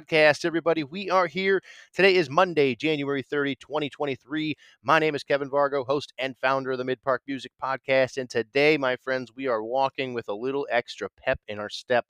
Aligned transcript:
podcast, 0.00 0.44
everybody. 0.44 0.82
We 0.82 1.10
are 1.10 1.26
here. 1.26 1.62
Today 1.94 2.14
is 2.14 2.30
Monday, 2.30 2.74
January 2.74 3.22
30, 3.22 3.56
2023. 3.56 4.54
My 4.82 4.98
name 4.98 5.14
is 5.14 5.22
Kevin 5.22 5.50
Vargo, 5.50 5.84
host 5.84 6.12
and 6.18 6.36
founder 6.38 6.70
of 6.70 6.78
the 6.78 6.84
Mid 6.84 7.02
Park 7.02 7.22
Music 7.26 7.52
Podcast. 7.62 8.16
And 8.16 8.30
today, 8.30 8.78
my 8.78 8.96
friends, 8.96 9.30
we 9.34 9.46
are 9.46 9.62
walking 9.62 10.14
with 10.14 10.28
a 10.28 10.34
little 10.34 10.66
extra 10.70 11.08
pep 11.22 11.38
in 11.48 11.58
our 11.58 11.68
step 11.68 12.06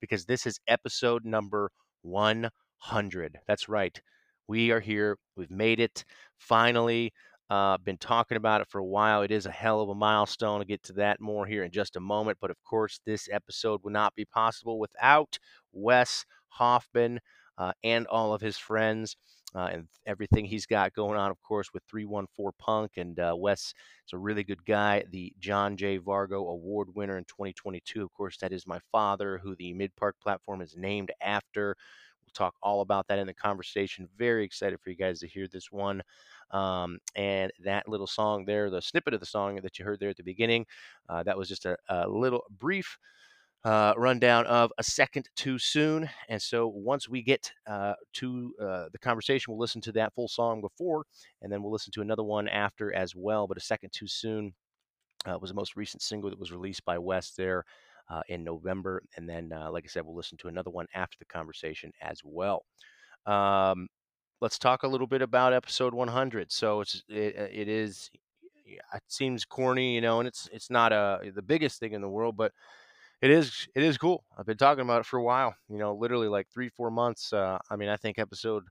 because 0.00 0.24
this 0.24 0.44
is 0.44 0.58
episode 0.66 1.24
number 1.24 1.70
100. 2.02 3.38
That's 3.46 3.68
right. 3.68 4.00
We 4.48 4.72
are 4.72 4.80
here. 4.80 5.16
We've 5.36 5.50
made 5.50 5.78
it 5.78 6.04
finally. 6.38 7.12
Uh, 7.48 7.78
been 7.78 7.98
talking 7.98 8.36
about 8.36 8.60
it 8.60 8.68
for 8.68 8.78
a 8.78 8.84
while. 8.84 9.22
It 9.22 9.32
is 9.32 9.46
a 9.46 9.50
hell 9.50 9.80
of 9.80 9.88
a 9.88 9.94
milestone. 9.94 10.60
I'll 10.60 10.64
get 10.64 10.82
to 10.84 10.92
that 10.94 11.20
more 11.20 11.46
here 11.46 11.64
in 11.64 11.70
just 11.70 11.96
a 11.96 12.00
moment. 12.00 12.38
But 12.40 12.50
of 12.50 12.56
course, 12.64 13.00
this 13.06 13.28
episode 13.30 13.80
would 13.84 13.92
not 13.92 14.14
be 14.14 14.24
possible 14.24 14.78
without 14.78 15.38
Wes 15.72 16.24
Hoffman 16.50 17.20
uh, 17.58 17.72
and 17.82 18.06
all 18.06 18.32
of 18.34 18.40
his 18.40 18.56
friends 18.58 19.16
uh, 19.54 19.68
and 19.72 19.88
everything 20.06 20.44
he's 20.44 20.66
got 20.66 20.94
going 20.94 21.18
on, 21.18 21.30
of 21.30 21.42
course, 21.42 21.72
with 21.72 21.82
314 21.90 22.52
Punk. 22.58 22.92
And 22.96 23.18
uh, 23.18 23.34
Wes 23.36 23.74
is 24.06 24.12
a 24.12 24.18
really 24.18 24.44
good 24.44 24.64
guy, 24.64 25.04
the 25.10 25.32
John 25.38 25.76
J. 25.76 25.98
Vargo 25.98 26.50
Award 26.52 26.88
winner 26.94 27.18
in 27.18 27.24
2022. 27.24 28.02
Of 28.02 28.12
course, 28.12 28.36
that 28.38 28.52
is 28.52 28.66
my 28.66 28.78
father, 28.92 29.38
who 29.38 29.56
the 29.56 29.72
Mid 29.72 29.94
Park 29.96 30.16
platform 30.22 30.60
is 30.62 30.76
named 30.76 31.10
after. 31.20 31.76
We'll 32.24 32.32
talk 32.32 32.54
all 32.62 32.80
about 32.80 33.08
that 33.08 33.18
in 33.18 33.26
the 33.26 33.34
conversation. 33.34 34.08
Very 34.16 34.44
excited 34.44 34.80
for 34.80 34.90
you 34.90 34.96
guys 34.96 35.18
to 35.20 35.26
hear 35.26 35.48
this 35.48 35.72
one. 35.72 36.02
Um, 36.52 36.98
and 37.16 37.52
that 37.64 37.88
little 37.88 38.06
song 38.06 38.44
there, 38.44 38.70
the 38.70 38.82
snippet 38.82 39.14
of 39.14 39.20
the 39.20 39.26
song 39.26 39.56
that 39.56 39.78
you 39.78 39.84
heard 39.84 40.00
there 40.00 40.10
at 40.10 40.16
the 40.16 40.22
beginning, 40.22 40.66
uh, 41.08 41.22
that 41.24 41.36
was 41.36 41.48
just 41.48 41.66
a, 41.66 41.76
a 41.88 42.08
little 42.08 42.44
brief 42.58 42.98
uh, 43.64 43.94
rundown 43.96 44.46
of 44.46 44.72
a 44.78 44.82
second 44.82 45.28
too 45.36 45.58
soon. 45.58 46.08
And 46.28 46.40
so 46.40 46.66
once 46.68 47.08
we 47.08 47.22
get 47.22 47.52
uh, 47.66 47.94
to 48.14 48.54
uh, 48.60 48.84
the 48.92 48.98
conversation, 48.98 49.52
we'll 49.52 49.60
listen 49.60 49.80
to 49.82 49.92
that 49.92 50.14
full 50.14 50.28
song 50.28 50.60
before, 50.60 51.04
and 51.42 51.52
then 51.52 51.62
we'll 51.62 51.72
listen 51.72 51.92
to 51.92 52.00
another 52.02 52.22
one 52.24 52.48
after 52.48 52.92
as 52.94 53.14
well. 53.14 53.46
But 53.46 53.58
a 53.58 53.60
second 53.60 53.90
too 53.92 54.06
soon 54.06 54.54
uh, 55.26 55.38
was 55.40 55.50
the 55.50 55.56
most 55.56 55.76
recent 55.76 56.02
single 56.02 56.30
that 56.30 56.38
was 56.38 56.52
released 56.52 56.84
by 56.84 56.98
Wes 56.98 57.32
there. 57.32 57.64
Uh, 58.08 58.22
in 58.28 58.42
November, 58.42 59.00
and 59.16 59.28
then, 59.28 59.52
uh, 59.52 59.70
like 59.70 59.84
I 59.84 59.86
said, 59.86 60.04
we'll 60.04 60.16
listen 60.16 60.36
to 60.38 60.48
another 60.48 60.68
one 60.68 60.88
after 60.96 61.16
the 61.20 61.24
conversation 61.26 61.92
as 62.02 62.20
well. 62.24 62.64
Um, 63.24 63.86
let's 64.40 64.58
talk 64.58 64.82
a 64.82 64.88
little 64.88 65.06
bit 65.06 65.22
about 65.22 65.52
episode 65.52 65.94
100. 65.94 66.50
So 66.52 66.80
it's 66.80 67.04
it, 67.08 67.36
it 67.52 67.68
is 67.68 68.10
it 68.66 69.02
seems 69.08 69.44
corny, 69.44 69.94
you 69.94 70.00
know, 70.00 70.18
and 70.20 70.28
it's 70.28 70.48
it's 70.52 70.70
not 70.70 70.92
a 70.92 71.30
the 71.34 71.42
biggest 71.42 71.78
thing 71.80 71.92
in 71.92 72.00
the 72.00 72.08
world, 72.08 72.36
but 72.36 72.52
it 73.22 73.30
is 73.30 73.68
it 73.74 73.82
is 73.82 73.98
cool. 73.98 74.24
I've 74.38 74.46
been 74.46 74.56
talking 74.56 74.82
about 74.82 75.00
it 75.00 75.06
for 75.06 75.18
a 75.18 75.22
while, 75.22 75.54
you 75.68 75.78
know, 75.78 75.94
literally 75.94 76.28
like 76.28 76.48
three 76.52 76.68
four 76.68 76.90
months. 76.90 77.32
Uh, 77.32 77.58
I 77.70 77.76
mean, 77.76 77.88
I 77.88 77.96
think 77.96 78.18
episode 78.18 78.64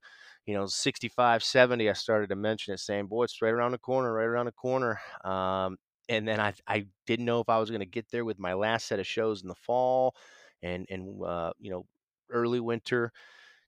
you 0.46 0.54
know 0.56 0.66
65 0.66 1.44
70 1.44 1.90
i 1.90 1.94
started 1.94 2.30
to 2.30 2.36
mention 2.36 2.74
it 2.74 2.80
saying 2.80 3.08
boy 3.08 3.24
it's 3.26 3.42
right 3.42 3.54
around 3.54 3.72
the 3.72 3.78
corner 3.78 4.12
right 4.14 4.24
around 4.24 4.46
the 4.46 4.52
corner 4.54 5.00
um, 5.26 5.78
and 6.08 6.28
then 6.28 6.40
I, 6.40 6.54
I 6.66 6.88
didn't 7.06 7.26
know 7.26 7.42
if 7.42 7.50
i 7.50 7.60
was 7.60 7.70
going 7.70 7.82
to 7.82 7.86
get 7.86 8.10
there 8.10 8.24
with 8.26 8.40
my 8.40 8.54
last 8.54 8.88
set 8.88 9.00
of 9.00 9.06
shows 9.06 9.42
in 9.42 9.50
the 9.50 9.56
fall 9.56 10.16
and 10.64 10.86
and 10.90 11.22
uh, 11.24 11.52
you 11.60 11.70
know 11.72 11.86
early 12.32 12.60
winter 12.62 13.12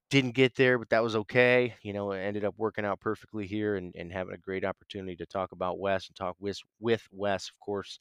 didn't 0.10 0.32
get 0.32 0.56
there, 0.56 0.78
but 0.78 0.90
that 0.90 1.04
was 1.04 1.16
okay. 1.16 1.76
You 1.84 1.94
know, 1.94 2.12
it 2.12 2.20
ended 2.20 2.44
up 2.44 2.56
working 2.58 2.84
out 2.86 3.00
perfectly 3.00 3.48
here 3.48 3.76
and, 3.76 3.96
and 3.96 4.12
having 4.12 4.34
a 4.34 4.38
great 4.38 4.66
opportunity 4.66 5.16
to 5.18 5.26
talk 5.26 5.52
about 5.54 5.80
Wes 5.80 6.08
and 6.08 6.16
talk 6.16 6.36
with, 6.40 6.60
with 6.80 7.08
Wes, 7.12 7.50
of 7.50 7.60
course, 7.60 7.98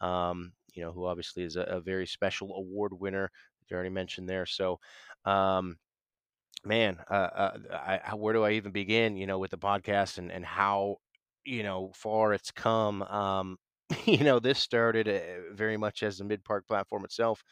um, 0.00 0.52
you 0.72 0.82
know, 0.82 0.92
who 0.92 1.06
obviously 1.06 1.42
is 1.42 1.56
a, 1.56 1.62
a, 1.62 1.80
very 1.80 2.06
special 2.06 2.54
award 2.56 2.92
winner. 2.92 3.30
You 3.68 3.74
already 3.74 3.90
mentioned 3.90 4.28
there. 4.28 4.46
So, 4.46 4.78
um, 5.24 5.76
man, 6.64 6.98
uh, 7.10 7.14
uh, 7.14 8.00
I, 8.06 8.14
where 8.14 8.34
do 8.34 8.44
I 8.44 8.52
even 8.52 8.72
begin, 8.72 9.16
you 9.16 9.26
know, 9.26 9.38
with 9.38 9.50
the 9.50 9.58
podcast 9.58 10.18
and, 10.18 10.30
and 10.30 10.44
how, 10.44 10.96
you 11.44 11.62
know, 11.62 11.92
far 11.94 12.32
it's 12.34 12.50
come. 12.50 13.02
Um, 13.02 13.58
you 14.04 14.24
know, 14.24 14.38
this 14.38 14.58
started 14.58 15.08
uh, 15.08 15.54
very 15.54 15.76
much 15.76 16.02
as 16.02 16.18
the 16.18 16.24
Mid 16.24 16.44
Park 16.44 16.66
platform 16.66 17.04
itself, 17.04 17.42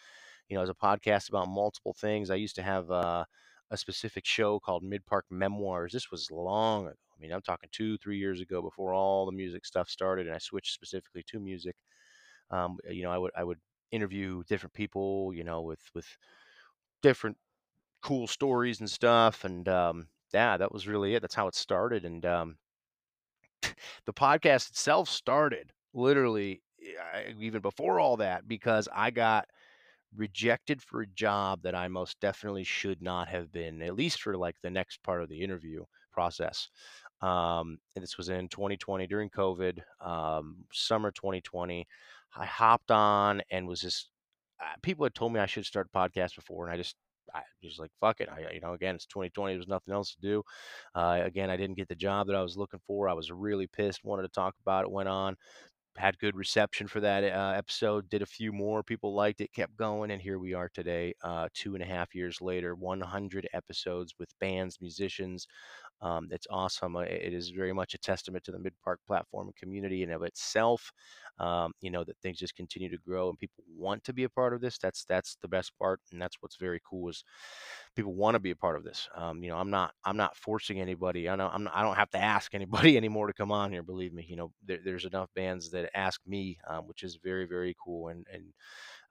you 0.49 0.57
know, 0.57 0.63
as 0.63 0.69
a 0.69 0.75
podcast 0.75 1.29
about 1.29 1.49
multiple 1.49 1.95
things. 1.99 2.31
I 2.31 2.37
used 2.37 2.57
to 2.57 2.63
have, 2.63 2.91
uh, 2.91 3.25
a 3.71 3.77
specific 3.77 4.27
show 4.27 4.59
called 4.59 4.83
Mid 4.83 5.07
Park 5.07 5.27
Memoirs. 5.31 5.93
This 5.93 6.11
was 6.11 6.31
long 6.31 6.87
ago. 6.87 6.97
I 7.17 7.21
mean, 7.21 7.33
I'm 7.33 7.43
talking 7.43 7.69
two, 7.73 7.99
three 7.99 8.19
years 8.19 8.41
ago 8.41 8.63
before 8.63 8.93
all 8.93 9.27
the 9.27 9.33
music 9.33 9.65
stuff 9.65 9.89
started, 9.89 10.27
and 10.27 10.35
I 10.35 10.39
switched 10.39 10.75
specifically 10.75 11.23
to 11.29 11.39
music. 11.39 11.77
Um, 12.51 12.79
you 12.89 13.03
know, 13.03 13.11
I 13.11 13.19
would 13.19 13.33
I 13.37 13.45
would 13.45 13.59
interview 13.93 14.43
different 14.45 14.75
people, 14.75 15.33
you 15.35 15.45
know, 15.45 15.63
with 15.63 15.81
with 15.95 16.07
different 17.03 17.37
cool 18.03 18.27
stories 18.29 18.81
and 18.81 18.91
stuff, 18.91 19.45
and 19.45 19.69
um, 19.69 20.09
yeah, 20.35 20.57
that 20.57 20.73
was 20.73 20.89
really 20.89 21.15
it. 21.15 21.21
That's 21.23 21.35
how 21.37 21.49
it 21.49 21.55
started, 21.57 22.05
and 22.05 22.25
um, 22.27 22.59
the 24.07 24.13
podcast 24.13 24.71
itself 24.71 25.09
started 25.09 25.73
literally 25.93 26.63
eh, 27.15 27.33
even 27.39 27.61
before 27.61 28.01
all 28.01 28.17
that 28.17 28.47
because 28.49 28.89
I 28.93 29.11
got 29.11 29.49
rejected 30.17 30.83
for 30.83 31.03
a 31.03 31.07
job 31.09 31.63
that 31.63 31.75
I 31.75 31.89
most 31.89 32.21
definitely 32.21 32.65
should 32.65 33.03
not 33.03 33.29
have 33.29 33.53
been, 33.53 33.83
at 33.83 33.95
least 33.97 34.23
for 34.23 34.37
like 34.37 34.57
the 34.63 34.71
next 34.71 35.03
part 35.03 35.23
of 35.23 35.29
the 35.29 35.43
interview 35.43 35.85
process. 36.13 36.69
Um, 37.23 37.79
and 37.97 38.03
this 38.03 38.17
was 38.19 38.29
in 38.31 38.49
2020 38.49 39.07
during 39.07 39.31
COVID, 39.31 39.81
um, 40.01 40.65
summer 40.73 41.13
2020. 41.13 41.87
I 42.37 42.47
hopped 42.47 42.91
on 42.91 43.43
and 43.51 43.67
was 43.67 43.81
just, 43.81 44.11
uh, 44.61 44.75
people 44.83 45.05
had 45.05 45.15
told 45.15 45.33
me 45.33 45.41
I 45.41 45.47
should 45.47 45.67
start 45.67 45.89
a 45.93 45.99
podcast 45.99 46.37
before, 46.37 46.67
and 46.67 46.75
I 46.75 46.77
just, 46.77 46.97
I 47.35 47.43
was 47.63 47.79
like, 47.79 47.91
fuck 48.01 48.21
it. 48.21 48.29
I, 48.29 48.53
you 48.53 48.61
know, 48.61 48.73
again, 48.73 48.95
it's 48.95 49.07
2020. 49.07 49.53
There 49.55 49.59
was 49.59 49.69
nothing 49.69 49.95
else 49.95 50.15
to 50.15 50.21
do. 50.21 50.43
Uh, 50.95 51.21
again, 51.25 51.51
I 51.51 51.57
didn't 51.57 51.77
get 51.77 51.89
the 51.89 51.95
job 51.95 52.27
that 52.27 52.37
I 52.37 52.43
was 52.43 52.57
looking 52.57 52.81
for. 52.87 53.09
I 53.09 53.13
was 53.13 53.31
really 53.31 53.69
pissed, 53.69 54.05
wanted 54.05 54.23
to 54.23 54.29
talk 54.29 54.55
about 54.61 54.85
it, 54.85 54.91
went 54.91 55.09
on, 55.09 55.37
had 55.97 56.19
good 56.19 56.37
reception 56.37 56.87
for 56.89 57.01
that 57.01 57.25
uh, 57.25 57.53
episode. 57.57 58.09
Did 58.09 58.23
a 58.23 58.27
few 58.27 58.53
more. 58.53 58.83
People 58.83 59.15
liked 59.15 59.41
it, 59.41 59.53
kept 59.53 59.77
going, 59.77 60.11
and 60.13 60.23
here 60.23 60.39
we 60.39 60.55
are 60.55 60.71
today, 60.73 61.15
uh, 61.23 61.49
two 61.55 61.75
and 61.75 61.83
a 61.83 61.87
half 61.87 62.15
years 62.15 62.41
later, 62.41 62.75
100 62.75 63.49
episodes 63.53 64.15
with 64.19 64.31
bands, 64.41 64.79
musicians. 64.81 65.47
Um, 66.03 66.29
it's 66.31 66.47
awesome. 66.51 66.97
Uh, 66.97 67.01
it 67.01 67.33
is 67.35 67.51
very 67.51 67.73
much 67.73 67.95
a 67.95 67.99
testament 67.99 68.45
to 68.45 68.53
the 68.53 68.59
Mid 68.59 68.75
Park 68.83 69.01
platform 69.07 69.49
and 69.49 69.57
community 69.57 70.03
in 70.03 70.11
of 70.13 70.23
itself. 70.23 70.93
Um, 71.39 71.73
you 71.81 71.91
know 71.91 72.05
that 72.05 72.19
things 72.19 72.39
just 72.39 72.55
continue 72.55 72.91
to 72.91 72.99
grow 72.99 73.31
and 73.31 73.39
people 73.39 73.65
want 73.75 74.05
to 74.05 74.13
be 74.13 74.25
a 74.25 74.29
part 74.29 74.55
of 74.55 74.61
this. 74.61 74.79
That's 74.79 75.05
that's 75.05 75.37
the 75.43 75.49
best 75.49 75.73
part, 75.79 76.01
and 76.13 76.21
that's 76.21 76.37
what's 76.41 76.57
very 76.57 76.81
cool 76.89 77.09
is 77.09 77.25
people 77.97 78.15
want 78.15 78.35
to 78.35 78.41
be 78.41 78.51
a 78.51 78.57
part 78.57 78.77
of 78.77 78.85
this. 78.85 79.09
Um, 79.15 79.43
you 79.43 79.51
know, 79.51 79.57
I'm 79.57 79.71
not 79.71 79.93
I'm 80.05 80.17
not 80.17 80.37
forcing 80.37 80.81
anybody. 80.81 81.29
I 81.29 81.37
know 81.37 81.51
I'm 81.53 81.65
not, 81.65 81.75
I 81.77 81.83
don't 81.83 81.97
have 81.97 82.11
to 82.11 82.19
ask 82.19 82.55
anybody 82.57 82.97
anymore 82.97 83.27
to 83.27 83.33
come 83.33 83.53
on 83.53 83.71
here. 83.73 83.83
Believe 83.83 84.13
me, 84.13 84.27
you 84.29 84.37
know, 84.37 84.53
there, 84.67 84.79
there's 84.85 85.05
enough 85.05 85.29
bands 85.35 85.71
that 85.71 85.91
ask 85.95 86.21
me, 86.27 86.59
um, 86.69 86.87
which 86.87 87.03
is 87.03 87.19
very 87.23 87.47
very 87.47 87.75
cool. 87.83 88.09
And 88.09 88.27
and 88.33 88.45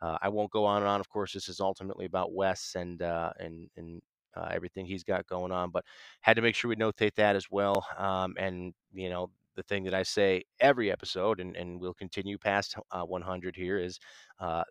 uh, 0.01 0.17
I 0.21 0.29
won't 0.29 0.51
go 0.51 0.65
on 0.65 0.81
and 0.81 0.89
on. 0.89 0.99
Of 0.99 1.09
course, 1.09 1.33
this 1.33 1.49
is 1.49 1.59
ultimately 1.59 2.05
about 2.05 2.33
Wes 2.33 2.73
and 2.75 3.01
uh, 3.01 3.31
and 3.39 3.69
and 3.77 4.01
uh, 4.35 4.49
everything 4.51 4.85
he's 4.85 5.03
got 5.03 5.27
going 5.27 5.51
on, 5.51 5.71
but 5.71 5.85
had 6.21 6.35
to 6.35 6.41
make 6.41 6.55
sure 6.55 6.69
we 6.69 6.75
notate 6.75 7.15
that 7.15 7.35
as 7.35 7.47
well. 7.49 7.85
Um, 7.97 8.35
and 8.37 8.73
you 8.93 9.09
know, 9.09 9.29
the 9.55 9.63
thing 9.63 9.83
that 9.83 9.93
I 9.93 10.03
say 10.03 10.43
every 10.59 10.91
episode, 10.91 11.39
and, 11.39 11.55
and 11.55 11.79
we'll 11.79 11.93
continue 11.93 12.37
past 12.37 12.75
uh, 12.91 13.03
100 13.03 13.55
here, 13.55 13.77
is 13.79 13.99
uh, 14.39 14.63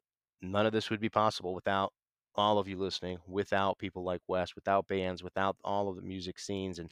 none 0.43 0.67
of 0.67 0.73
this 0.73 0.91
would 0.91 1.01
be 1.01 1.09
possible 1.11 1.55
without 1.55 1.93
all 2.35 2.59
of 2.59 2.69
you 2.69 2.79
listening, 2.79 3.19
without 3.27 3.79
people 3.79 4.05
like 4.05 4.21
Wes, 4.29 4.55
without 4.55 4.87
bands, 4.87 5.25
without 5.25 5.57
all 5.65 5.89
of 5.89 5.97
the 5.97 6.03
music 6.03 6.39
scenes, 6.39 6.79
and 6.79 6.89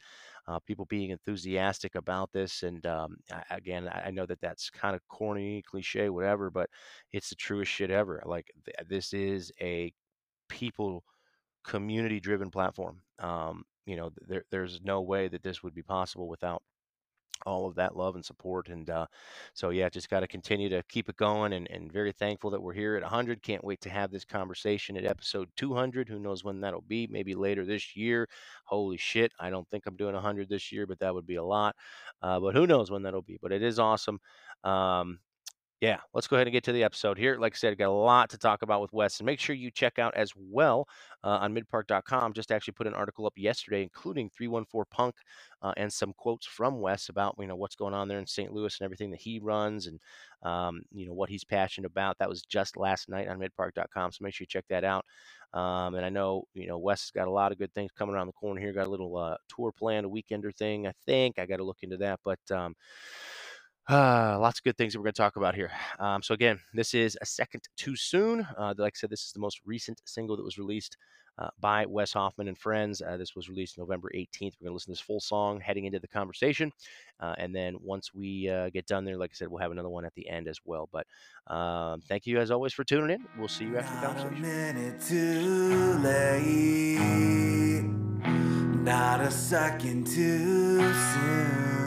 uh, 0.47 0.59
people 0.59 0.85
being 0.85 1.09
enthusiastic 1.11 1.95
about 1.95 2.31
this. 2.33 2.63
And 2.63 2.85
um, 2.85 3.17
I, 3.31 3.55
again, 3.55 3.89
I 3.91 4.11
know 4.11 4.25
that 4.25 4.41
that's 4.41 4.69
kind 4.69 4.95
of 4.95 5.07
corny, 5.07 5.61
cliche, 5.61 6.09
whatever, 6.09 6.49
but 6.49 6.69
it's 7.13 7.29
the 7.29 7.35
truest 7.35 7.71
shit 7.71 7.91
ever. 7.91 8.21
Like 8.25 8.51
th- 8.65 8.87
this 8.89 9.13
is 9.13 9.51
a 9.61 9.93
people 10.49 11.03
community 11.67 12.19
driven 12.19 12.49
platform. 12.49 13.01
Um, 13.19 13.63
you 13.85 13.95
know, 13.95 14.11
there, 14.27 14.43
there's 14.51 14.81
no 14.83 15.01
way 15.01 15.27
that 15.27 15.43
this 15.43 15.63
would 15.63 15.75
be 15.75 15.83
possible 15.83 16.27
without 16.27 16.63
all 17.45 17.67
of 17.67 17.75
that 17.75 17.95
love 17.95 18.15
and 18.15 18.25
support. 18.25 18.67
And 18.69 18.89
uh, 18.89 19.05
so, 19.53 19.69
yeah, 19.69 19.89
just 19.89 20.09
got 20.09 20.21
to 20.21 20.27
continue 20.27 20.69
to 20.69 20.83
keep 20.89 21.07
it 21.09 21.17
going 21.17 21.53
and, 21.53 21.69
and 21.69 21.91
very 21.91 22.11
thankful 22.11 22.49
that 22.51 22.61
we're 22.61 22.73
here 22.73 22.95
at 22.95 23.03
100. 23.03 23.43
Can't 23.43 23.63
wait 23.63 23.79
to 23.81 23.89
have 23.89 24.11
this 24.11 24.25
conversation 24.25 24.97
at 24.97 25.05
episode 25.05 25.49
200. 25.55 26.09
Who 26.09 26.19
knows 26.19 26.43
when 26.43 26.61
that'll 26.61 26.81
be? 26.81 27.07
Maybe 27.07 27.35
later 27.35 27.65
this 27.65 27.95
year. 27.95 28.27
Holy 28.65 28.97
shit. 28.97 29.31
I 29.39 29.49
don't 29.49 29.69
think 29.69 29.85
I'm 29.85 29.95
doing 29.95 30.15
100 30.15 30.49
this 30.49 30.71
year, 30.71 30.87
but 30.87 30.99
that 30.99 31.13
would 31.13 31.27
be 31.27 31.35
a 31.35 31.43
lot. 31.43 31.75
Uh, 32.21 32.39
but 32.39 32.55
who 32.55 32.67
knows 32.67 32.89
when 32.91 33.03
that'll 33.03 33.21
be? 33.21 33.37
But 33.41 33.51
it 33.51 33.61
is 33.61 33.79
awesome. 33.79 34.19
Um, 34.63 35.19
Yeah, 35.79 35.97
let's 36.11 36.25
go 36.25 36.37
ahead 36.37 36.47
and 36.47 36.53
get 36.53 36.63
to 36.63 36.71
the 36.71 36.83
episode 36.83 37.19
here. 37.19 37.37
Like 37.37 37.53
I 37.53 37.55
said, 37.55 37.71
I 37.71 37.75
got 37.75 37.89
a 37.89 37.91
lot 37.91 38.31
to 38.31 38.37
talk 38.39 38.63
about 38.63 38.81
with 38.81 38.91
Wes, 38.93 39.19
and 39.19 39.27
make 39.27 39.39
sure 39.39 39.55
you 39.55 39.69
check 39.69 39.99
out 39.99 40.15
as 40.15 40.33
well 40.35 40.87
uh, 41.23 41.37
on 41.41 41.53
midpark.com. 41.53 42.33
Just 42.33 42.51
actually 42.51 42.73
put 42.73 42.87
an 42.87 42.95
article 42.95 43.27
up 43.27 43.33
yesterday, 43.37 43.83
including 43.83 44.31
314 44.35 44.85
Punk 44.89 45.13
uh, 45.61 45.73
and 45.77 45.93
some 45.93 46.13
quotes 46.17 46.47
from 46.47 46.81
Wes 46.81 47.09
about 47.09 47.35
you 47.37 47.45
know 47.45 47.55
what's 47.55 47.75
going 47.75 47.93
on 47.93 48.07
there 48.07 48.17
in 48.17 48.25
St. 48.25 48.51
Louis 48.51 48.75
and 48.79 48.85
everything 48.85 49.11
that 49.11 49.21
he 49.21 49.37
runs 49.37 49.85
and 49.85 49.99
um, 50.41 50.81
you 50.91 51.05
know 51.05 51.13
what 51.13 51.29
he's 51.29 51.43
passionate 51.43 51.85
about. 51.91 52.17
That 52.17 52.29
was 52.29 52.41
just 52.41 52.75
last 52.75 53.07
night 53.07 53.27
on 53.27 53.37
midpark.com, 53.37 54.11
so 54.13 54.23
make 54.23 54.33
sure 54.33 54.45
you 54.45 54.47
check 54.47 54.65
that 54.69 54.83
out. 54.83 55.05
Um, 55.53 55.93
and 55.93 56.03
I 56.03 56.09
know 56.09 56.45
you 56.55 56.65
know 56.67 56.79
Wes 56.79 57.01
has 57.03 57.11
got 57.11 57.27
a 57.27 57.31
lot 57.31 57.51
of 57.51 57.59
good 57.59 57.73
things 57.75 57.91
coming 57.91 58.15
around 58.15 58.25
the 58.27 58.33
corner 58.33 58.59
here. 58.59 58.73
Got 58.73 58.87
a 58.87 58.89
little 58.91 59.15
uh, 59.15 59.37
tour 59.47 59.71
planned, 59.77 60.07
a 60.07 60.09
weekender 60.09 60.55
thing. 60.55 60.87
I 60.87 60.93
think 61.05 61.37
I 61.37 61.45
got 61.45 61.57
to 61.57 61.63
look 61.63 61.83
into 61.83 61.97
that, 61.97 62.19
but. 62.25 62.39
Um, 62.49 62.73
uh, 63.89 64.37
lots 64.39 64.59
of 64.59 64.63
good 64.63 64.77
things 64.77 64.93
that 64.93 64.99
we're 64.99 65.05
going 65.05 65.13
to 65.13 65.21
talk 65.21 65.35
about 65.37 65.55
here. 65.55 65.71
Um, 65.99 66.21
so 66.21 66.33
again, 66.33 66.59
this 66.73 66.93
is 66.93 67.17
a 67.21 67.25
second 67.25 67.63
too 67.77 67.95
soon. 67.95 68.45
Uh, 68.57 68.73
like 68.77 68.93
I 68.95 68.97
said, 68.97 69.09
this 69.09 69.23
is 69.23 69.31
the 69.31 69.39
most 69.39 69.61
recent 69.65 70.01
single 70.05 70.35
that 70.35 70.43
was 70.43 70.57
released 70.57 70.97
uh, 71.39 71.49
by 71.59 71.85
Wes 71.85 72.13
Hoffman 72.13 72.47
and 72.47 72.57
friends. 72.57 73.01
Uh, 73.01 73.17
this 73.17 73.35
was 73.35 73.47
released 73.49 73.77
November 73.77 74.09
18th. 74.15 74.55
We're 74.59 74.65
going 74.65 74.71
to 74.71 74.73
listen 74.73 74.87
to 74.87 74.91
this 74.91 74.99
full 74.99 75.19
song 75.19 75.59
heading 75.61 75.85
into 75.85 75.99
the 75.99 76.07
conversation, 76.07 76.71
uh, 77.19 77.35
and 77.37 77.55
then 77.55 77.77
once 77.81 78.13
we 78.13 78.49
uh, 78.49 78.69
get 78.69 78.87
done 78.87 79.05
there, 79.05 79.17
like 79.17 79.31
I 79.33 79.35
said, 79.35 79.47
we'll 79.47 79.61
have 79.61 79.71
another 79.71 79.89
one 79.89 80.05
at 80.05 80.15
the 80.15 80.27
end 80.27 80.47
as 80.47 80.59
well. 80.65 80.89
But 80.91 81.05
um, 81.53 82.01
thank 82.01 82.25
you 82.25 82.39
as 82.39 82.51
always 82.51 82.73
for 82.73 82.83
tuning 82.83 83.11
in. 83.11 83.25
We'll 83.37 83.47
see 83.47 83.65
you 83.65 83.77
after 83.77 83.93
the 83.95 84.07
conversation. 84.07 84.43
Not 88.83 89.21
a 89.21 89.31
second 89.31 90.07
too 90.07 90.93
soon. 90.93 91.86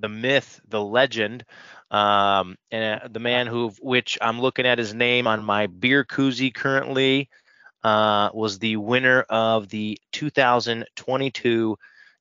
The 0.00 0.08
myth, 0.08 0.60
the 0.68 0.82
legend, 0.82 1.44
um, 1.90 2.56
and 2.70 3.02
uh, 3.02 3.08
the 3.08 3.20
man 3.20 3.46
who, 3.46 3.72
which 3.80 4.18
I'm 4.20 4.40
looking 4.40 4.66
at 4.66 4.78
his 4.78 4.94
name 4.94 5.26
on 5.26 5.44
my 5.44 5.66
beer 5.66 6.04
koozie 6.04 6.54
currently, 6.54 7.28
uh, 7.82 8.30
was 8.32 8.58
the 8.58 8.76
winner 8.76 9.22
of 9.22 9.68
the 9.68 9.98
2022 10.12 11.76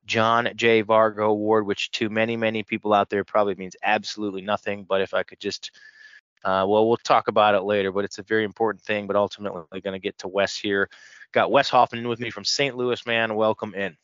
John 0.06 0.50
J. 0.56 0.84
Vargo 0.84 1.30
Award, 1.30 1.68
which 1.68 1.92
to 1.92 2.10
many, 2.10 2.36
many 2.36 2.64
people 2.64 2.94
out 2.94 3.10
there 3.10 3.24
probably 3.24 3.56
means 3.56 3.76
absolutely 3.84 4.42
nothing. 4.42 4.84
But 4.84 5.02
if 5.02 5.14
I 5.14 5.24
could 5.24 5.40
just, 5.40 5.72
uh, 6.44 6.66
well, 6.68 6.88
we'll 6.88 6.98
talk 6.98 7.28
about 7.28 7.54
it 7.54 7.62
later, 7.62 7.92
but 7.92 8.06
it's 8.06 8.18
a 8.18 8.24
very 8.24 8.44
important 8.44 8.84
thing. 8.84 9.06
But 9.06 9.16
ultimately, 9.16 9.62
we're 9.72 9.82
going 9.82 9.94
to 9.94 10.00
get 10.00 10.18
to 10.20 10.28
Wes 10.28 10.58
here. 10.58 10.90
Got 11.32 11.52
Wes 11.52 11.70
Hoffman 11.70 12.08
with 12.08 12.20
me 12.20 12.32
from 12.32 12.44
St. 12.44 12.76
Louis, 12.76 13.06
man. 13.06 13.36
Welcome 13.36 13.76
in. 13.76 13.96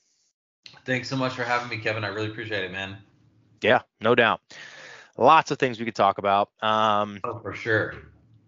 Thanks 0.86 1.10
so 1.10 1.16
much 1.16 1.34
for 1.34 1.44
having 1.44 1.70
me, 1.70 1.78
Kevin. 1.78 2.04
I 2.04 2.10
really 2.10 2.30
appreciate 2.30 2.64
it, 2.64 2.72
man. 2.72 2.98
Yeah, 3.62 3.82
no 4.02 4.16
doubt. 4.16 4.42
Lots 5.18 5.52
of 5.52 5.60
things 5.60 5.80
we 5.80 5.86
could 5.86 5.96
talk 5.96 6.18
about. 6.18 6.50
Um, 6.62 7.22
oh, 7.24 7.40
for 7.40 7.54
sure. 7.54 7.94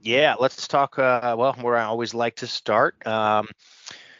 Yeah, 0.01 0.35
let's 0.39 0.67
talk. 0.67 0.99
Uh, 0.99 1.35
well, 1.37 1.53
where 1.53 1.77
I 1.77 1.85
always 1.85 2.13
like 2.13 2.37
to 2.37 2.47
start, 2.47 3.05
um, 3.07 3.47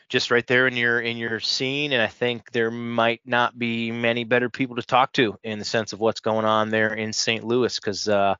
just 0.09 0.31
right 0.31 0.45
there 0.47 0.67
in 0.67 0.75
your 0.75 0.99
in 0.99 1.17
your 1.17 1.39
scene, 1.39 1.91
and 1.91 2.01
I 2.01 2.07
think 2.07 2.51
there 2.51 2.71
might 2.71 3.21
not 3.25 3.57
be 3.57 3.91
many 3.91 4.23
better 4.23 4.49
people 4.49 4.77
to 4.77 4.81
talk 4.81 5.13
to 5.13 5.37
in 5.43 5.59
the 5.59 5.65
sense 5.65 5.93
of 5.93 5.99
what's 5.99 6.21
going 6.21 6.45
on 6.45 6.69
there 6.69 6.93
in 6.93 7.13
St. 7.13 7.43
Louis, 7.43 7.75
because 7.75 8.07
uh, 8.07 8.35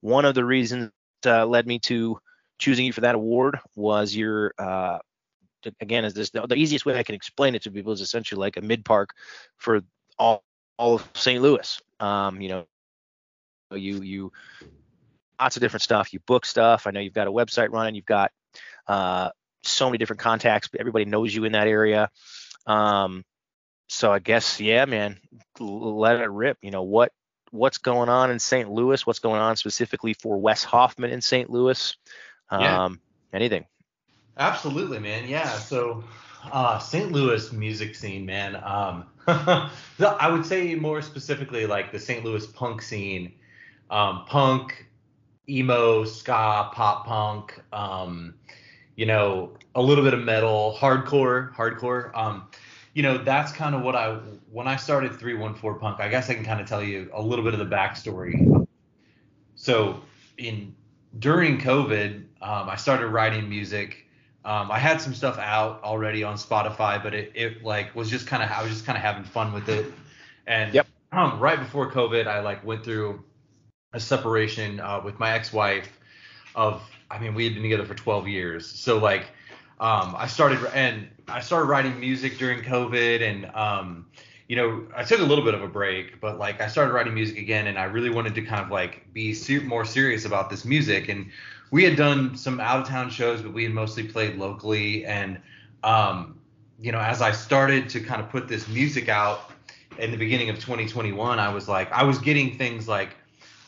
one 0.00 0.24
of 0.24 0.34
the 0.34 0.44
reasons 0.44 0.90
uh, 1.26 1.46
led 1.46 1.66
me 1.66 1.78
to 1.80 2.18
choosing 2.58 2.86
you 2.86 2.92
for 2.92 3.02
that 3.02 3.14
award 3.14 3.58
was 3.74 4.14
your 4.14 4.54
uh, 4.58 4.98
again 5.80 6.04
is 6.04 6.14
this 6.14 6.30
the, 6.30 6.46
the, 6.46 6.54
easiest 6.54 6.86
way 6.86 6.98
I 6.98 7.02
can 7.02 7.14
explain 7.14 7.54
it 7.54 7.62
to 7.62 7.70
people 7.70 7.92
is 7.92 8.00
essentially 8.00 8.38
like 8.38 8.56
a 8.56 8.60
mid 8.60 8.84
park 8.84 9.10
for 9.56 9.80
all 10.18 10.43
of 10.78 11.08
St. 11.14 11.42
Louis. 11.42 11.80
Um, 12.00 12.40
you 12.40 12.48
know, 12.48 12.66
you 13.72 14.02
you 14.02 14.32
lots 15.40 15.56
of 15.56 15.60
different 15.60 15.82
stuff. 15.82 16.12
You 16.12 16.20
book 16.20 16.46
stuff. 16.46 16.86
I 16.86 16.90
know 16.90 17.00
you've 17.00 17.14
got 17.14 17.26
a 17.26 17.32
website 17.32 17.70
running. 17.70 17.94
You've 17.94 18.06
got 18.06 18.32
uh, 18.86 19.30
so 19.62 19.88
many 19.88 19.98
different 19.98 20.20
contacts. 20.20 20.68
Everybody 20.78 21.04
knows 21.04 21.34
you 21.34 21.44
in 21.44 21.52
that 21.52 21.66
area. 21.66 22.10
Um, 22.66 23.24
so 23.88 24.12
I 24.12 24.18
guess 24.18 24.60
yeah, 24.60 24.84
man, 24.84 25.18
let 25.58 26.20
it 26.20 26.30
rip. 26.30 26.58
You 26.62 26.70
know 26.70 26.82
what 26.82 27.12
what's 27.50 27.78
going 27.78 28.08
on 28.08 28.30
in 28.30 28.38
St. 28.38 28.70
Louis? 28.70 29.06
What's 29.06 29.20
going 29.20 29.40
on 29.40 29.56
specifically 29.56 30.14
for 30.14 30.36
Wes 30.38 30.64
Hoffman 30.64 31.10
in 31.10 31.20
St. 31.20 31.48
Louis? 31.48 31.96
Um, 32.50 32.60
yeah. 32.60 32.88
Anything? 33.32 33.66
Absolutely, 34.36 34.98
man. 34.98 35.28
Yeah. 35.28 35.50
So 35.58 36.04
uh, 36.52 36.78
St. 36.78 37.12
Louis 37.12 37.52
music 37.52 37.94
scene, 37.94 38.26
man. 38.26 38.56
Um, 38.56 39.06
I 39.26 40.28
would 40.30 40.44
say 40.44 40.74
more 40.74 41.02
specifically 41.02 41.66
like 41.66 41.92
the 41.92 41.98
St. 41.98 42.24
Louis 42.24 42.46
punk 42.46 42.82
scene, 42.82 43.32
um, 43.90 44.24
punk, 44.26 44.86
emo, 45.48 46.04
ska, 46.04 46.70
pop 46.72 47.06
punk, 47.06 47.60
um, 47.72 48.34
you 48.96 49.06
know, 49.06 49.52
a 49.74 49.82
little 49.82 50.04
bit 50.04 50.14
of 50.14 50.20
metal, 50.20 50.76
hardcore, 50.78 51.54
hardcore. 51.54 52.16
Um, 52.16 52.48
you 52.94 53.02
know, 53.02 53.18
that's 53.18 53.52
kind 53.52 53.74
of 53.74 53.82
what 53.82 53.96
I 53.96 54.14
when 54.50 54.68
I 54.68 54.76
started 54.76 55.18
314 55.18 55.80
Punk. 55.80 56.00
I 56.00 56.08
guess 56.08 56.30
I 56.30 56.34
can 56.34 56.44
kind 56.44 56.60
of 56.60 56.68
tell 56.68 56.82
you 56.82 57.10
a 57.12 57.20
little 57.20 57.44
bit 57.44 57.52
of 57.52 57.58
the 57.58 57.66
backstory. 57.66 58.66
So 59.56 60.00
in 60.38 60.74
during 61.18 61.58
COVID, 61.58 62.24
um, 62.40 62.68
I 62.68 62.76
started 62.76 63.08
writing 63.08 63.48
music. 63.48 64.03
Um, 64.44 64.70
I 64.70 64.78
had 64.78 65.00
some 65.00 65.14
stuff 65.14 65.38
out 65.38 65.82
already 65.82 66.22
on 66.22 66.36
Spotify, 66.36 67.02
but 67.02 67.14
it, 67.14 67.32
it 67.34 67.64
like 67.64 67.94
was 67.94 68.10
just 68.10 68.26
kind 68.26 68.42
of 68.42 68.50
I 68.50 68.62
was 68.62 68.70
just 68.70 68.84
kind 68.84 68.96
of 68.96 69.02
having 69.02 69.24
fun 69.24 69.52
with 69.52 69.68
it. 69.68 69.86
And 70.46 70.74
yep. 70.74 70.86
um, 71.12 71.40
right 71.40 71.58
before 71.58 71.90
COVID, 71.90 72.26
I 72.26 72.40
like 72.40 72.64
went 72.64 72.84
through 72.84 73.24
a 73.94 74.00
separation 74.00 74.80
uh, 74.80 75.00
with 75.02 75.18
my 75.18 75.32
ex-wife. 75.32 75.88
Of 76.54 76.82
I 77.10 77.18
mean, 77.18 77.34
we 77.34 77.44
had 77.44 77.54
been 77.54 77.62
together 77.62 77.84
for 77.84 77.94
12 77.94 78.28
years, 78.28 78.66
so 78.66 78.98
like 78.98 79.22
um, 79.80 80.14
I 80.16 80.26
started 80.26 80.58
and 80.74 81.08
I 81.26 81.40
started 81.40 81.66
writing 81.66 81.98
music 81.98 82.36
during 82.36 82.62
COVID, 82.62 83.22
and 83.22 83.46
um, 83.54 84.06
you 84.48 84.56
know, 84.56 84.86
I 84.94 85.04
took 85.04 85.20
a 85.20 85.24
little 85.24 85.44
bit 85.44 85.54
of 85.54 85.62
a 85.62 85.68
break, 85.68 86.20
but 86.20 86.38
like 86.38 86.60
I 86.60 86.68
started 86.68 86.92
writing 86.92 87.14
music 87.14 87.38
again, 87.38 87.66
and 87.66 87.78
I 87.78 87.84
really 87.84 88.10
wanted 88.10 88.34
to 88.34 88.42
kind 88.42 88.62
of 88.62 88.70
like 88.70 89.10
be 89.12 89.34
more 89.64 89.84
serious 89.84 90.26
about 90.26 90.50
this 90.50 90.64
music. 90.64 91.08
And 91.08 91.30
we 91.74 91.82
had 91.82 91.96
done 91.96 92.36
some 92.36 92.60
out 92.60 92.78
of 92.78 92.86
town 92.86 93.10
shows, 93.10 93.42
but 93.42 93.52
we 93.52 93.64
had 93.64 93.72
mostly 93.72 94.04
played 94.04 94.36
locally. 94.36 95.04
And 95.04 95.40
um, 95.82 96.38
you 96.78 96.92
know, 96.92 97.00
as 97.00 97.20
I 97.20 97.32
started 97.32 97.88
to 97.90 98.00
kind 98.00 98.22
of 98.22 98.30
put 98.30 98.46
this 98.46 98.68
music 98.68 99.08
out 99.08 99.50
in 99.98 100.12
the 100.12 100.16
beginning 100.16 100.50
of 100.50 100.56
2021, 100.56 101.40
I 101.40 101.52
was 101.52 101.68
like, 101.68 101.90
I 101.90 102.04
was 102.04 102.18
getting 102.18 102.56
things 102.56 102.86
like 102.86 103.16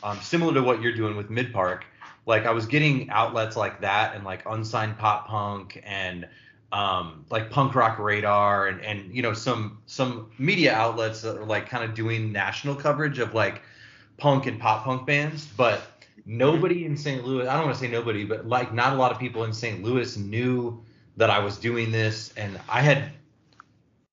um, 0.04 0.20
similar 0.20 0.54
to 0.54 0.62
what 0.62 0.80
you're 0.80 0.94
doing 0.94 1.16
with 1.16 1.30
Mid 1.30 1.52
Park 1.52 1.84
like 2.26 2.44
I 2.44 2.50
was 2.50 2.66
getting 2.66 3.08
outlets 3.10 3.56
like 3.56 3.80
that 3.80 4.14
and 4.14 4.25
like 4.25 4.42
unsigned 4.46 4.98
pop 4.98 5.26
punk 5.28 5.80
and 5.84 6.28
um, 6.72 7.25
like 7.30 7.50
punk 7.50 7.75
rock 7.75 7.98
radar 7.98 8.66
and 8.66 8.80
and 8.82 9.14
you 9.14 9.22
know 9.22 9.32
some 9.32 9.78
some 9.86 10.30
media 10.38 10.75
outlets 10.75 11.22
that 11.22 11.38
are 11.38 11.46
like 11.46 11.68
kind 11.68 11.84
of 11.84 11.94
doing 11.94 12.32
national 12.32 12.75
coverage 12.75 13.18
of 13.18 13.32
like 13.32 13.62
punk 14.18 14.46
and 14.46 14.60
pop 14.60 14.84
punk 14.84 15.06
bands 15.06 15.46
but 15.56 15.82
nobody 16.26 16.85
in 16.85 16.97
St. 16.97 17.25
Louis 17.25 17.47
I 17.47 17.54
don't 17.54 17.66
want 17.66 17.76
to 17.76 17.80
say 17.80 17.90
nobody 17.90 18.25
but 18.25 18.47
like 18.47 18.75
not 18.75 18.92
a 18.92 18.97
lot 18.97 19.12
of 19.12 19.18
people 19.18 19.45
in 19.45 19.52
St. 19.52 19.83
Louis 19.83 20.16
knew 20.16 20.83
that 21.16 21.30
I 21.30 21.38
was 21.38 21.56
doing 21.56 21.90
this 21.90 22.33
and 22.37 22.61
I 22.68 22.83
had 22.83 23.12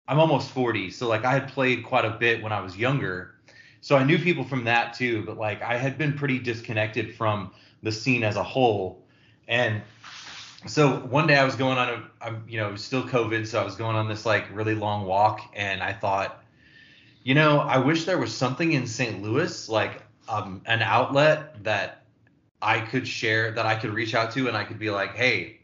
I'm 0.07 0.19
almost 0.19 0.51
40 0.51 0.91
so 0.91 1.07
like 1.07 1.25
I 1.25 1.33
had 1.33 1.49
played 1.49 1.83
quite 1.83 2.05
a 2.05 2.11
bit 2.11 2.41
when 2.41 2.51
I 2.51 2.61
was 2.61 2.77
younger 2.77 3.35
so 3.81 3.97
I 3.97 4.03
knew 4.03 4.17
people 4.17 4.43
from 4.43 4.63
that 4.65 4.93
too 4.93 5.23
but 5.25 5.37
like 5.37 5.61
I 5.61 5.77
had 5.77 5.97
been 5.97 6.13
pretty 6.13 6.39
disconnected 6.39 7.15
from 7.15 7.51
the 7.83 7.91
scene 7.91 8.23
as 8.23 8.37
a 8.37 8.43
whole. 8.43 9.03
And 9.47 9.81
so 10.65 11.01
one 11.01 11.27
day 11.27 11.35
I 11.35 11.43
was 11.43 11.55
going 11.55 11.77
on 11.77 11.89
a, 11.89 12.03
I'm, 12.21 12.43
you 12.47 12.57
know, 12.57 12.69
it 12.69 12.71
was 12.71 12.83
still 12.83 13.03
COVID, 13.03 13.45
so 13.45 13.61
I 13.61 13.63
was 13.63 13.75
going 13.75 13.95
on 13.95 14.07
this 14.07 14.25
like 14.25 14.45
really 14.55 14.73
long 14.73 15.05
walk, 15.05 15.41
and 15.53 15.83
I 15.83 15.91
thought, 15.93 16.41
you 17.23 17.35
know, 17.35 17.59
I 17.59 17.77
wish 17.77 18.05
there 18.05 18.17
was 18.17 18.33
something 18.33 18.71
in 18.71 18.87
St. 18.87 19.21
Louis, 19.21 19.69
like 19.69 20.01
um, 20.29 20.61
an 20.65 20.81
outlet 20.81 21.63
that 21.63 22.02
I 22.63 22.79
could 22.79 23.07
share, 23.07 23.51
that 23.51 23.65
I 23.65 23.75
could 23.75 23.93
reach 23.93 24.15
out 24.15 24.31
to, 24.31 24.47
and 24.47 24.55
I 24.55 24.63
could 24.63 24.79
be 24.79 24.89
like, 24.89 25.15
hey, 25.15 25.59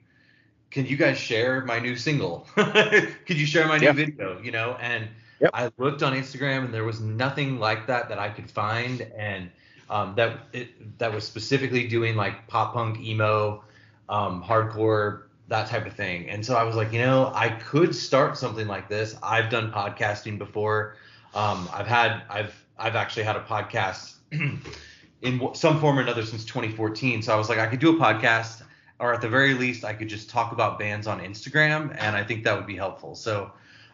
can 0.69 0.85
you 0.85 0.97
guys 0.97 1.17
share 1.17 1.63
my 1.65 1.79
new 1.79 1.95
single? 1.95 2.47
could 2.55 3.37
you 3.37 3.45
share 3.45 3.67
my 3.67 3.77
new 3.77 3.91
video? 3.93 4.39
You 4.41 4.51
know, 4.51 4.77
and 4.79 5.07
yep. 5.39 5.51
I 5.53 5.71
looked 5.77 6.03
on 6.03 6.13
Instagram, 6.13 6.65
and 6.65 6.73
there 6.73 6.83
was 6.83 6.99
nothing 6.99 7.59
like 7.59 7.87
that 7.87 8.09
that 8.09 8.19
I 8.19 8.29
could 8.29 8.51
find, 8.51 9.01
and 9.17 9.49
um, 9.89 10.13
that 10.15 10.39
it, 10.53 10.99
that 10.99 11.13
was 11.13 11.23
specifically 11.23 11.87
doing 11.87 12.15
like 12.15 12.47
pop 12.47 12.73
punk, 12.73 12.99
emo, 12.99 13.63
um, 14.09 14.43
hardcore, 14.43 15.23
that 15.47 15.67
type 15.67 15.85
of 15.85 15.93
thing. 15.93 16.29
And 16.29 16.45
so 16.45 16.55
I 16.55 16.63
was 16.63 16.75
like, 16.75 16.93
you 16.93 16.99
know, 16.99 17.31
I 17.33 17.49
could 17.49 17.95
start 17.95 18.37
something 18.37 18.67
like 18.67 18.87
this. 18.89 19.15
I've 19.23 19.49
done 19.49 19.71
podcasting 19.71 20.37
before. 20.37 20.95
Um, 21.33 21.67
I've 21.73 21.87
had 21.87 22.23
I've 22.29 22.53
I've 22.77 22.95
actually 22.95 23.23
had 23.23 23.35
a 23.35 23.41
podcast 23.41 24.15
in 25.21 25.53
some 25.53 25.79
form 25.79 25.99
or 25.99 26.01
another 26.01 26.25
since 26.25 26.45
2014. 26.45 27.21
So 27.21 27.33
I 27.33 27.37
was 27.37 27.49
like, 27.49 27.59
I 27.59 27.67
could 27.67 27.79
do 27.79 27.95
a 27.95 27.99
podcast, 27.99 28.63
or 28.99 29.13
at 29.13 29.21
the 29.21 29.29
very 29.29 29.53
least, 29.53 29.83
I 29.83 29.93
could 29.93 30.09
just 30.09 30.29
talk 30.29 30.51
about 30.51 30.79
bands 30.79 31.07
on 31.07 31.19
Instagram, 31.19 31.95
and 31.99 32.15
I 32.15 32.23
think 32.23 32.43
that 32.43 32.55
would 32.55 32.67
be 32.67 32.75
helpful. 32.75 33.15
So 33.15 33.51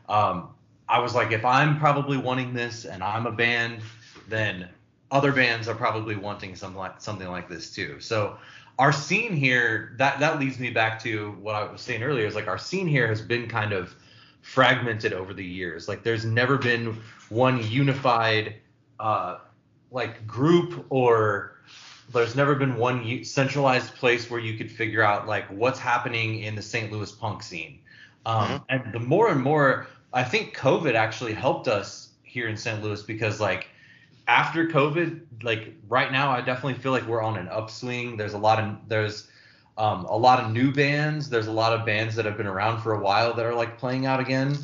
um, 0.10 0.50
I 0.88 1.00
was 1.00 1.16
like, 1.16 1.32
if 1.32 1.46
I'm 1.46 1.80
probably 1.80 2.18
wanting 2.18 2.54
this 2.54 2.86
and 2.86 3.04
I'm 3.04 3.26
a 3.26 3.32
band, 3.32 3.82
then 4.28 4.70
other 5.12 5.32
bands 5.32 5.68
are 5.68 5.76
probably 5.76 6.16
wanting 6.16 6.56
something 6.56 6.78
like 6.78 7.02
something 7.02 7.28
like 7.28 7.48
this 7.48 7.74
too. 7.74 8.00
So 8.00 8.38
our 8.78 8.92
scene 8.92 9.34
here 9.34 9.96
that 9.98 10.20
that 10.20 10.40
leads 10.40 10.60
me 10.60 10.70
back 10.70 11.02
to 11.04 11.32
what 11.42 11.56
I 11.56 11.72
was 11.72 11.82
saying 11.82 12.04
earlier 12.04 12.26
is 12.26 12.36
like 12.36 12.48
our 12.48 12.58
scene 12.58 12.88
here 12.88 13.08
has 13.08 13.22
been 13.22 13.48
kind 13.48 13.72
of 13.72 13.96
fragmented 14.42 15.14
over 15.14 15.34
the 15.34 15.46
years. 15.46 15.88
Like 15.88 16.04
there's 16.04 16.26
never 16.26 16.58
been 16.58 16.98
one 17.30 17.66
unified 17.68 18.56
uh, 19.00 19.38
like 19.96 20.28
group 20.28 20.86
or 20.90 21.56
there's 22.14 22.36
never 22.36 22.54
been 22.54 22.76
one 22.76 23.24
centralized 23.24 23.96
place 23.96 24.30
where 24.30 24.42
you 24.42 24.58
could 24.58 24.70
figure 24.70 25.02
out 25.02 25.26
like 25.26 25.48
what's 25.48 25.80
happening 25.80 26.42
in 26.44 26.54
the 26.54 26.62
St. 26.62 26.92
Louis 26.92 27.12
punk 27.14 27.42
scene. 27.42 27.80
Um, 28.26 28.48
mm-hmm. 28.48 28.64
And 28.70 28.94
the 28.94 29.00
more 29.00 29.30
and 29.30 29.42
more, 29.42 29.88
I 30.14 30.24
think 30.24 30.56
COVID 30.56 30.96
actually 30.96 31.34
helped 31.34 31.70
us 31.70 32.10
here 32.24 32.50
in 32.50 32.58
St. 32.58 32.84
Louis 32.84 33.02
because 33.04 33.40
like 33.40 33.70
after 34.28 34.68
COVID, 34.68 35.22
like 35.42 35.74
right 35.88 36.12
now, 36.12 36.30
I 36.30 36.42
definitely 36.42 36.76
feel 36.76 36.92
like 36.92 37.08
we're 37.08 37.24
on 37.24 37.38
an 37.38 37.48
upswing. 37.48 38.18
There's 38.18 38.34
a 38.34 38.38
lot 38.38 38.60
of 38.60 38.76
there's 38.90 39.30
um, 39.78 40.06
a 40.06 40.18
lot 40.18 40.44
of 40.44 40.52
new 40.52 40.74
bands. 40.74 41.30
There's 41.30 41.48
a 41.48 41.54
lot 41.54 41.72
of 41.72 41.86
bands 41.86 42.16
that 42.16 42.26
have 42.26 42.36
been 42.36 42.48
around 42.48 42.82
for 42.82 42.94
a 42.94 43.00
while 43.00 43.34
that 43.34 43.46
are 43.46 43.56
like 43.56 43.78
playing 43.78 44.06
out 44.06 44.20
again. 44.20 44.58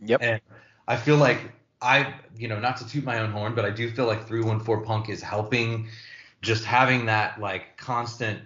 Yep. 0.00 0.20
And 0.20 0.40
I 0.88 0.96
feel 0.96 1.16
like 1.16 1.52
I, 1.84 2.14
you 2.36 2.48
know, 2.48 2.58
not 2.58 2.76
to 2.78 2.88
toot 2.88 3.04
my 3.04 3.18
own 3.18 3.30
horn, 3.30 3.54
but 3.54 3.64
I 3.64 3.70
do 3.70 3.90
feel 3.90 4.06
like 4.06 4.26
314 4.26 4.84
Punk 4.84 5.08
is 5.10 5.22
helping. 5.22 5.88
Just 6.40 6.64
having 6.64 7.06
that 7.06 7.40
like 7.40 7.76
constant, 7.76 8.40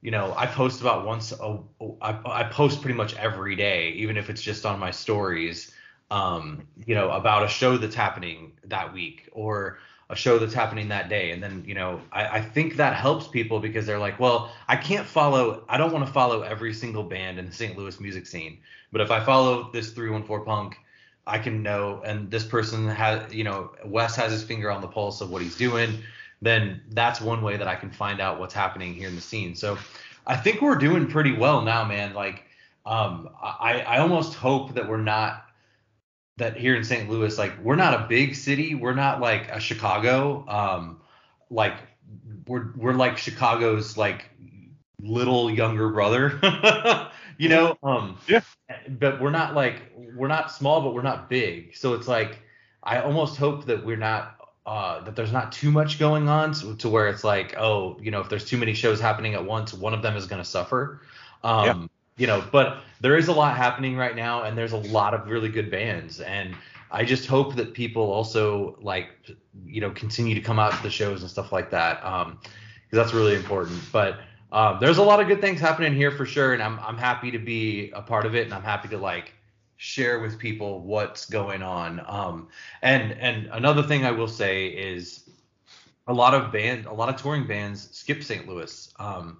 you 0.00 0.10
know, 0.10 0.34
I 0.36 0.46
post 0.46 0.80
about 0.80 1.04
once. 1.04 1.32
A, 1.32 1.58
I, 2.00 2.18
I 2.24 2.44
post 2.44 2.80
pretty 2.80 2.96
much 2.96 3.14
every 3.16 3.56
day, 3.56 3.90
even 3.90 4.16
if 4.16 4.30
it's 4.30 4.42
just 4.42 4.64
on 4.64 4.78
my 4.78 4.90
stories. 4.90 5.72
Um, 6.10 6.68
you 6.86 6.94
know, 6.94 7.10
about 7.10 7.44
a 7.44 7.48
show 7.48 7.76
that's 7.76 7.94
happening 7.94 8.52
that 8.64 8.92
week 8.92 9.28
or 9.32 9.78
a 10.10 10.16
show 10.16 10.38
that's 10.38 10.54
happening 10.54 10.88
that 10.88 11.08
day. 11.08 11.30
And 11.30 11.42
then, 11.42 11.64
you 11.66 11.74
know, 11.74 12.00
I, 12.12 12.26
I, 12.26 12.40
think 12.40 12.76
that 12.76 12.94
helps 12.94 13.26
people 13.26 13.58
because 13.58 13.86
they're 13.86 13.98
like, 13.98 14.20
well, 14.20 14.52
I 14.68 14.76
can't 14.76 15.06
follow, 15.06 15.64
I 15.68 15.78
don't 15.78 15.92
want 15.92 16.06
to 16.06 16.12
follow 16.12 16.42
every 16.42 16.74
single 16.74 17.02
band 17.02 17.38
in 17.38 17.46
the 17.46 17.52
St. 17.52 17.76
Louis 17.76 17.98
music 18.00 18.26
scene. 18.26 18.58
But 18.92 19.00
if 19.00 19.10
I 19.10 19.24
follow 19.24 19.70
this 19.72 19.90
314 19.92 20.44
punk, 20.44 20.78
I 21.26 21.38
can 21.38 21.62
know, 21.62 22.02
and 22.04 22.30
this 22.30 22.44
person 22.44 22.88
has, 22.88 23.32
you 23.32 23.44
know, 23.44 23.72
Wes 23.84 24.14
has 24.16 24.32
his 24.32 24.42
finger 24.42 24.70
on 24.70 24.80
the 24.80 24.88
pulse 24.88 25.20
of 25.20 25.30
what 25.30 25.42
he's 25.42 25.56
doing, 25.56 25.98
then 26.42 26.82
that's 26.90 27.20
one 27.20 27.42
way 27.42 27.56
that 27.56 27.66
I 27.66 27.74
can 27.74 27.90
find 27.90 28.20
out 28.20 28.38
what's 28.38 28.54
happening 28.54 28.94
here 28.94 29.08
in 29.08 29.14
the 29.14 29.22
scene. 29.22 29.54
So 29.54 29.78
I 30.26 30.36
think 30.36 30.60
we're 30.60 30.76
doing 30.76 31.06
pretty 31.06 31.32
well 31.32 31.62
now, 31.62 31.84
man. 31.84 32.14
Like, 32.14 32.44
um, 32.84 33.30
I, 33.42 33.80
I 33.80 33.98
almost 33.98 34.34
hope 34.34 34.74
that 34.74 34.88
we're 34.88 34.98
not 34.98 35.46
that 36.36 36.56
here 36.56 36.74
in 36.74 36.84
St. 36.84 37.08
Louis, 37.08 37.38
like 37.38 37.52
we're 37.62 37.76
not 37.76 37.94
a 37.94 38.06
big 38.08 38.34
city. 38.34 38.74
We're 38.74 38.94
not 38.94 39.20
like 39.20 39.48
a 39.50 39.60
Chicago. 39.60 40.44
Um, 40.48 41.00
like 41.50 41.74
we're 42.46 42.72
we're 42.76 42.92
like 42.92 43.16
Chicago's 43.16 43.96
like 43.96 44.28
little 45.00 45.50
younger 45.50 45.88
brother. 45.90 46.40
you 47.38 47.48
know? 47.48 47.76
Um 47.82 48.18
yeah. 48.26 48.40
But 48.88 49.20
we're 49.20 49.30
not 49.30 49.54
like 49.54 49.92
we're 50.14 50.28
not 50.28 50.50
small, 50.50 50.80
but 50.80 50.94
we're 50.94 51.02
not 51.02 51.28
big. 51.28 51.76
So 51.76 51.94
it's 51.94 52.08
like 52.08 52.40
I 52.82 53.00
almost 53.00 53.36
hope 53.36 53.66
that 53.66 53.84
we're 53.84 53.96
not 53.96 54.48
uh, 54.66 55.00
that 55.04 55.16
there's 55.16 55.32
not 55.32 55.52
too 55.52 55.70
much 55.70 55.98
going 55.98 56.28
on 56.28 56.52
to, 56.54 56.74
to, 56.76 56.88
where 56.88 57.06
it's 57.08 57.22
like, 57.22 57.54
oh, 57.58 57.98
you 58.00 58.10
know, 58.10 58.20
if 58.20 58.30
there's 58.30 58.46
too 58.46 58.56
many 58.56 58.72
shows 58.72 58.98
happening 58.98 59.34
at 59.34 59.44
once, 59.44 59.74
one 59.74 59.92
of 59.92 60.00
them 60.00 60.16
is 60.16 60.26
going 60.26 60.40
to 60.40 60.48
suffer. 60.48 61.02
Um, 61.42 61.66
yeah 61.66 61.86
you 62.16 62.26
know, 62.26 62.44
but 62.52 62.78
there 63.00 63.16
is 63.16 63.28
a 63.28 63.32
lot 63.32 63.56
happening 63.56 63.96
right 63.96 64.14
now, 64.14 64.42
and 64.42 64.56
there's 64.56 64.72
a 64.72 64.78
lot 64.78 65.14
of 65.14 65.28
really 65.28 65.48
good 65.48 65.70
bands, 65.70 66.20
and 66.20 66.54
I 66.90 67.04
just 67.04 67.26
hope 67.26 67.56
that 67.56 67.74
people 67.74 68.02
also 68.12 68.78
like 68.80 69.08
you 69.66 69.80
know 69.80 69.90
continue 69.90 70.34
to 70.34 70.40
come 70.40 70.58
out 70.58 70.72
to 70.72 70.82
the 70.82 70.90
shows 70.90 71.22
and 71.22 71.30
stuff 71.30 71.52
like 71.52 71.70
that 71.70 72.04
um 72.04 72.38
because 72.40 73.04
that's 73.04 73.14
really 73.14 73.34
important. 73.34 73.80
But 73.92 74.20
um, 74.52 74.78
there's 74.80 74.98
a 74.98 75.02
lot 75.02 75.20
of 75.20 75.26
good 75.26 75.40
things 75.40 75.60
happening 75.60 75.94
here 75.94 76.12
for 76.12 76.24
sure, 76.24 76.54
and 76.54 76.62
I'm 76.62 76.78
I'm 76.80 76.96
happy 76.96 77.30
to 77.32 77.38
be 77.38 77.90
a 77.90 78.02
part 78.02 78.26
of 78.26 78.34
it, 78.34 78.44
and 78.44 78.54
I'm 78.54 78.62
happy 78.62 78.88
to 78.88 78.98
like 78.98 79.33
share 79.76 80.20
with 80.20 80.38
people 80.38 80.80
what's 80.80 81.26
going 81.26 81.62
on. 81.62 82.00
Um, 82.06 82.48
and 82.82 83.12
and 83.12 83.48
another 83.52 83.82
thing 83.82 84.04
I 84.04 84.10
will 84.10 84.28
say 84.28 84.66
is 84.66 85.28
a 86.06 86.12
lot 86.12 86.34
of 86.34 86.52
band, 86.52 86.86
a 86.86 86.92
lot 86.92 87.08
of 87.08 87.20
touring 87.20 87.46
bands 87.46 87.88
skip 87.96 88.22
St. 88.22 88.48
Louis. 88.48 88.92
Um, 88.98 89.38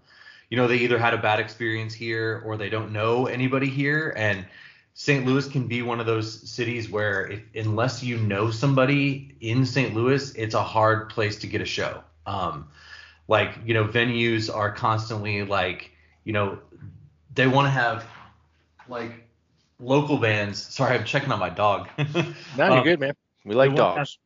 you 0.50 0.56
know, 0.56 0.68
they 0.68 0.76
either 0.76 0.98
had 0.98 1.14
a 1.14 1.18
bad 1.18 1.40
experience 1.40 1.94
here 1.94 2.42
or 2.44 2.56
they 2.56 2.68
don't 2.68 2.92
know 2.92 3.26
anybody 3.26 3.68
here, 3.68 4.12
and 4.16 4.46
St. 4.94 5.26
Louis 5.26 5.48
can 5.48 5.66
be 5.66 5.82
one 5.82 5.98
of 5.98 6.06
those 6.06 6.48
cities 6.48 6.88
where 6.88 7.26
if 7.26 7.40
unless 7.54 8.02
you 8.02 8.16
know 8.16 8.50
somebody 8.50 9.36
in 9.40 9.66
St. 9.66 9.94
Louis, 9.94 10.32
it's 10.34 10.54
a 10.54 10.62
hard 10.62 11.10
place 11.10 11.36
to 11.40 11.46
get 11.46 11.60
a 11.60 11.64
show. 11.66 12.02
Um, 12.26 12.68
like 13.26 13.58
you 13.64 13.74
know, 13.74 13.86
venues 13.86 14.54
are 14.54 14.70
constantly 14.70 15.44
like 15.44 15.90
you 16.24 16.32
know 16.32 16.58
they 17.34 17.46
want 17.46 17.66
to 17.66 17.70
have 17.70 18.04
like 18.88 19.23
local 19.80 20.18
bands. 20.18 20.62
Sorry, 20.62 20.96
I'm 20.96 21.04
checking 21.04 21.32
on 21.32 21.38
my 21.38 21.50
dog. 21.50 21.88
No, 22.56 22.66
you're 22.68 22.78
um, 22.78 22.84
good, 22.84 23.00
man. 23.00 23.14
We 23.44 23.54
like 23.54 23.74
dogs. 23.74 24.18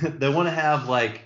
Have, 0.00 0.18
they 0.18 0.28
want 0.28 0.48
to 0.48 0.52
have 0.52 0.88
like 0.88 1.22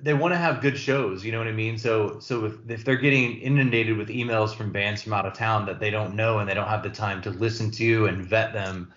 they 0.00 0.14
want 0.14 0.34
to 0.34 0.38
have 0.38 0.60
good 0.60 0.76
shows, 0.76 1.24
you 1.24 1.30
know 1.30 1.38
what 1.38 1.46
I 1.46 1.52
mean? 1.52 1.78
So 1.78 2.18
so 2.20 2.46
if, 2.46 2.54
if 2.68 2.84
they're 2.84 2.96
getting 2.96 3.38
inundated 3.38 3.96
with 3.96 4.08
emails 4.08 4.54
from 4.54 4.72
bands 4.72 5.02
from 5.02 5.12
out 5.12 5.26
of 5.26 5.34
town 5.34 5.66
that 5.66 5.78
they 5.78 5.90
don't 5.90 6.14
know 6.16 6.38
and 6.38 6.48
they 6.48 6.54
don't 6.54 6.68
have 6.68 6.82
the 6.82 6.90
time 6.90 7.22
to 7.22 7.30
listen 7.30 7.70
to 7.72 8.06
and 8.06 8.24
vet 8.24 8.52
them, 8.52 8.92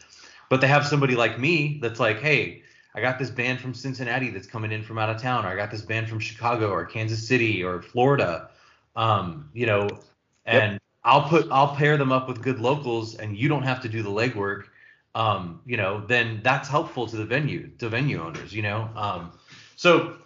but 0.50 0.62
they 0.62 0.68
have 0.68 0.86
somebody 0.86 1.16
like 1.16 1.40
me 1.40 1.80
that's 1.82 2.00
like, 2.00 2.20
hey, 2.20 2.64
I 2.96 3.02
got 3.02 3.20
this 3.20 3.30
band 3.30 3.60
from 3.60 3.74
Cincinnati 3.74 4.32
that's 4.32 4.48
coming 4.48 4.72
in 4.72 4.82
from 4.84 4.98
out 4.98 5.10
of 5.10 5.22
town, 5.22 5.46
or 5.46 5.50
I 5.50 5.56
got 5.56 5.70
this 5.70 5.82
band 5.82 6.10
from 6.10 6.20
Chicago 6.20 6.72
or 6.72 6.86
Kansas 6.86 7.26
City 7.28 7.64
or 7.64 7.82
Florida, 7.82 8.50
um, 8.96 9.50
you 9.54 9.68
know, 9.68 9.88
and 10.46 10.74
yep. 10.74 10.82
I'll 11.04 11.28
put 11.28 11.48
I'll 11.52 11.76
pair 11.76 11.98
them 11.98 12.12
up 12.12 12.28
with 12.28 12.42
good 12.42 12.60
locals, 12.60 13.16
and 13.16 13.38
you 13.38 13.48
don't 13.48 13.64
have 13.64 13.82
to 13.82 13.90
do 13.90 14.04
the 14.04 14.10
legwork, 14.10 14.66
um, 15.16 15.62
you 15.66 15.78
know, 15.78 16.06
then 16.06 16.42
that's 16.44 16.68
helpful 16.68 17.08
to 17.08 17.16
the 17.16 17.26
venue, 17.26 17.70
to 17.80 17.90
venue 17.90 18.22
owners, 18.22 18.54
you 18.54 18.62
know. 18.62 18.90
Um, 18.96 19.32
so 19.76 20.18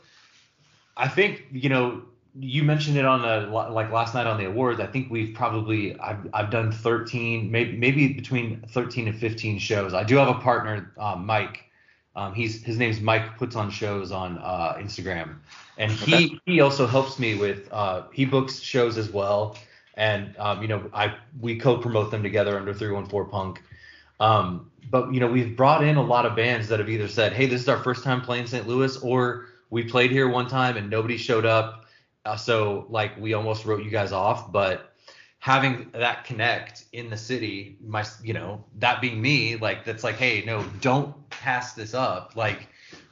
I 0.97 1.07
think 1.07 1.45
you 1.51 1.69
know 1.69 2.03
you 2.39 2.63
mentioned 2.63 2.97
it 2.97 3.05
on 3.05 3.21
the 3.21 3.47
like 3.51 3.91
last 3.91 4.15
night 4.15 4.25
on 4.25 4.37
the 4.37 4.45
awards. 4.45 4.79
I 4.79 4.87
think 4.87 5.11
we've 5.11 5.33
probably 5.35 5.97
I've 5.99 6.27
I've 6.33 6.49
done 6.49 6.71
13, 6.71 7.51
maybe 7.51 7.77
maybe 7.77 8.13
between 8.13 8.61
13 8.69 9.07
and 9.07 9.17
15 9.17 9.59
shows. 9.59 9.93
I 9.93 10.03
do 10.03 10.15
have 10.15 10.29
a 10.29 10.39
partner, 10.39 10.91
um, 10.97 11.25
Mike. 11.25 11.65
Um, 12.15 12.33
he's 12.33 12.63
his 12.63 12.77
name's 12.77 13.01
Mike 13.01 13.37
puts 13.37 13.55
on 13.55 13.71
shows 13.71 14.11
on 14.11 14.37
uh, 14.37 14.75
Instagram, 14.77 15.37
and 15.77 15.91
he 15.91 16.39
he 16.45 16.61
also 16.61 16.85
helps 16.85 17.17
me 17.17 17.35
with 17.35 17.67
uh, 17.71 18.03
he 18.13 18.25
books 18.25 18.59
shows 18.59 18.97
as 18.97 19.09
well, 19.11 19.57
and 19.95 20.35
um, 20.37 20.61
you 20.61 20.67
know 20.67 20.89
I 20.93 21.15
we 21.39 21.57
co-promote 21.57 22.11
them 22.11 22.23
together 22.23 22.57
under 22.57 22.73
314 22.73 23.31
Punk. 23.31 23.63
Um, 24.19 24.71
but 24.89 25.13
you 25.13 25.19
know 25.19 25.27
we've 25.27 25.55
brought 25.55 25.83
in 25.83 25.97
a 25.97 26.03
lot 26.03 26.25
of 26.25 26.35
bands 26.35 26.67
that 26.69 26.79
have 26.79 26.89
either 26.89 27.07
said, 27.07 27.33
hey, 27.33 27.45
this 27.45 27.61
is 27.61 27.69
our 27.69 27.81
first 27.83 28.03
time 28.03 28.21
playing 28.21 28.47
St. 28.47 28.67
Louis, 28.67 28.97
or 28.97 29.47
we 29.69 29.83
played 29.83 30.11
here 30.11 30.27
one 30.29 30.47
time 30.47 30.77
and 30.77 30.89
nobody 30.89 31.17
showed 31.17 31.45
up, 31.45 31.85
uh, 32.25 32.35
so 32.35 32.85
like 32.89 33.17
we 33.19 33.33
almost 33.33 33.65
wrote 33.65 33.83
you 33.83 33.89
guys 33.89 34.11
off. 34.11 34.51
But 34.51 34.93
having 35.39 35.89
that 35.93 36.23
connect 36.23 36.85
in 36.93 37.09
the 37.09 37.17
city, 37.17 37.77
my 37.85 38.05
you 38.23 38.33
know 38.33 38.63
that 38.79 39.01
being 39.01 39.21
me, 39.21 39.55
like 39.57 39.83
that's 39.83 40.03
like, 40.03 40.15
hey, 40.15 40.43
no, 40.45 40.63
don't 40.81 41.29
pass 41.29 41.73
this 41.73 41.93
up. 41.93 42.33
Like 42.35 42.67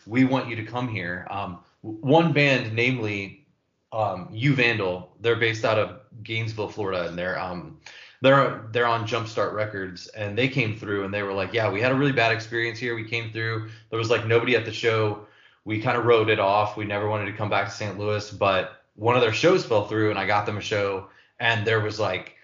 we 0.06 0.24
want 0.24 0.48
you 0.48 0.56
to 0.56 0.64
come 0.64 0.88
here. 0.88 1.28
Um, 1.30 1.60
one 1.82 2.32
band, 2.32 2.74
namely 2.74 3.41
um, 3.94 4.30
You 4.32 4.56
Vandal, 4.56 5.12
they're 5.20 5.36
based 5.36 5.66
out 5.66 5.78
of 5.78 6.00
Gainesville, 6.24 6.70
Florida, 6.70 7.08
and 7.08 7.18
they're 7.18 7.40
um 7.40 7.80
they're 8.22 8.68
they're 8.72 8.88
on 8.88 9.08
Jumpstart 9.08 9.54
Records, 9.54 10.08
and 10.08 10.38
they 10.38 10.48
came 10.48 10.78
through 10.78 11.06
and 11.06 11.14
they 11.14 11.24
were 11.24 11.34
like, 11.34 11.54
yeah, 11.54 11.70
we 11.70 11.82
had 11.82 11.92
a 11.92 11.96
really 11.96 12.12
bad 12.12 12.32
experience 12.32 12.78
here. 12.80 12.96
We 12.96 13.08
came 13.08 13.32
through, 13.32 13.70
there 13.90 14.00
was 14.00 14.10
like 14.10 14.28
nobody 14.28 14.56
at 14.56 14.66
the 14.66 14.72
show 14.72 15.26
we 15.66 15.82
kind 15.82 15.98
of 15.98 16.06
wrote 16.06 16.30
it 16.30 16.40
off. 16.40 16.78
We 16.78 16.86
never 16.86 17.08
wanted 17.08 17.26
to 17.26 17.34
come 17.34 17.50
back 17.50 17.68
to 17.68 17.74
St. 17.74 17.98
Louis, 17.98 18.30
but 18.32 18.84
one 18.96 19.16
of 19.16 19.22
their 19.22 19.34
shows 19.34 19.66
fell 19.66 19.88
through, 19.88 20.10
and 20.10 20.20
I 20.20 20.26
got 20.26 20.46
them 20.46 20.58
a 20.58 20.62
show, 20.62 21.08
and 21.40 21.66
there 21.66 21.80
was 21.80 22.00
like, 22.00 22.36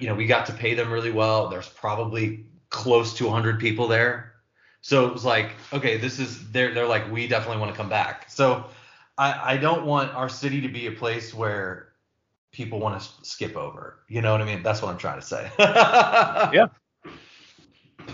you 0.00 0.06
know, 0.06 0.14
we 0.14 0.26
got 0.26 0.46
to 0.46 0.52
pay 0.52 0.74
them 0.74 0.92
really 0.92 1.12
well. 1.12 1.48
There's 1.48 1.68
probably 1.68 2.46
close 2.70 3.14
to 3.14 3.26
100 3.26 3.58
people 3.58 3.88
there, 3.88 4.34
so 4.80 5.06
it 5.06 5.12
was 5.12 5.24
like, 5.24 5.52
okay, 5.72 5.96
this 5.96 6.18
is 6.18 6.50
they're 6.50 6.74
they're 6.74 6.86
like, 6.86 7.10
we 7.10 7.26
definitely 7.26 7.60
want 7.60 7.72
to 7.72 7.76
come 7.76 7.88
back. 7.88 8.30
So 8.30 8.66
I 9.18 9.54
I 9.54 9.56
don't 9.56 9.84
want 9.84 10.14
our 10.14 10.28
city 10.28 10.62
to 10.62 10.68
be 10.68 10.86
a 10.86 10.92
place 10.92 11.34
where 11.34 11.88
people 12.52 12.78
want 12.78 13.00
to 13.00 13.08
skip 13.22 13.56
over. 13.56 13.98
You 14.08 14.22
know 14.22 14.32
what 14.32 14.40
I 14.40 14.44
mean? 14.44 14.62
That's 14.62 14.80
what 14.80 14.90
I'm 14.90 14.98
trying 14.98 15.20
to 15.20 15.26
say. 15.26 15.50
yeah. 15.58 16.68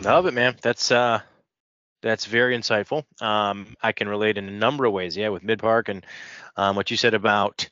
Love 0.03 0.27
it, 0.27 0.35
man. 0.35 0.57
That's 0.63 0.91
uh 0.91 1.21
that's 2.03 2.27
very 2.27 2.57
insightful. 2.57 3.05
Um, 3.23 3.77
I 3.83 3.93
can 3.93 4.09
relate 4.09 4.37
in 4.37 4.47
a 4.47 4.53
number 4.53 4.85
of 4.85 4.93
ways. 4.93 5.17
Yeah, 5.17 5.31
with 5.31 5.43
Mid 5.43 5.59
Park 5.59 5.89
and 5.89 6.05
um, 6.55 6.77
what 6.77 6.91
you 6.91 6.99
said 6.99 7.15
about, 7.15 7.71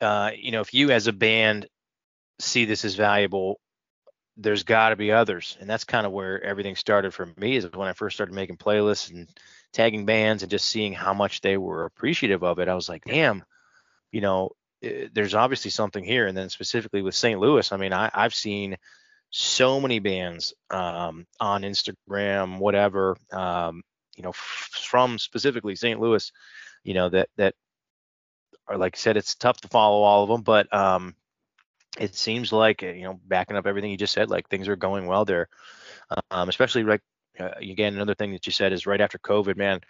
uh, 0.00 0.32
you 0.36 0.50
know, 0.50 0.60
if 0.60 0.74
you 0.74 0.90
as 0.90 1.06
a 1.06 1.12
band 1.12 1.68
see 2.40 2.64
this 2.64 2.84
as 2.84 2.96
valuable, 2.96 3.60
there's 4.36 4.64
got 4.64 4.88
to 4.90 4.96
be 4.96 5.12
others, 5.12 5.56
and 5.60 5.70
that's 5.70 5.84
kind 5.84 6.04
of 6.04 6.12
where 6.12 6.42
everything 6.42 6.74
started 6.74 7.14
for 7.14 7.28
me. 7.36 7.56
Is 7.56 7.68
when 7.72 7.88
I 7.88 7.92
first 7.92 8.16
started 8.16 8.34
making 8.34 8.56
playlists 8.56 9.10
and 9.10 9.28
tagging 9.72 10.06
bands 10.06 10.42
and 10.42 10.50
just 10.50 10.68
seeing 10.68 10.92
how 10.92 11.14
much 11.14 11.40
they 11.40 11.56
were 11.56 11.84
appreciative 11.84 12.42
of 12.42 12.58
it. 12.58 12.68
I 12.68 12.74
was 12.74 12.88
like, 12.88 13.04
damn, 13.04 13.44
you 14.12 14.20
know, 14.20 14.50
eh, 14.82 15.08
there's 15.12 15.34
obviously 15.34 15.70
something 15.70 16.04
here. 16.04 16.26
And 16.26 16.36
then 16.36 16.48
specifically 16.48 17.02
with 17.02 17.14
St. 17.14 17.38
Louis, 17.38 17.70
I 17.72 17.76
mean, 17.76 17.92
I, 17.92 18.10
I've 18.12 18.34
seen 18.34 18.76
so 19.30 19.80
many 19.80 19.98
bands 19.98 20.54
um, 20.70 21.26
on 21.38 21.62
Instagram, 21.62 22.58
whatever, 22.58 23.16
um, 23.32 23.82
you 24.16 24.22
know, 24.22 24.30
f- 24.30 24.70
from 24.72 25.18
specifically 25.18 25.76
St. 25.76 26.00
Louis, 26.00 26.32
you 26.82 26.94
know, 26.94 27.08
that 27.10 27.28
that 27.36 27.54
are 28.66 28.78
like 28.78 28.96
I 28.96 28.98
said, 28.98 29.16
it's 29.16 29.34
tough 29.34 29.60
to 29.62 29.68
follow 29.68 30.02
all 30.02 30.22
of 30.22 30.28
them, 30.28 30.42
but 30.42 30.72
um, 30.74 31.14
it 31.98 32.14
seems 32.14 32.52
like 32.52 32.82
you 32.82 33.02
know, 33.02 33.20
backing 33.26 33.56
up 33.56 33.66
everything 33.66 33.90
you 33.90 33.96
just 33.96 34.14
said, 34.14 34.30
like 34.30 34.48
things 34.48 34.68
are 34.68 34.76
going 34.76 35.06
well 35.06 35.24
there, 35.24 35.48
um, 36.30 36.48
especially 36.48 36.84
like 36.84 37.02
uh, 37.40 37.50
again, 37.60 37.94
another 37.94 38.14
thing 38.14 38.32
that 38.32 38.46
you 38.46 38.52
said 38.52 38.72
is 38.72 38.86
right 38.86 39.00
after 39.00 39.18
COVID, 39.18 39.56
man, 39.56 39.80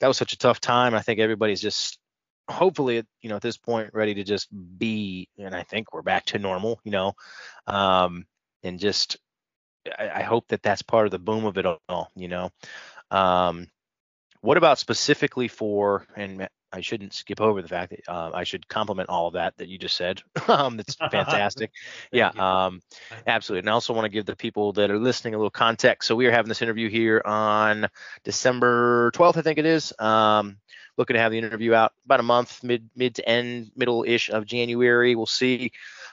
that 0.00 0.08
was 0.08 0.16
such 0.16 0.32
a 0.32 0.38
tough 0.38 0.60
time. 0.60 0.94
I 0.94 1.00
think 1.00 1.20
everybody's 1.20 1.60
just 1.60 1.98
hopefully 2.46 3.02
you 3.22 3.30
know 3.30 3.36
at 3.36 3.42
this 3.42 3.56
point 3.56 3.88
ready 3.94 4.12
to 4.12 4.22
just 4.22 4.48
be 4.78 5.26
and 5.38 5.56
i 5.56 5.62
think 5.62 5.94
we're 5.94 6.02
back 6.02 6.26
to 6.26 6.38
normal 6.38 6.78
you 6.84 6.90
know 6.90 7.14
um 7.66 8.26
and 8.62 8.78
just 8.78 9.16
I, 9.98 10.10
I, 10.16 10.22
hope 10.22 10.48
that 10.48 10.62
that's 10.62 10.82
part 10.82 11.06
of 11.06 11.10
the 11.12 11.18
boom 11.18 11.44
of 11.44 11.58
it 11.58 11.66
all. 11.66 12.10
You 12.16 12.28
know, 12.28 12.50
um, 13.10 13.68
what 14.40 14.56
about 14.56 14.78
specifically 14.78 15.48
for 15.48 16.06
and 16.16 16.48
I 16.74 16.80
shouldn't 16.80 17.14
skip 17.14 17.40
over 17.40 17.62
the 17.62 17.68
fact 17.68 17.90
that 17.90 18.12
uh, 18.12 18.32
I 18.34 18.42
should 18.42 18.66
compliment 18.66 19.08
all 19.08 19.28
of 19.28 19.34
that 19.34 19.56
that 19.58 19.68
you 19.68 19.78
just 19.78 19.96
said. 19.96 20.20
um, 20.48 20.76
that's 20.76 20.96
fantastic. 20.96 21.70
yeah, 22.10 22.32
um, 22.36 22.82
absolutely. 23.26 23.60
And 23.60 23.70
I 23.70 23.72
also 23.72 23.92
want 23.92 24.06
to 24.06 24.10
give 24.10 24.26
the 24.26 24.34
people 24.34 24.72
that 24.72 24.90
are 24.90 24.98
listening 24.98 25.34
a 25.34 25.38
little 25.38 25.50
context. 25.50 26.08
So 26.08 26.16
we 26.16 26.26
are 26.26 26.32
having 26.32 26.48
this 26.48 26.62
interview 26.62 26.90
here 26.90 27.22
on 27.24 27.88
December 28.24 29.12
12th, 29.12 29.36
I 29.36 29.42
think 29.42 29.58
it 29.58 29.66
is. 29.66 29.92
Um, 30.00 30.56
looking 30.96 31.14
to 31.14 31.20
have 31.20 31.30
the 31.30 31.38
interview 31.38 31.74
out 31.74 31.92
about 32.04 32.20
a 32.20 32.24
month, 32.24 32.62
mid 32.64 32.88
mid 32.96 33.14
to 33.16 33.28
end, 33.28 33.70
middle 33.76 34.04
ish 34.06 34.28
of 34.30 34.44
January. 34.44 35.14
We'll 35.14 35.26
see. 35.26 35.70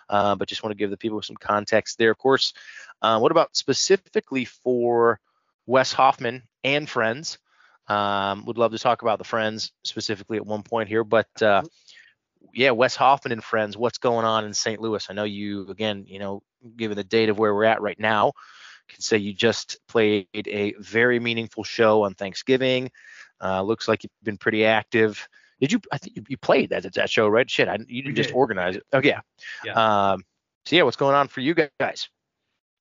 Uh, 0.09 0.35
but 0.35 0.47
just 0.47 0.63
want 0.63 0.71
to 0.71 0.77
give 0.77 0.89
the 0.89 0.97
people 0.97 1.21
some 1.21 1.37
context 1.37 1.97
there. 1.97 2.11
Of 2.11 2.17
course, 2.17 2.53
uh, 3.01 3.19
what 3.19 3.31
about 3.31 3.55
specifically 3.55 4.45
for 4.45 5.19
Wes 5.65 5.91
Hoffman 5.93 6.43
and 6.63 6.87
friends? 6.87 7.39
Um, 7.91 8.45
would 8.45 8.57
love 8.57 8.71
to 8.71 8.79
talk 8.79 9.01
about 9.01 9.17
the 9.17 9.23
friends 9.23 9.71
specifically 9.83 10.37
at 10.37 10.45
one 10.45 10.63
point 10.63 10.87
here, 10.87 11.03
but 11.03 11.29
uh, 11.41 11.63
yeah, 12.53 12.71
Wes 12.71 12.95
Hoffman 12.95 13.31
and 13.31 13.43
friends, 13.43 13.75
what's 13.75 13.97
going 13.97 14.25
on 14.25 14.45
in 14.45 14.53
St. 14.53 14.79
Louis? 14.79 15.05
I 15.09 15.13
know 15.13 15.23
you 15.23 15.67
again, 15.69 16.05
you 16.07 16.19
know, 16.19 16.41
given 16.77 16.95
the 16.95 17.03
date 17.03 17.29
of 17.29 17.37
where 17.37 17.53
we're 17.53 17.65
at 17.65 17.81
right 17.81 17.99
now, 17.99 18.33
can 18.91 19.01
say 19.01 19.17
you 19.17 19.33
just 19.33 19.77
played 19.87 20.27
a 20.33 20.73
very 20.79 21.19
meaningful 21.19 21.63
show 21.63 22.03
on 22.03 22.13
Thanksgiving. 22.13 22.91
Uh, 23.41 23.61
looks 23.61 23.87
like 23.87 24.03
you've 24.03 24.11
been 24.23 24.37
pretty 24.37 24.65
active. 24.65 25.27
Did 25.59 25.71
you? 25.71 25.81
I 25.91 25.97
think 25.97 26.15
you, 26.15 26.23
you 26.29 26.37
played 26.37 26.69
that 26.71 26.91
that 26.93 27.09
show, 27.09 27.27
right? 27.27 27.49
Shit, 27.49 27.67
I, 27.67 27.77
you 27.87 28.03
didn't 28.03 28.15
just 28.15 28.33
organize 28.33 28.75
it. 28.75 28.83
Oh 28.93 29.01
yeah. 29.03 29.21
Yeah. 29.63 30.11
Um, 30.11 30.23
so 30.65 30.75
yeah, 30.75 30.83
what's 30.83 30.97
going 30.97 31.15
on 31.15 31.27
for 31.27 31.39
you 31.41 31.55
guys? 31.79 32.09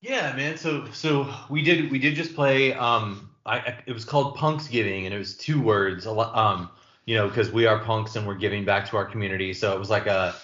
Yeah, 0.01 0.35
man. 0.35 0.57
So 0.57 0.85
so 0.91 1.33
we 1.49 1.63
did 1.63 1.91
we 1.91 1.99
did 1.99 2.15
just 2.15 2.35
play. 2.35 2.73
Um, 2.73 3.30
I 3.45 3.79
it 3.85 3.93
was 3.93 4.05
called 4.05 4.35
Punks 4.35 4.67
Giving, 4.67 5.05
and 5.05 5.13
it 5.13 5.17
was 5.17 5.35
two 5.35 5.61
words. 5.61 6.05
A 6.05 6.11
lot. 6.11 6.35
Um, 6.35 6.69
you 7.05 7.15
know, 7.15 7.27
because 7.27 7.51
we 7.51 7.65
are 7.65 7.79
punks 7.79 8.15
and 8.15 8.27
we're 8.27 8.35
giving 8.35 8.63
back 8.63 8.87
to 8.89 8.97
our 8.97 9.05
community. 9.05 9.53
So 9.53 9.73
it 9.73 9.79
was 9.79 9.89
like 9.89 10.05
a 10.05 10.35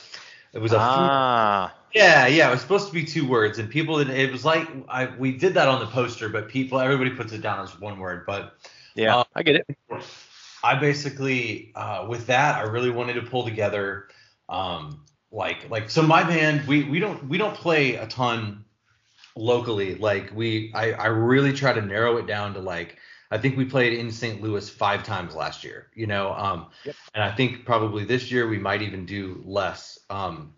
it 0.53 0.59
was 0.59 0.73
a 0.73 0.77
ah. 0.79 1.73
Yeah, 1.93 2.27
yeah, 2.27 2.47
it 2.47 2.51
was 2.51 2.61
supposed 2.61 2.87
to 2.87 2.93
be 2.93 3.05
two 3.05 3.27
words, 3.27 3.59
and 3.59 3.69
people. 3.69 3.99
It 3.99 4.31
was 4.31 4.43
like 4.43 4.67
I 4.89 5.05
we 5.17 5.37
did 5.37 5.53
that 5.53 5.67
on 5.67 5.79
the 5.79 5.87
poster, 5.87 6.29
but 6.29 6.49
people 6.49 6.79
everybody 6.79 7.11
puts 7.11 7.31
it 7.33 7.41
down 7.41 7.63
as 7.63 7.79
one 7.79 7.99
word. 7.99 8.25
But 8.25 8.55
Yeah, 8.95 9.17
Uh, 9.17 9.23
I 9.35 9.43
get 9.43 9.55
it. 9.55 9.77
I 10.63 10.75
basically 10.75 11.71
uh, 11.75 12.05
with 12.09 12.27
that 12.27 12.55
I 12.55 12.63
really 12.63 12.89
wanted 12.89 13.13
to 13.13 13.21
pull 13.21 13.43
together 13.43 14.09
um, 14.49 15.05
like 15.31 15.69
like 15.69 15.89
so 15.89 16.01
my 16.01 16.23
band 16.23 16.67
we 16.67 16.83
we 16.83 16.99
don't 16.99 17.27
we 17.29 17.37
don't 17.37 17.55
play 17.55 17.95
a 17.95 18.07
ton 18.07 18.65
locally 19.37 19.95
like 19.95 20.31
we 20.33 20.71
I, 20.73 20.91
I 20.93 21.07
really 21.07 21.53
try 21.53 21.73
to 21.73 21.81
narrow 21.81 22.17
it 22.17 22.27
down 22.27 22.53
to 22.55 22.59
like 22.59 22.97
I 23.31 23.37
think 23.37 23.57
we 23.57 23.65
played 23.65 23.93
in 23.93 24.11
St. 24.11 24.41
Louis 24.41 24.69
five 24.69 25.03
times 25.03 25.35
last 25.35 25.63
year 25.63 25.87
you 25.95 26.07
know 26.07 26.33
um 26.33 26.67
Yep. 26.83 26.97
and 27.13 27.23
I 27.23 27.31
think 27.35 27.65
probably 27.65 28.05
this 28.05 28.31
year 28.31 28.47
we 28.47 28.59
might 28.59 28.81
even 28.81 29.05
do 29.05 29.41
less 29.45 29.99
um 30.09 30.53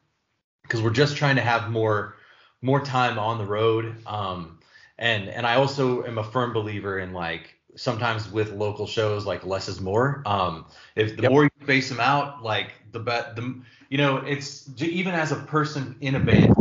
because 0.63 0.81
we're 0.81 0.91
just 0.91 1.17
trying 1.17 1.35
to 1.37 1.41
have 1.41 1.69
more 1.71 2.17
more 2.61 2.79
time 2.83 3.19
on 3.19 3.37
the 3.37 3.45
road 3.45 3.95
um 4.07 4.59
and 4.97 5.29
and 5.29 5.45
I 5.47 5.55
also 5.55 6.03
am 6.05 6.17
a 6.17 6.23
firm 6.23 6.53
believer 6.53 6.99
in 6.99 7.13
like 7.13 7.55
sometimes 7.75 8.29
with 8.31 8.51
local 8.51 8.87
shows 8.87 9.25
like 9.25 9.45
less 9.45 9.67
is 9.67 9.79
more 9.81 10.23
um 10.25 10.65
if 10.95 11.15
the 11.17 11.23
Yep. 11.23 11.31
more 11.31 11.43
you 11.43 11.49
space 11.61 11.89
them 11.89 11.99
out 11.99 12.43
like 12.43 12.73
the 12.91 12.99
bet 12.99 13.35
the 13.35 13.61
you 13.89 13.97
know 13.97 14.17
it's 14.17 14.69
even 14.81 15.13
as 15.13 15.31
a 15.31 15.35
person 15.37 15.95
in 16.01 16.15
a 16.15 16.19
band 16.19 16.53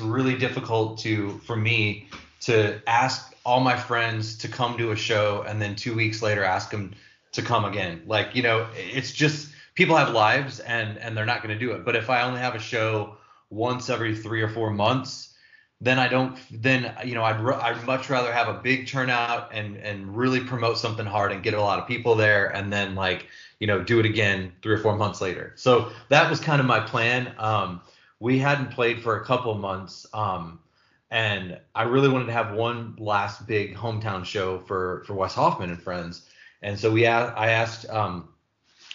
it's 0.00 0.08
really 0.08 0.36
difficult 0.36 0.98
to 0.98 1.38
for 1.44 1.56
me 1.56 2.08
to 2.40 2.80
ask 2.86 3.34
all 3.44 3.60
my 3.60 3.76
friends 3.76 4.36
to 4.38 4.48
come 4.48 4.78
to 4.78 4.92
a 4.92 4.96
show 4.96 5.44
and 5.46 5.60
then 5.60 5.76
two 5.76 5.94
weeks 5.94 6.22
later 6.22 6.42
ask 6.42 6.70
them 6.70 6.94
to 7.32 7.42
come 7.42 7.64
again. 7.64 8.02
Like 8.06 8.34
you 8.34 8.42
know 8.42 8.66
it's 8.74 9.12
just 9.12 9.52
people 9.74 9.96
have 9.96 10.10
lives 10.10 10.60
and 10.60 10.98
and 10.98 11.16
they're 11.16 11.26
not 11.26 11.42
going 11.42 11.56
to 11.58 11.66
do 11.66 11.72
it. 11.72 11.84
But 11.84 11.96
if 11.96 12.08
i 12.08 12.22
only 12.22 12.40
have 12.40 12.54
a 12.54 12.58
show 12.58 13.16
once 13.50 13.90
every 13.90 14.16
three 14.16 14.42
or 14.42 14.48
four 14.48 14.70
months 14.70 15.26
then 15.82 15.98
i 15.98 16.06
don't 16.06 16.36
then 16.52 16.94
you 17.04 17.14
know 17.14 17.24
i'd, 17.24 17.40
I'd 17.40 17.84
much 17.86 18.10
rather 18.10 18.30
have 18.32 18.48
a 18.48 18.60
big 18.60 18.86
turnout 18.86 19.48
and 19.52 19.76
and 19.78 20.14
really 20.14 20.40
promote 20.40 20.76
something 20.76 21.06
hard 21.06 21.32
and 21.32 21.42
get 21.42 21.54
a 21.54 21.60
lot 21.60 21.78
of 21.78 21.88
people 21.88 22.14
there 22.14 22.54
and 22.54 22.70
then 22.70 22.94
like 22.94 23.26
you 23.58 23.66
know 23.66 23.82
do 23.82 23.98
it 23.98 24.04
again 24.04 24.52
three 24.62 24.74
or 24.74 24.78
four 24.78 24.94
months 24.96 25.20
later. 25.20 25.52
So 25.56 25.90
that 26.10 26.30
was 26.30 26.38
kind 26.38 26.60
of 26.60 26.66
my 26.66 26.80
plan. 26.80 27.34
Um 27.38 27.80
we 28.20 28.38
hadn't 28.38 28.70
played 28.70 29.02
for 29.02 29.16
a 29.16 29.24
couple 29.24 29.52
months 29.54 30.06
um 30.14 30.60
and 31.10 31.58
I 31.74 31.82
really 31.82 32.08
wanted 32.08 32.26
to 32.26 32.32
have 32.32 32.54
one 32.54 32.94
last 32.98 33.46
big 33.46 33.74
hometown 33.74 34.24
show 34.24 34.60
for 34.60 35.02
for 35.06 35.14
Wes 35.14 35.34
Hoffman 35.34 35.70
and 35.70 35.82
friends. 35.82 36.28
And 36.62 36.78
so 36.78 36.90
we 36.90 37.06
I 37.06 37.50
asked 37.50 37.88
um, 37.90 38.28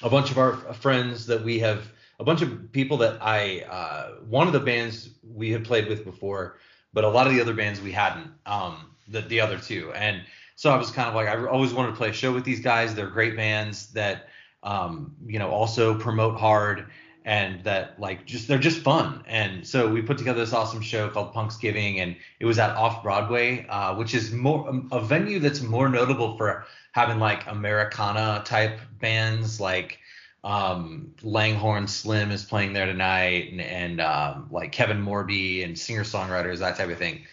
a 0.01 0.09
bunch 0.09 0.31
of 0.31 0.37
our 0.37 0.53
friends 0.73 1.25
that 1.27 1.43
we 1.43 1.59
have 1.59 1.91
a 2.19 2.23
bunch 2.23 2.41
of 2.41 2.71
people 2.71 2.97
that 2.97 3.17
I 3.21 3.61
uh, 3.69 4.11
one 4.27 4.47
of 4.47 4.53
the 4.53 4.59
bands 4.59 5.09
we 5.23 5.51
had 5.51 5.65
played 5.65 5.87
with 5.87 6.05
before, 6.05 6.57
but 6.93 7.03
a 7.03 7.09
lot 7.09 7.27
of 7.27 7.33
the 7.33 7.41
other 7.41 7.53
bands 7.53 7.81
we 7.81 7.91
hadn't. 7.91 8.31
Um, 8.45 8.91
the 9.07 9.21
the 9.21 9.41
other 9.41 9.59
two, 9.59 9.91
and 9.93 10.21
so 10.55 10.71
I 10.71 10.77
was 10.77 10.89
kind 10.89 11.09
of 11.09 11.15
like 11.15 11.27
I 11.27 11.45
always 11.45 11.73
wanted 11.73 11.91
to 11.91 11.97
play 11.97 12.09
a 12.09 12.13
show 12.13 12.31
with 12.31 12.45
these 12.45 12.61
guys. 12.61 12.95
They're 12.95 13.07
great 13.07 13.35
bands 13.35 13.91
that 13.91 14.29
um, 14.63 15.15
you 15.25 15.37
know 15.37 15.49
also 15.49 15.99
promote 15.99 16.39
hard 16.39 16.87
and 17.25 17.63
that 17.63 17.99
like 17.99 18.25
just 18.25 18.47
they're 18.47 18.59
just 18.59 18.81
fun. 18.81 19.23
And 19.27 19.67
so 19.67 19.89
we 19.89 20.01
put 20.03 20.17
together 20.19 20.39
this 20.39 20.53
awesome 20.53 20.81
show 20.81 21.09
called 21.09 21.33
Punks 21.33 21.57
Giving, 21.57 21.99
and 21.99 22.15
it 22.39 22.45
was 22.45 22.59
at 22.59 22.75
Off 22.77 23.01
Broadway, 23.01 23.65
uh, 23.67 23.95
which 23.95 24.13
is 24.13 24.31
more 24.31 24.69
um, 24.69 24.87
a 24.91 25.01
venue 25.01 25.39
that's 25.39 25.61
more 25.61 25.89
notable 25.89 26.37
for 26.37 26.65
having 26.91 27.19
like 27.19 27.45
Americana 27.47 28.43
type 28.45 28.79
bands 28.99 29.59
like 29.59 29.97
um, 30.43 31.15
Langhorne 31.23 31.87
Slim 31.87 32.29
is 32.29 32.45
playing 32.45 32.73
there 32.73 32.85
tonight, 32.85 33.51
and, 33.51 33.59
and 33.59 33.99
um, 33.99 34.47
like 34.51 34.71
Kevin 34.71 35.03
Morby 35.03 35.65
and 35.65 35.77
singer 35.77 36.03
songwriters 36.03 36.59
that 36.59 36.77
type 36.77 36.89
of 36.89 36.99
thing. 36.99 37.23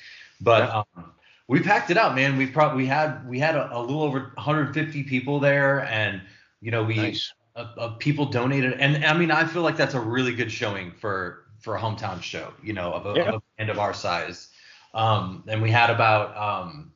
But 0.40 0.70
um, 0.70 1.12
we 1.48 1.60
packed 1.60 1.90
it 1.90 1.98
out, 1.98 2.14
man. 2.14 2.38
We 2.38 2.46
probably 2.46 2.84
we 2.84 2.86
had 2.86 3.28
we 3.28 3.38
had 3.38 3.56
a, 3.56 3.76
a 3.76 3.78
little 3.78 4.02
over 4.02 4.32
150 4.36 5.02
people 5.02 5.38
there, 5.38 5.82
and 5.84 6.22
you 6.62 6.70
know 6.70 6.82
we 6.82 6.96
Nice. 6.96 7.34
Uh, 7.56 7.66
uh, 7.78 7.88
people 7.98 8.26
donated, 8.26 8.74
and 8.74 9.04
I 9.04 9.12
mean, 9.16 9.30
I 9.30 9.44
feel 9.44 9.62
like 9.62 9.76
that's 9.76 9.94
a 9.94 10.00
really 10.00 10.34
good 10.34 10.50
showing 10.50 10.92
for 10.92 11.44
for 11.60 11.76
a 11.76 11.80
hometown 11.80 12.20
show, 12.22 12.52
you 12.62 12.72
know, 12.72 12.92
of 12.92 13.06
a, 13.06 13.14
Yeah. 13.18 13.28
of 13.28 13.34
a 13.36 13.42
band 13.58 13.70
of 13.70 13.78
our 13.78 13.94
size. 13.94 14.48
Um, 14.94 15.44
and 15.48 15.62
we 15.62 15.70
had 15.70 15.90
about, 15.90 16.36
um, 16.36 16.92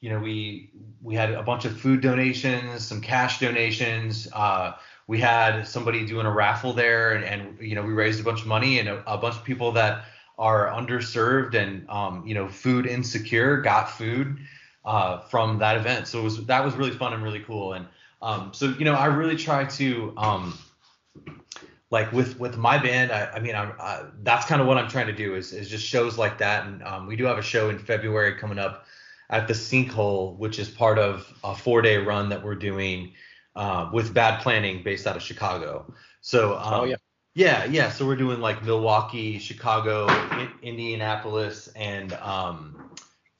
you 0.00 0.10
know, 0.10 0.18
we 0.18 0.70
we 1.02 1.14
had 1.14 1.30
a 1.32 1.42
bunch 1.42 1.64
of 1.64 1.78
food 1.78 2.00
donations, 2.00 2.84
some 2.86 3.00
cash 3.00 3.38
donations. 3.40 4.28
Uh, 4.32 4.72
we 5.06 5.18
had 5.18 5.62
somebody 5.66 6.06
doing 6.06 6.26
a 6.26 6.30
raffle 6.30 6.72
there, 6.72 7.12
and, 7.14 7.24
and 7.24 7.58
you 7.60 7.74
know, 7.74 7.82
we 7.82 7.92
raised 7.92 8.20
a 8.20 8.24
bunch 8.24 8.40
of 8.40 8.46
money, 8.46 8.78
and 8.78 8.88
a, 8.88 9.02
a 9.12 9.18
bunch 9.18 9.36
of 9.36 9.44
people 9.44 9.72
that 9.72 10.04
are 10.38 10.68
underserved 10.68 11.54
and 11.54 11.88
um, 11.88 12.26
you 12.26 12.34
know, 12.34 12.48
food 12.48 12.86
insecure 12.86 13.60
got 13.60 13.90
food 13.90 14.38
uh, 14.84 15.18
from 15.20 15.58
that 15.58 15.76
event. 15.76 16.08
So 16.08 16.20
it 16.20 16.24
was 16.24 16.46
that 16.46 16.64
was 16.64 16.74
really 16.74 16.90
fun 16.92 17.12
and 17.12 17.22
really 17.22 17.40
cool. 17.40 17.74
And 17.74 17.86
um, 18.22 18.52
so 18.54 18.66
you 18.78 18.84
know, 18.84 18.94
I 18.94 19.06
really 19.06 19.36
try 19.36 19.64
to 19.64 20.14
um, 20.16 20.58
like 21.90 22.12
with 22.12 22.38
with 22.38 22.56
my 22.56 22.78
band. 22.78 23.12
I, 23.12 23.26
I 23.32 23.40
mean, 23.40 23.54
I'm 23.54 23.72
uh, 23.78 24.04
that's 24.22 24.46
kind 24.46 24.60
of 24.62 24.68
what 24.68 24.78
I'm 24.78 24.88
trying 24.88 25.08
to 25.08 25.12
do 25.12 25.34
is 25.34 25.52
is 25.52 25.68
just 25.68 25.84
shows 25.84 26.16
like 26.16 26.38
that. 26.38 26.66
And 26.66 26.82
um, 26.84 27.06
we 27.06 27.16
do 27.16 27.24
have 27.24 27.38
a 27.38 27.42
show 27.42 27.68
in 27.68 27.78
February 27.78 28.38
coming 28.38 28.58
up 28.58 28.86
at 29.28 29.48
the 29.48 29.54
Sinkhole, 29.54 30.36
which 30.38 30.58
is 30.58 30.68
part 30.70 30.98
of 30.98 31.30
a 31.42 31.54
four 31.54 31.82
day 31.82 31.96
run 31.96 32.28
that 32.28 32.42
we're 32.42 32.54
doing 32.54 33.12
uh, 33.56 33.90
with 33.92 34.14
Bad 34.14 34.40
Planning, 34.40 34.82
based 34.82 35.06
out 35.06 35.16
of 35.16 35.22
Chicago. 35.22 35.92
So 36.20 36.56
um, 36.56 36.74
Oh, 36.74 36.84
yeah. 36.84 36.96
yeah, 37.34 37.64
yeah. 37.64 37.90
So 37.90 38.06
we're 38.06 38.16
doing 38.16 38.40
like 38.40 38.64
Milwaukee, 38.64 39.38
Chicago, 39.38 40.06
in, 40.38 40.50
Indianapolis, 40.62 41.68
and 41.74 42.12
um, 42.14 42.90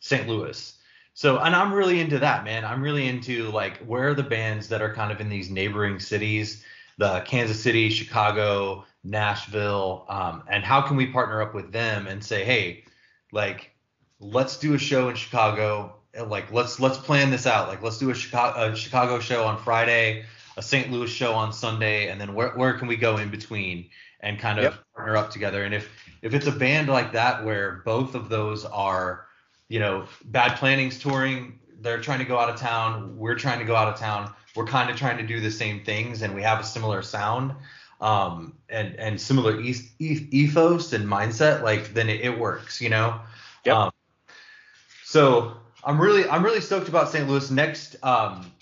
St. 0.01 0.27
Louis. 0.29 0.77
So, 1.15 1.39
and 1.39 1.55
I'm 1.55 1.73
really 1.73 2.01
into 2.01 2.19
that, 2.21 2.45
man. 2.45 2.65
I'm 2.65 2.83
really 2.83 3.07
into 3.09 3.51
like 3.51 3.79
where 3.79 4.09
are 4.11 4.15
the 4.15 4.23
bands 4.23 4.69
that 4.69 4.81
are 4.83 4.95
kind 4.95 5.13
of 5.13 5.21
in 5.21 5.29
these 5.29 5.51
neighboring 5.51 6.01
cities, 6.01 6.65
the 6.99 7.21
Kansas 7.27 7.63
City, 7.63 7.91
Chicago, 7.91 8.85
Nashville, 9.05 10.07
um, 10.09 10.43
and 10.49 10.65
how 10.65 10.81
can 10.83 10.97
we 10.97 11.07
partner 11.07 11.43
up 11.43 11.55
with 11.55 11.73
them 11.73 12.07
and 12.07 12.25
say, 12.25 12.45
hey, 12.45 12.85
like, 13.31 13.75
let's 14.21 14.57
do 14.59 14.75
a 14.75 14.79
show 14.79 15.09
in 15.09 15.17
Chicago. 15.17 15.97
and, 16.15 16.31
Like, 16.31 16.51
let's 16.53 16.81
let's 16.81 16.99
plan 16.99 17.31
this 17.31 17.47
out. 17.47 17.69
Like, 17.69 17.83
let's 17.83 17.99
do 17.99 18.11
a 18.11 18.15
Chicago, 18.15 18.73
a 18.73 18.77
Chicago 18.77 19.21
show 19.21 19.45
on 19.45 19.59
Friday, 19.59 20.25
a 20.57 20.63
St. 20.63 20.91
Louis 20.91 21.11
show 21.11 21.35
on 21.35 21.53
Sunday, 21.53 22.09
and 22.09 22.21
then 22.21 22.35
where 22.35 22.51
where 22.51 22.75
can 22.79 22.89
we 22.89 22.97
go 22.97 23.19
in 23.19 23.31
between 23.31 23.91
and 24.21 24.39
kind 24.39 24.59
of 24.59 24.73
Yep. 24.73 24.85
partner 24.97 25.17
up 25.17 25.31
together? 25.31 25.65
And 25.65 25.75
if 25.75 25.91
if 26.23 26.33
it's 26.35 26.47
a 26.47 26.53
band 26.53 26.89
like 26.89 27.13
that 27.13 27.45
where 27.45 27.83
both 27.85 28.15
of 28.15 28.29
those 28.31 28.65
are 28.65 29.27
you 29.73 29.79
know, 29.79 30.05
bad 30.27 30.59
planning's 30.59 30.99
touring. 30.99 31.59
They're 31.81 32.03
trying 32.03 32.19
to 32.19 32.27
go 32.27 32.39
out 32.39 32.51
of 32.51 32.57
town. 32.57 33.17
We're 33.17 33.37
trying 33.37 33.59
to 33.59 33.65
go 33.65 33.75
out 33.75 33.89
of 33.89 33.99
town. 33.99 34.31
We're 34.55 34.67
kind 34.67 34.91
of 34.91 34.97
trying 34.97 35.17
to 35.17 35.27
do 35.27 35.41
the 35.41 35.51
same 35.51 35.83
things, 35.83 36.21
and 36.21 36.35
we 36.35 36.43
have 36.43 36.61
a 36.61 36.65
similar 36.65 37.01
sound, 37.01 37.55
um, 37.99 38.59
and 38.69 38.95
and 38.97 39.19
similar 39.19 39.59
e- 39.59 39.75
e- 39.99 40.29
ethos 40.31 40.93
and 40.93 41.07
mindset. 41.09 41.63
Like 41.63 41.95
then 41.95 42.11
it, 42.11 42.21
it 42.21 42.39
works, 42.39 42.83
you 42.83 42.91
know. 42.91 43.19
Yep. 43.65 43.75
Um, 43.75 43.91
so 45.05 45.57
I'm 45.83 45.99
really 45.99 46.29
I'm 46.29 46.45
really 46.45 46.61
stoked 46.61 46.89
about 46.89 47.09
St. 47.09 47.27
Louis. 47.27 47.51
Next 47.51 47.97
um, 48.03 48.53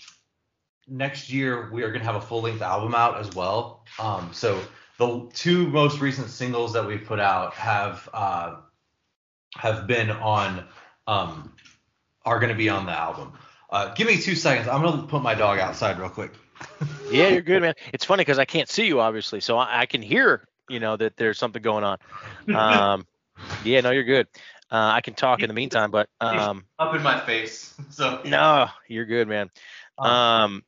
next 0.87 1.29
year 1.29 1.69
we 1.73 1.83
are 1.83 1.91
gonna 1.91 2.05
have 2.05 2.15
a 2.15 2.21
full 2.21 2.41
length 2.41 2.61
album 2.61 2.95
out 2.95 3.17
as 3.17 3.35
well. 3.35 3.83
Um, 3.99 4.29
so 4.31 4.61
the 4.97 5.29
two 5.33 5.67
most 5.67 5.99
recent 5.99 6.29
singles 6.29 6.71
that 6.71 6.87
we've 6.87 7.03
put 7.03 7.19
out 7.19 7.53
have 7.55 8.07
uh, 8.13 8.55
have 9.57 9.87
been 9.87 10.09
on 10.09 10.65
um, 11.07 11.53
are 12.25 12.39
going 12.39 12.51
to 12.51 12.57
be 12.57 12.69
on 12.69 12.85
the 12.85 12.91
album. 12.91 13.33
Uh, 13.69 13.93
give 13.93 14.07
me 14.07 14.17
two 14.17 14.35
seconds. 14.35 14.67
I'm 14.67 14.81
going 14.81 14.99
to 15.01 15.07
put 15.07 15.21
my 15.21 15.33
dog 15.35 15.59
outside 15.59 15.99
real 15.99 16.09
quick. 16.09 16.31
Yeah, 17.11 17.27
you're 17.27 17.41
good, 17.41 17.61
man. 17.61 17.73
It's 17.91 18.05
funny 18.05 18.21
because 18.21 18.39
I 18.39 18.45
can't 18.45 18.69
see 18.69 18.85
you, 18.85 19.01
obviously, 19.01 19.41
so 19.41 19.57
I, 19.57 19.81
I 19.81 19.85
can 19.85 20.01
hear, 20.01 20.47
you 20.69 20.79
know, 20.79 20.95
that 20.95 21.17
there's 21.17 21.37
something 21.37 21.61
going 21.61 21.83
on. 21.83 21.97
Um, 22.55 23.05
yeah, 23.65 23.81
no, 23.81 23.91
you're 23.91 24.05
good. 24.05 24.27
Uh, 24.71 24.91
I 24.93 25.01
can 25.01 25.13
talk 25.13 25.41
in 25.41 25.49
the 25.49 25.53
meantime, 25.53 25.91
but 25.91 26.07
um, 26.21 26.63
Up 26.79 26.95
in 26.95 27.03
my 27.03 27.19
face. 27.19 27.73
So 27.89 28.21
no, 28.23 28.67
you're 28.87 29.05
good, 29.05 29.27
man. 29.27 29.49
Um, 29.97 30.63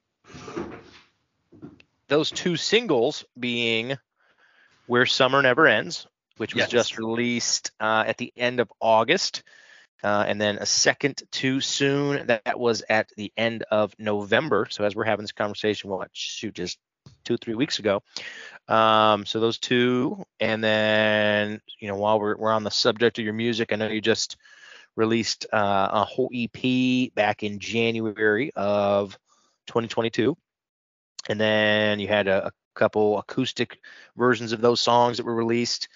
those 2.10 2.30
two 2.30 2.58
singles 2.58 3.24
being 3.40 3.98
"Where 4.86 5.06
Summer 5.06 5.42
Never 5.42 5.66
Ends," 5.66 6.08
which 6.36 6.54
was 6.56 6.64
Yes. 6.64 6.70
just 6.70 6.98
released 6.98 7.72
uh, 7.80 8.04
at 8.06 8.18
the 8.18 8.34
end 8.36 8.60
of 8.60 8.70
August, 8.82 9.44
uh, 10.04 10.26
and 10.28 10.40
then 10.40 10.58
a 10.58 10.66
second 10.66 11.24
"Too 11.32 11.62
Soon" 11.62 12.28
that, 12.28 12.44
that 12.46 12.60
was 12.60 12.84
at 12.90 13.10
the 13.16 13.32
end 13.38 13.64
of 13.72 13.94
November. 13.98 14.68
So 14.70 14.84
as 14.84 14.96
we're 14.96 15.06
having 15.06 15.24
this 15.24 15.32
conversation, 15.32 15.90
what 15.90 16.10
shoot, 16.14 16.54
just 16.54 16.78
two 17.24 17.38
three 17.38 17.56
weeks 17.56 17.80
ago. 17.80 18.04
Um, 18.68 19.26
so 19.26 19.40
those 19.40 19.60
two, 19.60 20.24
and 20.40 20.64
then 20.64 21.62
you 21.80 21.88
know 21.88 21.96
while 21.96 22.20
we're 22.20 22.36
we're 22.38 22.52
on 22.52 22.64
the 22.64 22.72
subject 22.72 23.20
of 23.20 23.26
your 23.26 23.34
music, 23.34 23.72
I 23.72 23.76
know 23.76 23.88
you 23.88 24.02
just 24.02 24.38
released 24.96 25.46
uh, 25.52 25.90
a 25.92 26.06
whole 26.06 26.30
EP 26.34 27.14
back 27.16 27.44
in 27.44 27.60
January 27.60 28.52
of 28.56 29.18
2022, 29.68 30.38
and 31.30 31.40
then 31.40 32.00
you 32.00 32.08
had 32.08 32.28
a, 32.28 32.48
a 32.48 32.52
couple 32.76 33.18
acoustic 33.20 33.80
versions 34.18 34.52
of 34.52 34.62
those 34.62 34.82
songs 34.82 35.18
that 35.18 35.26
were 35.26 35.36
released 35.36 35.88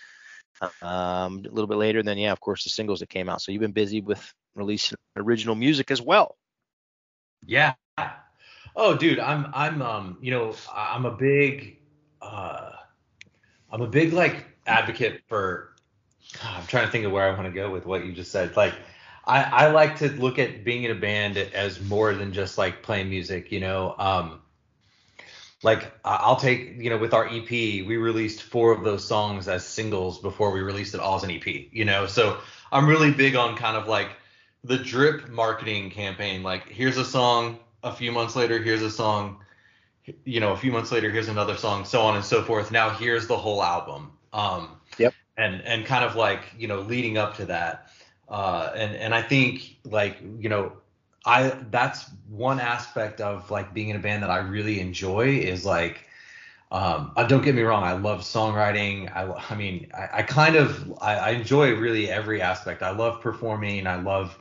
um, 0.61 1.43
a 1.45 1.49
little 1.49 1.67
bit 1.67 1.77
later. 1.77 2.03
Then 2.03 2.17
yeah, 2.17 2.31
of 2.31 2.39
course 2.39 2.63
the 2.63 2.69
singles 2.69 2.99
that 2.99 3.09
came 3.09 3.29
out. 3.29 3.41
So 3.41 3.51
you've 3.51 3.61
been 3.61 3.71
busy 3.71 4.01
with 4.01 4.33
releasing 4.55 4.97
original 5.15 5.55
music 5.55 5.91
as 5.91 6.01
well. 6.01 6.37
Yeah. 7.45 7.73
Oh, 8.75 8.95
dude, 8.95 9.19
I'm 9.19 9.47
I'm 9.53 9.81
um 9.81 10.17
you 10.21 10.31
know 10.31 10.55
I'm 10.71 11.05
a 11.05 11.11
big 11.11 11.79
uh 12.21 12.71
I'm 13.71 13.81
a 13.81 13.87
big 13.87 14.13
like 14.13 14.45
advocate 14.65 15.23
for. 15.27 15.73
I'm 16.43 16.67
trying 16.67 16.85
to 16.85 16.91
think 16.91 17.05
of 17.05 17.11
where 17.11 17.27
I 17.27 17.33
want 17.33 17.45
to 17.45 17.51
go 17.51 17.71
with 17.71 17.85
what 17.85 18.05
you 18.05 18.11
just 18.11 18.31
said. 18.31 18.55
Like 18.55 18.73
I 19.25 19.43
I 19.43 19.71
like 19.71 19.97
to 19.97 20.09
look 20.09 20.37
at 20.39 20.63
being 20.63 20.83
in 20.83 20.91
a 20.91 20.95
band 20.95 21.37
as 21.37 21.81
more 21.81 22.13
than 22.13 22.33
just 22.33 22.57
like 22.57 22.83
playing 22.83 23.09
music. 23.09 23.51
You 23.51 23.61
know. 23.61 23.95
Um, 23.97 24.41
like 25.63 25.91
I'll 26.05 26.35
take 26.35 26.75
you 26.77 26.89
know 26.89 26.97
with 26.97 27.13
our 27.13 27.27
EP 27.27 27.49
we 27.49 27.97
released 27.97 28.43
four 28.43 28.71
of 28.71 28.83
those 28.83 29.03
songs 29.03 29.47
as 29.47 29.65
singles 29.65 30.19
before 30.19 30.51
we 30.51 30.61
released 30.61 30.93
it 30.93 30.99
all 30.99 31.15
as 31.15 31.23
an 31.23 31.31
EP 31.31 31.45
you 31.71 31.85
know? 31.85 32.05
So 32.05 32.37
I'm 32.71 32.87
really 32.87 33.11
big 33.11 33.35
on 33.35 33.55
kind 33.55 33.75
of 33.75 33.87
like 33.87 34.09
the 34.63 34.77
drip 34.77 35.29
marketing 35.29 35.89
campaign. 35.89 36.43
Like 36.43 36.67
here's 36.69 36.97
a 36.97 37.05
song 37.05 37.59
a 37.83 37.91
few 37.93 38.11
months 38.11 38.35
later 38.35 38.61
here's 38.61 38.81
a 38.81 38.91
song 38.91 39.39
you 40.23 40.39
know 40.39 40.53
a 40.53 40.57
few 40.57 40.71
months 40.71 40.91
later 40.91 41.09
here's 41.09 41.27
another 41.27 41.57
song 41.57 41.85
so 41.85 42.01
on 42.01 42.15
and 42.15 42.23
so 42.23 42.43
forth. 42.43 42.71
Now 42.71 42.89
here's 42.89 43.27
the 43.27 43.37
whole 43.37 43.63
album. 43.63 44.11
Um 44.33 44.77
yep. 44.99 45.13
and 45.37 45.61
and 45.61 45.85
kind 45.85 46.05
of 46.05 46.15
like 46.15 46.41
you 46.57 46.67
know 46.67 46.81
leading 46.81 47.17
up 47.17 47.35
to 47.37 47.45
that. 47.45 47.89
Uh 48.29 48.71
and 48.75 48.95
and 48.95 49.15
I 49.15 49.23
think 49.23 49.77
like 49.85 50.19
you 50.21 50.49
know 50.49 50.73
I 51.27 51.49
that's 51.71 52.09
one 52.29 52.59
aspect 52.59 53.21
of 53.21 53.51
like 53.51 53.73
being 53.73 53.89
in 53.89 53.97
a 53.97 53.99
band 53.99 54.23
that 54.23 54.31
I 54.31 54.37
really 54.39 54.79
enjoy 54.79 55.27
is 55.39 55.65
like 55.65 56.05
um 56.71 57.11
uh, 57.15 57.25
don't 57.27 57.43
get 57.43 57.55
me 57.55 57.61
wrong 57.61 57.83
I 57.83 57.93
love 57.93 58.21
songwriting. 58.21 59.11
I 59.15 59.31
I 59.53 59.55
mean 59.55 59.91
I, 59.93 60.19
I 60.19 60.23
kind 60.23 60.55
of 60.55 60.91
I, 61.01 61.15
I 61.17 61.29
enjoy 61.31 61.75
really 61.75 62.09
every 62.09 62.41
aspect. 62.41 62.81
I 62.83 62.91
love 62.91 63.21
performing. 63.21 63.87
I 63.87 63.97
love 64.01 64.37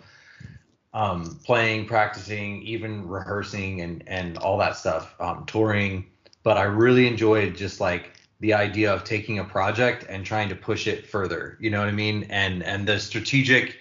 um 0.95 1.41
playing 1.45 1.87
practicing 1.87 2.63
even 2.63 3.07
rehearsing 3.09 3.81
and 3.83 4.05
and 4.07 4.39
all 4.39 4.59
that 4.59 4.77
stuff 4.77 5.15
um 5.21 5.45
touring. 5.47 6.07
But 6.45 6.57
I 6.57 6.63
really 6.65 7.07
enjoy 7.09 7.51
just 7.51 7.81
like 7.81 8.13
the 8.41 8.55
idea 8.55 8.93
of 8.93 9.05
taking 9.05 9.39
a 9.41 9.45
project 9.45 10.07
and 10.09 10.25
trying 10.25 10.49
to 10.51 10.55
push 10.55 10.87
it 10.87 11.07
further. 11.07 11.57
You 11.61 11.71
know 11.71 11.81
what 11.81 11.89
I 11.89 11.93
mean? 11.93 12.25
And 12.31 12.63
and 12.63 12.87
the 12.87 13.01
strategic 13.01 13.79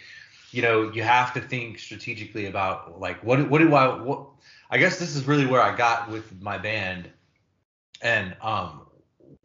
you 0.55 0.61
know, 0.61 0.89
you 0.89 1.03
have 1.03 1.33
to 1.33 1.41
think 1.41 1.79
strategically 1.79 2.45
about 2.45 2.97
like 2.97 3.21
what 3.25 3.49
what 3.49 3.59
do 3.59 3.75
I 3.75 4.01
what 4.01 4.27
I 4.69 4.77
guess 4.77 4.99
this 4.99 5.13
is 5.13 5.27
really 5.27 5.45
where 5.45 5.61
I 5.61 5.75
got 5.75 6.09
with 6.09 6.41
my 6.41 6.57
band 6.57 7.09
and 8.01 8.37
um 8.41 8.87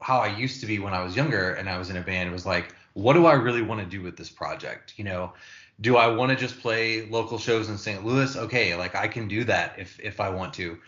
how 0.01 0.19
I 0.19 0.29
used 0.37 0.61
to 0.61 0.67
be 0.67 0.79
when 0.79 0.95
I 0.95 1.03
was 1.03 1.17
younger 1.17 1.55
and 1.55 1.69
I 1.69 1.79
was 1.79 1.91
in 1.91 1.97
a 1.97 2.01
band 2.01 2.31
was 2.31 2.47
like 2.47 2.77
what 2.93 3.15
do 3.15 3.27
I 3.27 3.33
really 3.33 3.63
want 3.63 3.81
to 3.81 3.87
do 3.87 4.03
with 4.03 4.17
this 4.17 4.31
project? 4.31 4.95
You 4.99 5.05
know, 5.05 5.33
do 5.81 5.97
I 5.97 6.07
want 6.07 6.31
to 6.31 6.37
just 6.37 6.61
play 6.61 7.09
local 7.09 7.39
shows 7.39 7.69
in 7.69 7.77
St. 7.77 8.05
Louis? 8.05 8.37
Okay, 8.37 8.77
like 8.77 8.95
I 8.95 9.09
can 9.09 9.27
do 9.27 9.43
that 9.45 9.81
if 9.81 9.99
if 9.99 10.21
I 10.21 10.29
want 10.29 10.55
to. 10.55 10.79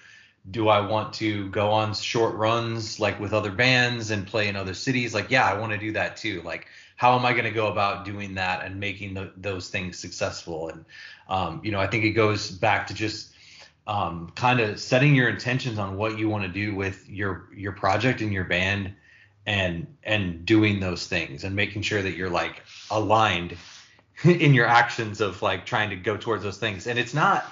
Do 0.52 0.68
I 0.68 0.80
want 0.86 1.14
to 1.14 1.48
go 1.50 1.70
on 1.70 1.94
short 1.94 2.36
runs 2.36 3.00
like 3.00 3.18
with 3.18 3.32
other 3.32 3.50
bands 3.50 4.12
and 4.12 4.24
play 4.24 4.46
in 4.46 4.54
other 4.54 4.74
cities? 4.74 5.14
Like 5.14 5.32
yeah, 5.32 5.44
I 5.44 5.58
want 5.58 5.72
to 5.72 5.78
do 5.78 5.92
that 5.92 6.16
too. 6.16 6.42
Like 6.42 6.68
how 7.02 7.18
am 7.18 7.26
I 7.26 7.32
going 7.32 7.46
to 7.46 7.50
go 7.50 7.66
about 7.66 8.04
doing 8.04 8.36
that 8.36 8.64
and 8.64 8.78
making 8.78 9.14
the, 9.14 9.32
those 9.36 9.68
things 9.68 9.98
successful? 9.98 10.68
And 10.68 10.84
um, 11.28 11.60
you 11.64 11.72
know, 11.72 11.80
I 11.80 11.88
think 11.88 12.04
it 12.04 12.10
goes 12.10 12.48
back 12.48 12.86
to 12.86 12.94
just 12.94 13.32
um, 13.88 14.30
kind 14.36 14.60
of 14.60 14.78
setting 14.78 15.16
your 15.16 15.28
intentions 15.28 15.80
on 15.80 15.96
what 15.96 16.16
you 16.16 16.28
want 16.28 16.44
to 16.44 16.48
do 16.48 16.76
with 16.76 17.10
your 17.10 17.48
your 17.56 17.72
project 17.72 18.20
and 18.20 18.32
your 18.32 18.44
band, 18.44 18.94
and 19.46 19.88
and 20.04 20.46
doing 20.46 20.78
those 20.78 21.08
things 21.08 21.42
and 21.42 21.56
making 21.56 21.82
sure 21.82 22.02
that 22.02 22.12
you're 22.12 22.30
like 22.30 22.62
aligned 22.88 23.56
in 24.22 24.54
your 24.54 24.68
actions 24.68 25.20
of 25.20 25.42
like 25.42 25.66
trying 25.66 25.90
to 25.90 25.96
go 25.96 26.16
towards 26.16 26.44
those 26.44 26.58
things. 26.58 26.86
And 26.86 27.00
it's 27.00 27.14
not 27.14 27.44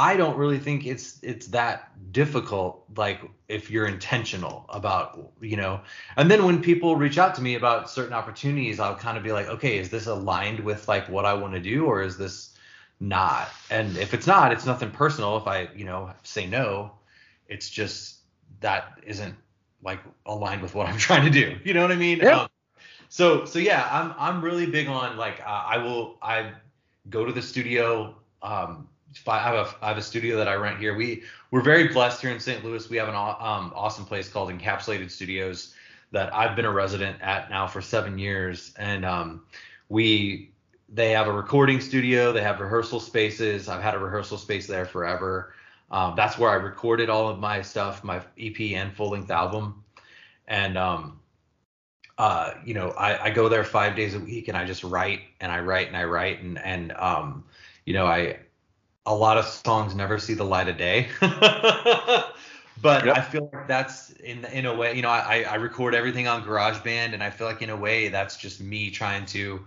I 0.00 0.16
don't 0.16 0.38
really 0.38 0.58
think 0.58 0.86
it's 0.86 1.18
it's 1.22 1.48
that 1.48 1.92
difficult 2.10 2.84
like 2.96 3.20
if 3.48 3.70
you're 3.70 3.86
intentional 3.86 4.64
about 4.70 5.32
you 5.42 5.58
know. 5.58 5.82
And 6.16 6.30
then 6.30 6.46
when 6.46 6.62
people 6.62 6.96
reach 6.96 7.18
out 7.18 7.34
to 7.34 7.42
me 7.42 7.54
about 7.54 7.90
certain 7.90 8.14
opportunities 8.14 8.80
I'll 8.80 8.96
kind 8.96 9.18
of 9.18 9.22
be 9.22 9.30
like 9.30 9.48
okay 9.48 9.76
is 9.76 9.90
this 9.90 10.06
aligned 10.06 10.60
with 10.60 10.88
like 10.88 11.06
what 11.10 11.26
I 11.26 11.34
want 11.34 11.52
to 11.52 11.60
do 11.60 11.84
or 11.84 12.02
is 12.02 12.16
this 12.16 12.56
not? 12.98 13.50
And 13.70 13.98
if 13.98 14.14
it's 14.14 14.26
not 14.26 14.52
it's 14.52 14.64
nothing 14.64 14.90
personal. 14.90 15.36
If 15.36 15.46
I 15.46 15.68
you 15.76 15.84
know 15.84 16.10
say 16.22 16.46
no 16.46 16.92
it's 17.46 17.68
just 17.68 18.20
that 18.60 19.00
isn't 19.06 19.34
like 19.82 20.00
aligned 20.24 20.62
with 20.62 20.74
what 20.74 20.86
I'm 20.86 20.96
trying 21.08 21.30
to 21.30 21.30
do. 21.30 21.58
You 21.62 21.74
know 21.74 21.82
what 21.82 21.92
I 21.92 21.96
mean? 21.96 22.20
Yeah. 22.20 22.40
Um, 22.40 22.48
so 23.10 23.44
so 23.44 23.58
yeah 23.58 23.86
I'm 23.92 24.14
I'm 24.16 24.42
really 24.42 24.64
big 24.64 24.88
on 24.88 25.18
like 25.18 25.40
uh, 25.40 25.62
I 25.74 25.76
will 25.76 26.16
I 26.22 26.52
go 27.10 27.26
to 27.26 27.32
the 27.32 27.42
studio 27.42 28.16
um 28.40 28.88
I 29.26 29.38
have 29.38 29.54
a 29.54 29.84
I 29.84 29.88
have 29.88 29.98
a 29.98 30.02
studio 30.02 30.36
that 30.36 30.48
I 30.48 30.54
rent 30.54 30.78
here. 30.78 30.94
We 30.94 31.22
we're 31.50 31.62
very 31.62 31.88
blessed 31.88 32.20
here 32.20 32.30
in 32.30 32.40
St. 32.40 32.64
Louis. 32.64 32.88
We 32.88 32.96
have 32.96 33.08
an 33.08 33.14
um, 33.14 33.72
awesome 33.74 34.04
place 34.04 34.28
called 34.28 34.50
Encapsulated 34.50 35.10
Studios 35.10 35.74
that 36.12 36.34
I've 36.34 36.56
been 36.56 36.64
a 36.64 36.70
resident 36.70 37.20
at 37.20 37.50
now 37.50 37.66
for 37.66 37.80
seven 37.80 38.18
years, 38.18 38.72
and 38.78 39.04
um, 39.04 39.42
we 39.88 40.52
they 40.88 41.10
have 41.10 41.28
a 41.28 41.32
recording 41.32 41.80
studio. 41.80 42.32
They 42.32 42.42
have 42.42 42.60
rehearsal 42.60 43.00
spaces. 43.00 43.68
I've 43.68 43.82
had 43.82 43.94
a 43.94 43.98
rehearsal 43.98 44.38
space 44.38 44.66
there 44.66 44.86
forever. 44.86 45.54
Um, 45.90 46.14
that's 46.16 46.38
where 46.38 46.50
I 46.50 46.54
recorded 46.54 47.10
all 47.10 47.28
of 47.28 47.38
my 47.38 47.62
stuff, 47.62 48.04
my 48.04 48.22
EP 48.38 48.60
and 48.60 48.92
full 48.92 49.10
length 49.10 49.30
album, 49.30 49.84
and 50.46 50.78
um, 50.78 51.20
uh, 52.18 52.54
you 52.64 52.74
know 52.74 52.90
I, 52.90 53.24
I 53.24 53.30
go 53.30 53.48
there 53.48 53.64
five 53.64 53.96
days 53.96 54.14
a 54.14 54.20
week 54.20 54.46
and 54.46 54.56
I 54.56 54.64
just 54.64 54.84
write 54.84 55.22
and 55.40 55.50
I 55.50 55.60
write 55.60 55.88
and 55.88 55.96
I 55.96 56.04
write 56.04 56.42
and 56.42 56.58
and 56.58 56.92
um, 56.92 57.44
you 57.86 57.94
know 57.94 58.06
I 58.06 58.38
a 59.06 59.14
lot 59.14 59.38
of 59.38 59.46
songs 59.46 59.94
never 59.94 60.18
see 60.18 60.34
the 60.34 60.44
light 60.44 60.68
of 60.68 60.76
day. 60.76 61.08
but 61.20 63.06
yep. 63.06 63.16
I 63.16 63.20
feel 63.20 63.50
like 63.52 63.66
that's 63.66 64.10
in 64.10 64.44
in 64.46 64.66
a 64.66 64.74
way, 64.74 64.94
you 64.94 65.02
know, 65.02 65.08
I, 65.08 65.44
I 65.48 65.54
record 65.56 65.94
everything 65.94 66.28
on 66.28 66.42
GarageBand, 66.44 67.14
and 67.14 67.22
I 67.22 67.30
feel 67.30 67.46
like 67.46 67.62
in 67.62 67.70
a 67.70 67.76
way 67.76 68.08
that's 68.08 68.36
just 68.36 68.60
me 68.60 68.90
trying 68.90 69.26
to 69.26 69.66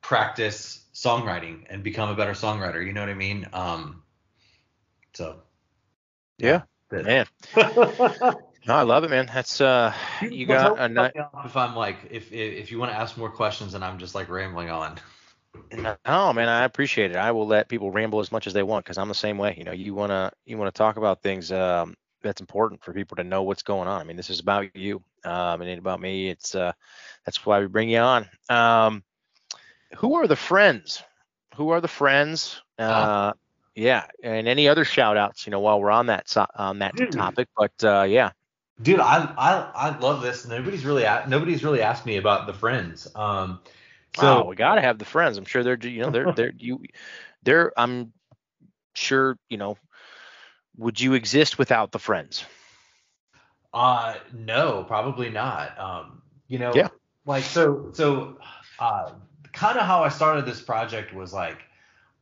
practice 0.00 0.84
songwriting 0.94 1.64
and 1.70 1.82
become 1.82 2.10
a 2.10 2.14
better 2.14 2.32
songwriter. 2.32 2.84
You 2.84 2.92
know 2.92 3.00
what 3.00 3.08
I 3.08 3.14
mean? 3.14 3.48
Um, 3.52 4.02
so 5.14 5.42
yeah, 6.38 6.62
man. 6.90 7.26
no, 7.56 8.34
I 8.68 8.82
love 8.82 9.04
it, 9.04 9.10
man. 9.10 9.26
That's 9.32 9.60
uh, 9.60 9.94
you 10.20 10.46
got 10.46 10.78
a 10.78 10.88
night. 10.88 11.12
If 11.44 11.56
I'm 11.56 11.76
like, 11.76 11.98
if 12.10 12.32
if 12.32 12.70
you 12.70 12.78
want 12.78 12.90
to 12.90 12.98
ask 12.98 13.16
more 13.16 13.30
questions, 13.30 13.74
and 13.74 13.84
I'm 13.84 13.98
just 13.98 14.14
like 14.14 14.28
rambling 14.28 14.70
on. 14.70 14.98
No, 15.72 16.32
man, 16.32 16.48
I 16.48 16.64
appreciate 16.64 17.10
it. 17.10 17.16
I 17.16 17.30
will 17.30 17.46
let 17.46 17.68
people 17.68 17.90
ramble 17.90 18.20
as 18.20 18.32
much 18.32 18.46
as 18.46 18.52
they 18.52 18.62
want 18.62 18.84
because 18.84 18.98
I'm 18.98 19.08
the 19.08 19.14
same 19.14 19.38
way. 19.38 19.54
You 19.56 19.64
know, 19.64 19.72
you 19.72 19.94
wanna 19.94 20.32
you 20.46 20.56
wanna 20.56 20.70
talk 20.70 20.96
about 20.96 21.22
things 21.22 21.52
um, 21.52 21.94
that's 22.22 22.40
important 22.40 22.82
for 22.82 22.92
people 22.92 23.16
to 23.16 23.24
know 23.24 23.42
what's 23.42 23.62
going 23.62 23.88
on. 23.88 24.00
I 24.00 24.04
mean, 24.04 24.16
this 24.16 24.30
is 24.30 24.40
about 24.40 24.74
you, 24.74 25.02
um, 25.24 25.60
and 25.60 25.78
about 25.78 26.00
me. 26.00 26.30
It's 26.30 26.54
uh, 26.54 26.72
that's 27.24 27.44
why 27.44 27.60
we 27.60 27.66
bring 27.66 27.90
you 27.90 27.98
on. 27.98 28.28
Um, 28.48 29.02
who 29.96 30.14
are 30.14 30.26
the 30.26 30.36
friends? 30.36 31.02
Who 31.56 31.70
are 31.70 31.80
the 31.80 31.88
friends? 31.88 32.62
Uh, 32.78 33.32
yeah, 33.74 34.06
and 34.22 34.48
any 34.48 34.68
other 34.68 34.84
shout 34.84 35.16
outs? 35.16 35.46
You 35.46 35.50
know, 35.50 35.60
while 35.60 35.80
we're 35.80 35.90
on 35.90 36.06
that 36.06 36.34
on 36.56 36.78
that 36.80 36.96
Dude. 36.96 37.12
topic, 37.12 37.48
but 37.56 37.72
uh, 37.84 38.02
yeah. 38.02 38.30
Dude, 38.80 39.00
I 39.00 39.32
I 39.36 39.90
I 39.90 39.98
love 39.98 40.22
this. 40.22 40.46
Nobody's 40.46 40.84
really 40.84 41.04
nobody's 41.28 41.62
really 41.62 41.82
asked 41.82 42.06
me 42.06 42.16
about 42.16 42.46
the 42.46 42.54
friends. 42.54 43.06
Um, 43.14 43.60
so 44.16 44.40
wow, 44.40 44.44
we 44.44 44.56
got 44.56 44.76
to 44.76 44.80
have 44.80 44.98
the 44.98 45.04
friends. 45.04 45.38
I'm 45.38 45.44
sure 45.44 45.62
they're 45.62 45.78
you 45.78 46.02
know 46.02 46.10
they're 46.10 46.32
they're 46.32 46.52
you 46.56 46.80
they're 47.42 47.72
I'm 47.76 48.12
sure 48.94 49.38
you 49.48 49.56
know 49.56 49.76
would 50.76 51.00
you 51.00 51.14
exist 51.14 51.58
without 51.58 51.92
the 51.92 51.98
friends? 51.98 52.44
Uh 53.72 54.16
no, 54.32 54.84
probably 54.84 55.30
not. 55.30 55.78
Um 55.78 56.22
you 56.48 56.58
know 56.58 56.72
yeah. 56.74 56.88
like 57.24 57.44
so 57.44 57.90
so 57.92 58.38
uh 58.78 59.12
kind 59.52 59.78
of 59.78 59.86
how 59.86 60.02
I 60.02 60.08
started 60.08 60.46
this 60.46 60.60
project 60.60 61.14
was 61.14 61.32
like 61.32 61.58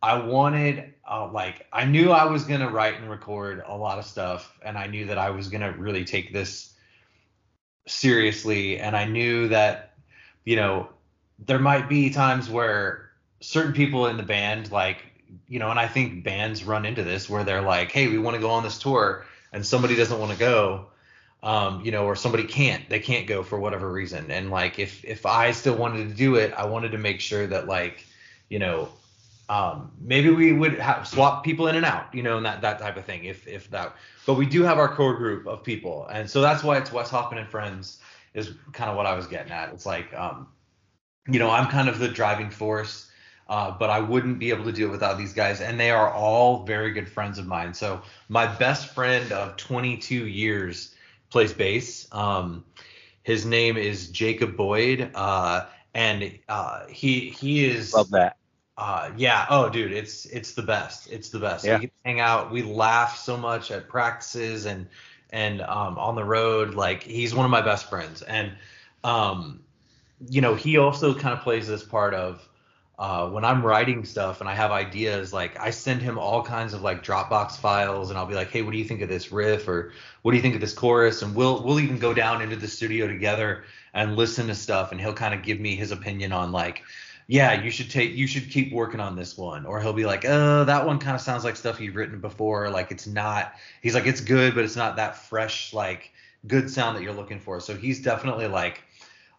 I 0.03 0.14
wanted 0.18 0.94
uh, 1.09 1.31
like 1.31 1.66
I 1.72 1.85
knew 1.85 2.11
I 2.11 2.24
was 2.24 2.44
going 2.44 2.61
to 2.61 2.70
write 2.70 2.94
and 2.94 3.11
record 3.11 3.62
a 3.66 3.76
lot 3.76 3.98
of 3.98 4.07
stuff 4.07 4.59
and 4.64 4.79
I 4.79 4.87
knew 4.87 5.07
that 5.07 5.18
I 5.18 5.31
was 5.31 5.48
going 5.48 5.61
to 5.61 5.79
really 5.79 6.05
take 6.05 6.33
this 6.33 6.74
seriously 7.87 8.79
and 8.79 8.96
I 8.96 9.05
knew 9.05 9.48
that 9.48 9.94
you 10.44 10.57
know 10.57 10.88
there 11.46 11.59
might 11.59 11.88
be 11.88 12.11
times 12.11 12.48
where 12.48 13.11
certain 13.40 13.72
people 13.72 14.07
in 14.07 14.16
the 14.16 14.22
band 14.22 14.70
like 14.70 15.05
you 15.48 15.59
know 15.59 15.70
and 15.70 15.79
i 15.79 15.87
think 15.87 16.22
bands 16.24 16.64
run 16.64 16.85
into 16.85 17.03
this 17.03 17.31
where 17.31 17.44
they're 17.44 17.62
like 17.62 17.90
hey 17.90 18.09
we 18.09 18.18
want 18.18 18.35
to 18.35 18.40
go 18.40 18.50
on 18.50 18.62
this 18.62 18.79
tour 18.79 19.24
and 19.53 19.64
somebody 19.64 19.96
doesn't 19.96 20.18
want 20.18 20.33
to 20.33 20.38
go 20.38 20.87
um, 21.42 21.83
you 21.85 21.90
know 21.90 22.05
or 22.05 22.16
somebody 22.16 22.44
can't 22.44 22.88
they 22.88 23.00
can't 23.00 23.26
go 23.26 23.42
for 23.42 23.59
whatever 23.59 23.90
reason. 23.90 24.31
And 24.31 24.50
like 24.50 24.79
if 24.79 25.05
if 25.05 25.24
i 25.24 25.53
still 25.53 25.76
wanted 25.76 26.09
to 26.09 26.14
do 26.14 26.35
it 26.35 26.53
i 26.53 26.66
wanted 26.66 26.92
to 26.92 26.98
make 26.98 27.20
sure 27.20 27.46
that 27.46 27.66
like 27.66 28.05
you 28.48 28.59
know 28.59 28.88
um, 29.48 29.90
maybe 30.00 30.31
we 30.31 30.53
would 30.53 30.79
have 30.79 31.09
swap 31.09 31.42
people 31.42 31.66
in 31.66 31.76
and 31.76 31.85
out 31.85 32.14
you 32.14 32.22
know 32.22 32.37
and 32.37 32.46
that 32.46 32.61
that 32.61 32.79
type 32.79 32.96
of 32.96 33.05
thing 33.05 33.24
if 33.24 33.48
if 33.48 33.70
that 33.70 33.96
but 34.26 34.35
we 34.35 34.46
do 34.46 34.62
have 34.62 34.79
our 34.79 34.94
core 34.94 35.16
group 35.16 35.46
of 35.46 35.64
people. 35.64 36.07
And 36.07 36.29
so 36.29 36.40
that's 36.40 36.62
why 36.62 36.76
it's 36.76 36.92
wes 36.92 37.11
hoffman 37.11 37.40
and 37.40 37.48
friends 37.48 37.98
is 38.35 38.53
kind 38.72 38.90
of 38.90 38.96
what 38.96 39.07
i 39.07 39.14
was 39.14 39.26
getting 39.26 39.50
at. 39.50 39.72
It's 39.72 39.87
like 39.87 40.12
um 40.14 40.46
you 41.31 41.38
know, 41.38 41.51
I'm 41.51 41.69
kind 41.69 41.88
of 41.88 41.99
the 41.99 42.09
driving 42.09 42.51
force. 42.51 43.07
Uh, 43.49 43.77
but 43.77 43.90
I 43.90 43.99
wouldn't 43.99 44.38
be 44.38 44.51
able 44.51 44.64
to 44.66 44.71
do 44.73 44.87
it 44.87 44.90
without 44.93 45.19
these 45.19 45.33
guys, 45.33 45.61
and 45.61 45.81
they 45.81 45.90
are 45.90 46.12
all 46.12 46.64
very 46.64 46.93
good 46.93 47.09
friends 47.09 47.37
of 47.37 47.49
mine. 47.49 47.75
So 47.75 48.01
my 48.29 48.47
best 48.47 48.95
friend 48.95 49.33
of 49.33 49.57
22 49.57 50.29
years 50.29 50.95
plays 51.31 51.53
bass. 51.53 52.07
Um, 52.12 52.64
his 53.23 53.45
name 53.45 53.77
is 53.77 54.09
Jacob 54.09 54.57
Boyd, 54.57 55.11
uh, 55.14 55.66
and 55.95 56.38
uh, 56.49 56.87
he 56.87 57.31
he 57.31 57.64
is 57.64 57.93
Love 57.95 58.11
that. 58.11 58.37
uh, 58.79 59.11
yeah. 59.16 59.47
Oh, 59.51 59.69
dude, 59.69 59.93
it's 59.93 60.27
it's 60.27 60.53
the 60.53 60.62
best. 60.62 61.11
It's 61.11 61.31
the 61.31 61.38
best. 61.38 61.64
Yeah. 61.64 61.79
We 61.79 61.90
hang 62.05 62.21
out. 62.21 62.51
We 62.51 62.62
laugh 62.62 63.16
so 63.19 63.37
much 63.37 63.71
at 63.71 63.88
practices 63.88 64.66
and 64.66 64.87
and 65.31 65.61
um, 65.62 65.99
on 65.99 66.14
the 66.14 66.25
road. 66.25 66.75
Like 66.75 67.03
he's 67.03 67.35
one 67.35 67.45
of 67.45 67.51
my 67.51 67.62
best 67.62 67.88
friends, 67.90 68.23
and 68.23 68.53
um, 69.05 69.61
you 70.29 70.41
know, 70.41 70.55
he 70.55 70.77
also 70.77 71.15
kind 71.15 71.33
of 71.33 71.43
plays 71.43 71.67
this 71.67 71.83
part 71.83 72.15
of 72.15 72.47
uh, 72.99 73.27
when 73.31 73.47
I'm 73.47 73.65
writing 73.65 74.05
stuff 74.05 74.41
and 74.41 74.49
I 74.49 74.55
have 74.55 74.71
ideas. 74.71 75.33
Like 75.33 75.59
I 75.59 75.71
send 75.71 76.03
him 76.03 76.19
all 76.19 76.43
kinds 76.43 76.75
of 76.75 76.83
like 76.83 77.03
Dropbox 77.03 77.57
files, 77.57 78.11
and 78.11 78.19
I'll 78.19 78.27
be 78.27 78.35
like, 78.35 78.51
hey, 78.51 78.63
what 78.63 78.73
do 78.73 78.79
you 78.79 78.85
think 78.85 79.01
of 79.01 79.09
this 79.09 79.33
riff, 79.33 79.69
or 79.69 79.93
what 80.23 80.33
do 80.33 80.37
you 80.37 80.43
think 80.43 80.55
of 80.55 80.61
this 80.61 80.75
chorus? 80.75 81.23
And 81.23 81.35
we'll 81.35 81.63
we'll 81.65 81.81
even 81.81 81.99
go 81.99 82.13
down 82.13 82.43
into 82.43 82.57
the 82.57 82.69
studio 82.69 83.07
together 83.07 83.65
and 83.95 84.17
listen 84.17 84.47
to 84.49 84.55
stuff, 84.55 84.93
and 84.93 85.01
he'll 85.01 85.15
kind 85.15 85.35
of 85.35 85.43
give 85.43 85.61
me 85.61 85.77
his 85.77 85.93
opinion 85.93 86.33
on 86.33 86.53
like 86.53 86.83
yeah, 87.31 87.63
you 87.63 87.71
should 87.71 87.89
take 87.91 88.17
you 88.17 88.27
should 88.27 88.51
keep 88.51 88.73
working 88.73 88.99
on 88.99 89.15
this 89.15 89.39
one. 89.39 89.65
Or 89.65 89.81
he'll 89.81 89.93
be 89.93 90.05
like, 90.05 90.25
"Oh, 90.25 90.65
that 90.65 90.85
one 90.85 90.99
kind 90.99 91.15
of 91.15 91.21
sounds 91.21 91.45
like 91.45 91.55
stuff 91.55 91.81
you've 91.81 91.95
written 91.95 92.21
before. 92.21 92.69
Like 92.71 92.91
it's 92.91 93.07
not 93.07 93.55
he's 93.83 93.95
like, 93.95 94.07
it's 94.07 94.21
good, 94.21 94.55
but 94.57 94.65
it's 94.65 94.75
not 94.75 94.97
that 94.97 95.17
fresh, 95.17 95.73
like 95.73 96.11
good 96.49 96.69
sound 96.69 96.97
that 96.97 97.05
you're 97.05 97.13
looking 97.13 97.39
for. 97.39 97.61
So 97.61 97.77
he's 97.77 98.03
definitely 98.03 98.49
like 98.49 98.83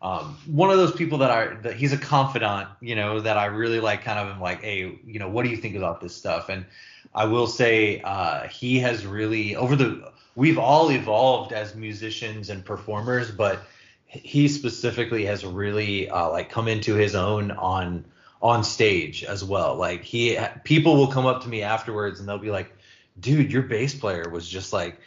um, 0.01 0.35
one 0.47 0.71
of 0.71 0.77
those 0.77 0.93
people 0.93 1.19
that 1.19 1.29
are 1.29 1.59
that 1.61 1.75
he's 1.75 1.93
a 1.93 1.97
confidant, 1.97 2.69
you 2.79 2.95
know, 2.95 3.19
that 3.19 3.37
I 3.37 3.45
really 3.45 3.79
like 3.79 4.03
kind 4.03 4.17
of 4.17 4.27
am 4.33 4.41
like, 4.41 4.61
hey, 4.61 4.99
you 5.05 5.19
know, 5.19 5.29
what 5.29 5.43
do 5.43 5.49
you 5.49 5.57
think 5.57 5.75
about 5.75 6.01
this 6.01 6.15
stuff? 6.15 6.49
And 6.49 6.65
I 7.13 7.25
will 7.25 7.47
say 7.47 8.01
uh, 8.01 8.47
he 8.47 8.79
has 8.79 9.05
really 9.05 9.55
over 9.55 9.75
the 9.75 10.11
we've 10.35 10.57
all 10.57 10.89
evolved 10.91 11.53
as 11.53 11.75
musicians 11.75 12.49
and 12.49 12.65
performers, 12.65 13.29
but 13.29 13.63
he 14.07 14.47
specifically 14.47 15.25
has 15.25 15.45
really 15.45 16.09
uh, 16.09 16.29
like 16.29 16.49
come 16.49 16.67
into 16.67 16.95
his 16.95 17.13
own 17.13 17.51
on 17.51 18.03
on 18.41 18.63
stage 18.63 19.23
as 19.23 19.43
well. 19.43 19.75
Like 19.75 20.03
he 20.03 20.39
people 20.63 20.97
will 20.97 21.11
come 21.11 21.27
up 21.27 21.43
to 21.43 21.49
me 21.49 21.61
afterwards 21.61 22.19
and 22.19 22.27
they'll 22.27 22.39
be 22.39 22.49
like, 22.49 22.73
"Dude, 23.19 23.51
your 23.51 23.61
bass 23.63 23.93
player 23.93 24.27
was 24.29 24.49
just 24.49 24.73
like, 24.73 24.99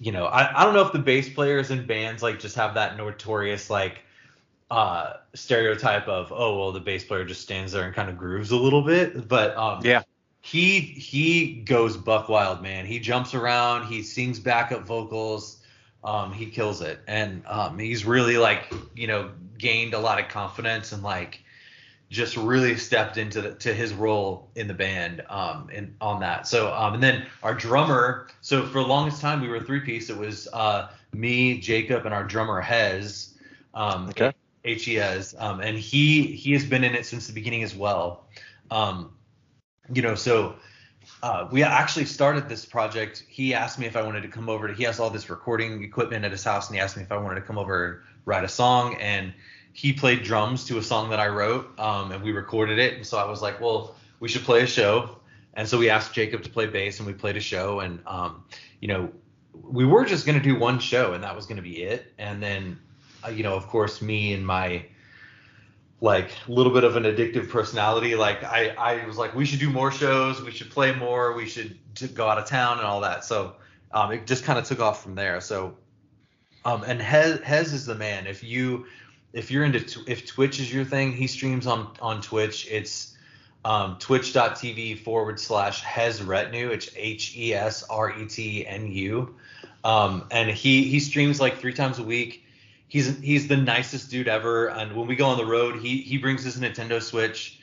you 0.00 0.10
know, 0.10 0.24
I, 0.24 0.62
I 0.62 0.64
don't 0.64 0.72
know 0.72 0.86
if 0.86 0.92
the 0.92 1.00
bass 1.00 1.28
players 1.28 1.70
in 1.70 1.86
bands 1.86 2.22
like 2.22 2.40
just 2.40 2.56
have 2.56 2.74
that 2.74 2.96
notorious 2.96 3.68
like 3.68 4.04
uh 4.70 5.14
stereotype 5.34 6.08
of 6.08 6.30
oh 6.32 6.58
well 6.58 6.72
the 6.72 6.80
bass 6.80 7.04
player 7.04 7.24
just 7.24 7.40
stands 7.40 7.72
there 7.72 7.84
and 7.84 7.94
kind 7.94 8.10
of 8.10 8.18
grooves 8.18 8.50
a 8.50 8.56
little 8.56 8.82
bit. 8.82 9.26
But 9.28 9.56
um 9.56 9.80
Yeah. 9.84 10.02
he 10.42 10.80
he 10.80 11.54
goes 11.62 11.96
buck 11.96 12.28
wild 12.28 12.62
man. 12.62 12.84
He 12.86 12.98
jumps 13.00 13.34
around. 13.34 13.86
He 13.86 14.02
sings 14.02 14.38
backup 14.38 14.86
vocals. 14.86 15.62
Um 16.04 16.32
he 16.32 16.46
kills 16.46 16.82
it. 16.82 17.00
And 17.06 17.42
um 17.46 17.78
he's 17.78 18.04
really 18.04 18.36
like 18.36 18.72
you 18.94 19.06
know 19.06 19.30
gained 19.56 19.94
a 19.94 19.98
lot 19.98 20.20
of 20.20 20.28
confidence 20.28 20.92
and 20.92 21.02
like 21.02 21.42
just 22.10 22.36
really 22.38 22.76
stepped 22.76 23.18
into 23.18 23.40
the, 23.42 23.54
to 23.56 23.74
his 23.74 23.92
role 23.92 24.50
in 24.54 24.66
the 24.66 24.74
band 24.74 25.22
um 25.30 25.70
in 25.70 25.94
on 26.00 26.20
that. 26.20 26.46
So 26.46 26.72
um 26.74 26.94
and 26.94 27.02
then 27.02 27.26
our 27.42 27.54
drummer 27.54 28.28
so 28.42 28.66
for 28.66 28.80
the 28.80 28.86
longest 28.86 29.20
time 29.22 29.40
we 29.40 29.48
were 29.48 29.60
three 29.60 29.80
piece. 29.80 30.10
It 30.10 30.16
was 30.18 30.46
uh 30.52 30.90
me 31.14 31.58
jacob 31.58 32.04
and 32.04 32.14
our 32.14 32.24
drummer 32.24 32.60
Hez. 32.60 33.34
Um 33.74 34.10
Okay. 34.10 34.32
Hes 34.74 35.34
um 35.38 35.60
and 35.60 35.78
he 35.78 36.22
he 36.22 36.52
has 36.52 36.64
been 36.64 36.84
in 36.84 36.94
it 36.94 37.06
since 37.06 37.26
the 37.26 37.32
beginning 37.32 37.62
as 37.62 37.74
well 37.74 38.26
um 38.70 39.12
you 39.92 40.02
know 40.02 40.14
so 40.14 40.54
uh, 41.22 41.48
we 41.50 41.62
actually 41.62 42.04
started 42.04 42.48
this 42.48 42.64
project. 42.64 43.24
He 43.28 43.54
asked 43.54 43.78
me 43.78 43.86
if 43.86 43.96
I 43.96 44.02
wanted 44.02 44.22
to 44.22 44.28
come 44.28 44.48
over 44.48 44.68
to. 44.68 44.74
He 44.74 44.84
has 44.84 45.00
all 45.00 45.10
this 45.10 45.30
recording 45.30 45.82
equipment 45.82 46.24
at 46.24 46.30
his 46.30 46.44
house, 46.44 46.68
and 46.68 46.76
he 46.76 46.80
asked 46.80 46.96
me 46.96 47.02
if 47.02 47.10
I 47.10 47.16
wanted 47.16 47.36
to 47.36 47.46
come 47.46 47.58
over 47.58 47.86
and 47.86 47.96
write 48.24 48.44
a 48.44 48.48
song. 48.48 48.96
And 49.00 49.32
he 49.72 49.92
played 49.92 50.22
drums 50.22 50.64
to 50.66 50.78
a 50.78 50.82
song 50.82 51.10
that 51.10 51.20
I 51.20 51.28
wrote, 51.28 51.78
um, 51.78 52.12
and 52.12 52.22
we 52.22 52.32
recorded 52.32 52.78
it. 52.78 52.94
And 52.94 53.06
so 53.06 53.18
I 53.18 53.24
was 53.24 53.42
like, 53.42 53.60
well, 53.60 53.96
we 54.20 54.28
should 54.28 54.42
play 54.42 54.62
a 54.62 54.66
show. 54.66 55.16
And 55.54 55.68
so 55.68 55.78
we 55.78 55.90
asked 55.90 56.12
Jacob 56.12 56.42
to 56.44 56.50
play 56.50 56.66
bass, 56.66 56.98
and 56.98 57.06
we 57.06 57.14
played 57.14 57.36
a 57.36 57.40
show. 57.40 57.80
And 57.80 58.00
um, 58.06 58.44
you 58.80 58.88
know, 58.88 59.10
we 59.52 59.84
were 59.84 60.04
just 60.04 60.24
gonna 60.24 60.42
do 60.42 60.56
one 60.56 60.78
show, 60.78 61.14
and 61.14 61.24
that 61.24 61.34
was 61.34 61.46
gonna 61.46 61.62
be 61.62 61.82
it. 61.82 62.12
And 62.18 62.40
then, 62.42 62.78
you 63.32 63.42
know, 63.42 63.54
of 63.54 63.66
course, 63.66 64.00
me 64.00 64.32
and 64.32 64.46
my 64.46 64.84
like 66.00 66.30
a 66.46 66.52
little 66.52 66.72
bit 66.72 66.84
of 66.84 66.96
an 66.96 67.02
addictive 67.02 67.48
personality. 67.48 68.14
Like 68.14 68.44
I, 68.44 68.68
I 68.78 69.06
was 69.06 69.16
like, 69.16 69.34
we 69.34 69.44
should 69.44 69.58
do 69.58 69.70
more 69.70 69.90
shows, 69.90 70.40
we 70.40 70.52
should 70.52 70.70
play 70.70 70.94
more, 70.94 71.32
we 71.32 71.46
should 71.46 71.76
go 72.14 72.28
out 72.28 72.38
of 72.38 72.46
town 72.46 72.78
and 72.78 72.86
all 72.86 73.00
that. 73.00 73.24
So 73.24 73.56
um, 73.92 74.12
it 74.12 74.26
just 74.26 74.44
kind 74.44 74.58
of 74.58 74.64
took 74.64 74.80
off 74.80 75.02
from 75.02 75.14
there. 75.16 75.40
So 75.40 75.76
um, 76.64 76.84
and 76.84 77.00
Hez, 77.00 77.40
Hez 77.40 77.72
is 77.72 77.86
the 77.86 77.94
man. 77.94 78.26
If 78.26 78.44
you 78.44 78.86
if 79.32 79.50
you're 79.50 79.64
into 79.64 80.02
if 80.06 80.26
Twitch 80.26 80.60
is 80.60 80.72
your 80.72 80.84
thing, 80.84 81.12
he 81.12 81.26
streams 81.26 81.66
on 81.66 81.92
on 82.00 82.20
Twitch. 82.20 82.68
It's 82.70 83.16
um, 83.64 83.96
twitch.tv 83.98 85.00
forward 85.00 85.40
slash 85.40 85.82
Hez 85.82 86.20
Retnu. 86.20 86.70
It's 86.70 86.90
H 86.96 87.36
E 87.36 87.54
S 87.54 87.82
R 87.84 88.18
E 88.18 88.26
T 88.26 88.66
N 88.66 88.90
U. 88.92 89.34
Um, 89.84 90.26
and 90.30 90.50
he 90.50 90.84
he 90.84 91.00
streams 91.00 91.40
like 91.40 91.58
three 91.58 91.72
times 91.72 91.98
a 91.98 92.04
week 92.04 92.44
he's 92.88 93.18
he's 93.20 93.48
the 93.48 93.56
nicest 93.56 94.10
dude 94.10 94.28
ever. 94.28 94.68
And 94.68 94.96
when 94.96 95.06
we 95.06 95.14
go 95.14 95.26
on 95.26 95.38
the 95.38 95.46
road, 95.46 95.78
he 95.80 95.98
he 95.98 96.18
brings 96.18 96.42
his 96.42 96.58
Nintendo 96.58 97.00
Switch, 97.00 97.60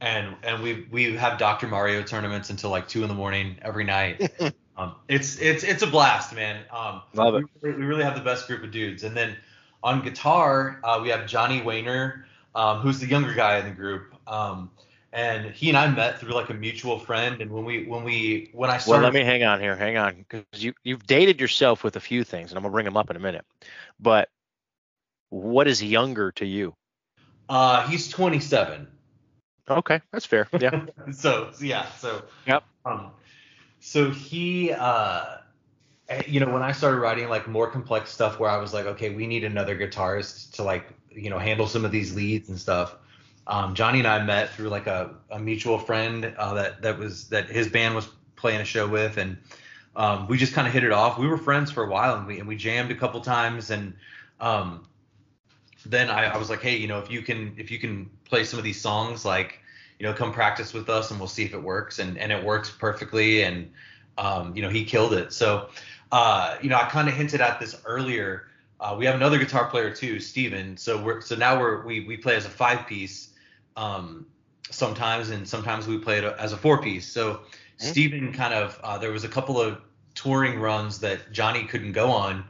and 0.00 0.34
and 0.42 0.62
we 0.62 0.86
we 0.90 1.16
have 1.16 1.38
Dr. 1.38 1.66
Mario 1.66 2.02
tournaments 2.02 2.50
until 2.50 2.70
like 2.70 2.88
two 2.88 3.02
in 3.02 3.08
the 3.08 3.14
morning 3.14 3.56
every 3.62 3.84
night. 3.84 4.32
um, 4.76 4.94
it's 5.08 5.38
it's 5.38 5.64
it's 5.64 5.82
a 5.82 5.86
blast, 5.86 6.34
man. 6.34 6.64
Um, 6.70 7.02
Love 7.14 7.34
it. 7.34 7.44
We, 7.60 7.72
we 7.72 7.84
really 7.84 8.04
have 8.04 8.14
the 8.14 8.22
best 8.22 8.46
group 8.46 8.62
of 8.62 8.70
dudes. 8.70 9.04
And 9.04 9.16
then 9.16 9.36
on 9.82 10.02
guitar, 10.02 10.80
uh, 10.84 11.00
we 11.02 11.08
have 11.10 11.26
Johnny 11.26 11.60
Wayner, 11.60 12.24
um, 12.54 12.78
who's 12.78 13.00
the 13.00 13.06
younger 13.06 13.34
guy 13.34 13.58
in 13.58 13.66
the 13.66 13.74
group. 13.74 14.14
Um, 14.26 14.70
and 15.12 15.52
he 15.52 15.68
and 15.70 15.78
I 15.78 15.88
met 15.88 16.20
through 16.20 16.32
like 16.32 16.50
a 16.50 16.54
mutual 16.54 16.98
friend. 16.98 17.40
And 17.40 17.50
when 17.50 17.64
we 17.64 17.86
when 17.86 18.04
we 18.04 18.50
when 18.52 18.70
I 18.70 18.80
Well, 18.86 19.00
let 19.00 19.14
me 19.14 19.24
hang 19.24 19.42
on 19.42 19.60
here. 19.60 19.74
Hang 19.74 19.96
on, 19.96 20.16
because 20.16 20.44
you 20.56 20.74
you've 20.84 21.06
dated 21.06 21.40
yourself 21.40 21.82
with 21.82 21.96
a 21.96 22.00
few 22.00 22.24
things, 22.24 22.50
and 22.50 22.58
I'm 22.58 22.62
gonna 22.62 22.72
bring 22.72 22.84
them 22.84 22.96
up 22.96 23.10
in 23.10 23.16
a 23.16 23.20
minute. 23.20 23.44
But 23.98 24.28
what 25.30 25.68
is 25.68 25.82
younger 25.82 26.32
to 26.32 26.46
you? 26.46 26.74
uh, 27.48 27.86
he's 27.86 28.08
27. 28.08 28.86
Okay, 29.70 30.00
that's 30.12 30.26
fair. 30.26 30.48
Yeah. 30.58 30.86
so 31.12 31.50
yeah, 31.60 31.86
so 31.92 32.22
Yep. 32.46 32.64
Um, 32.84 33.10
so 33.80 34.10
he, 34.10 34.72
uh, 34.72 35.36
eh, 36.08 36.22
you 36.26 36.40
know, 36.40 36.50
when 36.50 36.62
I 36.62 36.72
started 36.72 36.98
writing 36.98 37.28
like 37.28 37.46
more 37.48 37.70
complex 37.70 38.10
stuff, 38.10 38.38
where 38.38 38.50
I 38.50 38.58
was 38.58 38.72
like, 38.72 38.86
okay, 38.86 39.10
we 39.10 39.26
need 39.26 39.44
another 39.44 39.76
guitarist 39.76 40.52
to 40.52 40.62
like, 40.62 40.86
you 41.10 41.30
know, 41.30 41.38
handle 41.38 41.66
some 41.66 41.84
of 41.84 41.92
these 41.92 42.14
leads 42.14 42.48
and 42.48 42.58
stuff. 42.58 42.96
Um, 43.46 43.74
Johnny 43.74 43.98
and 43.98 44.08
I 44.08 44.22
met 44.22 44.50
through 44.50 44.68
like 44.68 44.86
a, 44.86 45.14
a 45.30 45.38
mutual 45.38 45.78
friend 45.78 46.34
uh, 46.36 46.54
that 46.54 46.82
that 46.82 46.98
was 46.98 47.28
that 47.28 47.48
his 47.48 47.68
band 47.68 47.94
was 47.94 48.08
playing 48.36 48.60
a 48.60 48.64
show 48.64 48.86
with, 48.86 49.16
and 49.16 49.38
um, 49.96 50.28
we 50.28 50.36
just 50.36 50.52
kind 50.52 50.66
of 50.66 50.72
hit 50.72 50.84
it 50.84 50.92
off. 50.92 51.18
We 51.18 51.26
were 51.26 51.38
friends 51.38 51.70
for 51.70 51.82
a 51.82 51.90
while, 51.90 52.16
and 52.16 52.26
we 52.26 52.38
and 52.38 52.48
we 52.48 52.56
jammed 52.56 52.90
a 52.90 52.94
couple 52.94 53.20
times, 53.20 53.70
and 53.70 53.94
um, 54.38 54.86
then 55.88 56.10
I, 56.10 56.26
I 56.26 56.36
was 56.36 56.50
like, 56.50 56.60
hey, 56.62 56.76
you 56.76 56.86
know, 56.86 56.98
if 56.98 57.10
you 57.10 57.22
can 57.22 57.54
if 57.56 57.70
you 57.70 57.78
can 57.78 58.10
play 58.24 58.44
some 58.44 58.58
of 58.58 58.64
these 58.64 58.80
songs, 58.80 59.24
like, 59.24 59.60
you 59.98 60.06
know, 60.06 60.12
come 60.12 60.32
practice 60.32 60.72
with 60.72 60.88
us 60.88 61.10
and 61.10 61.18
we'll 61.18 61.28
see 61.28 61.44
if 61.44 61.54
it 61.54 61.62
works. 61.62 61.98
And 61.98 62.18
and 62.18 62.30
it 62.30 62.44
works 62.44 62.70
perfectly. 62.70 63.42
And 63.42 63.72
um, 64.18 64.54
you 64.54 64.62
know, 64.62 64.68
he 64.68 64.84
killed 64.84 65.14
it. 65.14 65.32
So 65.32 65.68
uh, 66.12 66.56
you 66.62 66.68
know, 66.68 66.76
I 66.76 66.84
kind 66.88 67.08
of 67.08 67.14
hinted 67.14 67.40
at 67.40 67.60
this 67.60 67.80
earlier. 67.84 68.48
Uh, 68.80 68.94
we 68.98 69.06
have 69.06 69.14
another 69.14 69.38
guitar 69.38 69.66
player 69.66 69.94
too, 69.94 70.20
Steven. 70.20 70.76
So 70.76 71.02
we're 71.02 71.20
so 71.20 71.34
now 71.34 71.58
we're 71.58 71.84
we 71.84 72.00
we 72.06 72.16
play 72.16 72.36
as 72.36 72.46
a 72.46 72.50
five 72.50 72.86
piece 72.86 73.30
um, 73.76 74.26
sometimes, 74.70 75.30
and 75.30 75.48
sometimes 75.48 75.86
we 75.86 75.98
play 75.98 76.18
it 76.18 76.24
as 76.24 76.52
a 76.52 76.56
four 76.56 76.80
piece. 76.82 77.06
So 77.06 77.40
Mhm. 77.80 77.82
Steven 77.82 78.32
kind 78.32 78.54
of 78.54 78.78
uh, 78.82 78.98
there 78.98 79.12
was 79.12 79.24
a 79.24 79.28
couple 79.28 79.60
of 79.60 79.80
touring 80.14 80.58
runs 80.58 81.00
that 81.00 81.32
Johnny 81.32 81.64
couldn't 81.64 81.92
go 81.92 82.10
on 82.10 82.44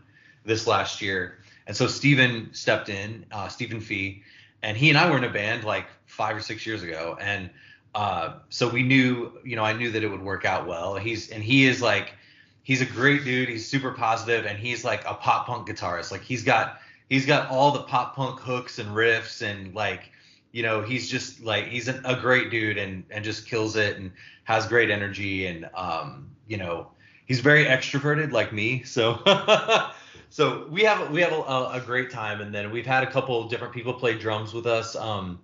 this 0.44 0.66
last 0.66 1.02
year. 1.02 1.37
And 1.68 1.76
so 1.76 1.86
Stephen 1.86 2.48
stepped 2.52 2.88
in, 2.88 3.26
uh, 3.30 3.48
Stephen 3.48 3.80
Fee, 3.80 4.22
and 4.62 4.76
he 4.76 4.88
and 4.88 4.98
I 4.98 5.08
were 5.08 5.18
in 5.18 5.24
a 5.24 5.30
band 5.30 5.64
like 5.64 5.86
five 6.06 6.34
or 6.34 6.40
six 6.40 6.66
years 6.66 6.82
ago. 6.82 7.16
And 7.20 7.50
uh, 7.94 8.38
so 8.48 8.68
we 8.68 8.82
knew, 8.82 9.38
you 9.44 9.54
know, 9.54 9.64
I 9.64 9.74
knew 9.74 9.90
that 9.92 10.02
it 10.02 10.08
would 10.08 10.22
work 10.22 10.46
out 10.46 10.66
well. 10.66 10.96
He's 10.96 11.28
and 11.30 11.44
he 11.44 11.66
is 11.66 11.82
like, 11.82 12.14
he's 12.62 12.80
a 12.80 12.86
great 12.86 13.22
dude. 13.22 13.50
He's 13.50 13.68
super 13.68 13.92
positive, 13.92 14.46
and 14.46 14.58
he's 14.58 14.82
like 14.82 15.04
a 15.06 15.12
pop 15.12 15.46
punk 15.46 15.68
guitarist. 15.68 16.10
Like 16.10 16.22
he's 16.22 16.42
got 16.42 16.80
he's 17.10 17.26
got 17.26 17.50
all 17.50 17.70
the 17.70 17.82
pop 17.82 18.16
punk 18.16 18.40
hooks 18.40 18.78
and 18.78 18.88
riffs, 18.88 19.42
and 19.42 19.74
like, 19.74 20.10
you 20.52 20.62
know, 20.62 20.80
he's 20.80 21.10
just 21.10 21.42
like 21.42 21.66
he's 21.66 21.88
an, 21.88 22.00
a 22.06 22.16
great 22.18 22.50
dude, 22.50 22.78
and 22.78 23.04
and 23.10 23.22
just 23.22 23.46
kills 23.46 23.76
it, 23.76 23.98
and 23.98 24.10
has 24.44 24.66
great 24.66 24.90
energy, 24.90 25.46
and 25.46 25.68
um, 25.74 26.30
you 26.46 26.56
know, 26.56 26.88
he's 27.26 27.40
very 27.40 27.66
extroverted 27.66 28.32
like 28.32 28.54
me. 28.54 28.84
So. 28.84 29.20
so 30.30 30.66
we 30.70 30.82
have 30.82 31.10
we 31.10 31.20
have 31.20 31.32
a, 31.32 31.70
a 31.72 31.82
great 31.84 32.10
time 32.10 32.40
and 32.40 32.54
then 32.54 32.70
we've 32.70 32.86
had 32.86 33.02
a 33.02 33.10
couple 33.10 33.42
of 33.42 33.50
different 33.50 33.72
people 33.72 33.92
play 33.92 34.16
drums 34.18 34.52
with 34.52 34.66
us 34.66 34.96
um 34.96 35.38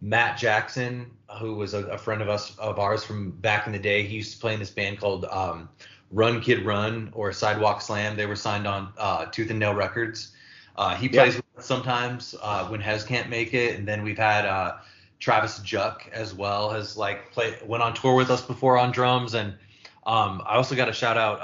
Matt 0.00 0.38
Jackson, 0.38 1.10
who 1.40 1.54
was 1.54 1.74
a, 1.74 1.84
a, 1.86 1.98
friend 1.98 2.20
of 2.20 2.28
us 2.28 2.56
of 2.58 2.78
ours 2.78 3.02
from 3.02 3.30
back 3.30 3.66
in 3.66 3.72
the 3.72 3.78
day. 3.78 4.02
He 4.02 4.16
used 4.16 4.32
to 4.34 4.38
play 4.38 4.54
in 4.54 4.60
this 4.60 4.70
band 4.70 5.00
called 5.00 5.24
um, 5.26 5.68
Run 6.10 6.40
Kid 6.40 6.64
Run 6.64 7.10
or 7.14 7.32
Sidewalk 7.32 7.80
Slam. 7.80 8.16
They 8.16 8.26
were 8.26 8.36
signed 8.36 8.66
on 8.66 8.92
uh, 8.98 9.26
Tooth 9.26 9.50
and 9.50 9.58
Nail 9.58 9.74
Records. 9.74 10.32
Uh, 10.76 10.94
he 10.94 11.08
plays 11.08 11.34
yeah. 11.34 11.38
with 11.38 11.58
us 11.58 11.66
sometimes 11.66 12.34
uh, 12.42 12.66
when 12.66 12.80
Hez 12.80 13.04
can't 13.04 13.30
make 13.30 13.54
it, 13.54 13.78
and 13.78 13.88
then 13.88 14.02
we've 14.02 14.18
had 14.18 14.44
uh, 14.44 14.76
Travis 15.18 15.58
Juck 15.60 16.08
as 16.12 16.34
well 16.34 16.70
has 16.70 16.96
like 16.96 17.32
play 17.32 17.56
went 17.64 17.82
on 17.82 17.94
tour 17.94 18.14
with 18.14 18.30
us 18.30 18.42
before 18.42 18.76
on 18.76 18.92
drums, 18.92 19.34
and 19.34 19.54
um, 20.06 20.42
I 20.44 20.56
also 20.56 20.74
got 20.74 20.90
a 20.90 20.92
shout 20.92 21.16
out 21.16 21.42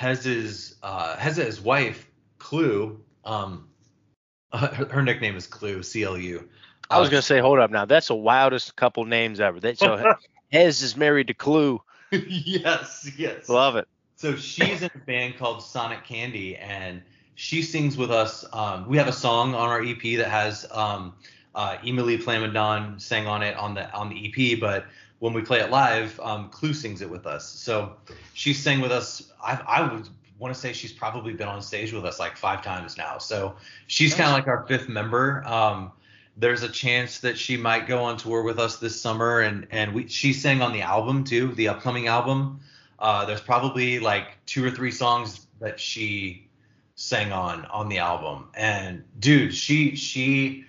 um, 0.00 0.08
Hez's 0.08 0.76
uh, 0.82 1.16
Hez's 1.16 1.60
wife 1.60 2.06
Clue. 2.38 3.00
Um, 3.24 3.68
her, 4.52 4.88
her 4.90 5.02
nickname 5.02 5.36
is 5.36 5.46
Clue 5.46 5.82
C 5.82 6.02
L 6.02 6.18
U. 6.18 6.48
I 6.90 6.98
was 6.98 7.08
gonna 7.08 7.22
say, 7.22 7.38
hold 7.38 7.60
up 7.60 7.70
now. 7.70 7.84
That's 7.84 8.08
the 8.08 8.16
wildest 8.16 8.74
couple 8.74 9.04
names 9.04 9.40
ever. 9.40 9.60
That 9.60 9.78
so 9.78 10.14
Hez 10.52 10.82
is 10.82 10.96
married 10.96 11.28
to 11.28 11.34
Clue. 11.34 11.80
yes, 12.10 13.08
yes. 13.16 13.48
Love 13.48 13.76
it. 13.76 13.86
So 14.16 14.36
she's 14.36 14.82
in 14.82 14.90
a 14.94 14.98
band 14.98 15.38
called 15.38 15.62
Sonic 15.62 16.04
Candy, 16.04 16.56
and 16.56 17.00
she 17.36 17.62
sings 17.62 17.96
with 17.96 18.10
us. 18.10 18.44
Um, 18.52 18.88
we 18.88 18.98
have 18.98 19.08
a 19.08 19.12
song 19.12 19.54
on 19.54 19.68
our 19.68 19.82
EP 19.82 20.02
that 20.18 20.28
has 20.28 20.66
um, 20.72 21.14
uh, 21.54 21.76
Emily 21.86 22.18
Plamondon 22.18 23.00
sang 23.00 23.26
on 23.26 23.42
it 23.42 23.56
on 23.56 23.74
the 23.74 23.90
on 23.92 24.08
the 24.08 24.26
EP, 24.26 24.60
but 24.60 24.86
when 25.20 25.32
we 25.34 25.42
play 25.42 25.60
it 25.60 25.70
live, 25.70 26.18
um, 26.20 26.48
Clue 26.48 26.74
sings 26.74 27.02
it 27.02 27.08
with 27.08 27.26
us. 27.26 27.48
So 27.48 27.94
she 28.34 28.52
sang 28.52 28.80
with 28.80 28.90
us. 28.90 29.30
I, 29.42 29.60
I 29.66 29.92
would 29.92 30.08
want 30.38 30.52
to 30.52 30.58
say 30.58 30.72
she's 30.72 30.92
probably 30.92 31.34
been 31.34 31.46
on 31.46 31.62
stage 31.62 31.92
with 31.92 32.04
us 32.04 32.18
like 32.18 32.36
five 32.36 32.64
times 32.64 32.96
now. 32.96 33.18
So 33.18 33.54
she's 33.86 34.14
kind 34.14 34.28
of 34.28 34.34
like 34.34 34.48
our 34.48 34.66
fifth 34.66 34.88
member. 34.88 35.44
Um, 35.46 35.92
there's 36.38 36.62
a 36.62 36.68
chance 36.68 37.20
that 37.20 37.36
she 37.36 37.58
might 37.58 37.86
go 37.86 38.02
on 38.02 38.16
tour 38.16 38.42
with 38.42 38.58
us 38.58 38.78
this 38.78 38.98
summer, 38.98 39.40
and 39.40 39.66
and 39.70 39.94
we 39.94 40.08
she 40.08 40.32
sang 40.32 40.62
on 40.62 40.72
the 40.72 40.80
album 40.80 41.22
too, 41.24 41.48
the 41.54 41.68
upcoming 41.68 42.06
album. 42.06 42.60
Uh, 42.98 43.26
there's 43.26 43.42
probably 43.42 43.98
like 43.98 44.38
two 44.46 44.64
or 44.64 44.70
three 44.70 44.90
songs 44.90 45.46
that 45.60 45.78
she 45.78 46.48
sang 46.94 47.30
on 47.30 47.66
on 47.66 47.90
the 47.90 47.98
album, 47.98 48.48
and 48.54 49.04
dude, 49.18 49.54
she 49.54 49.94
she 49.96 50.64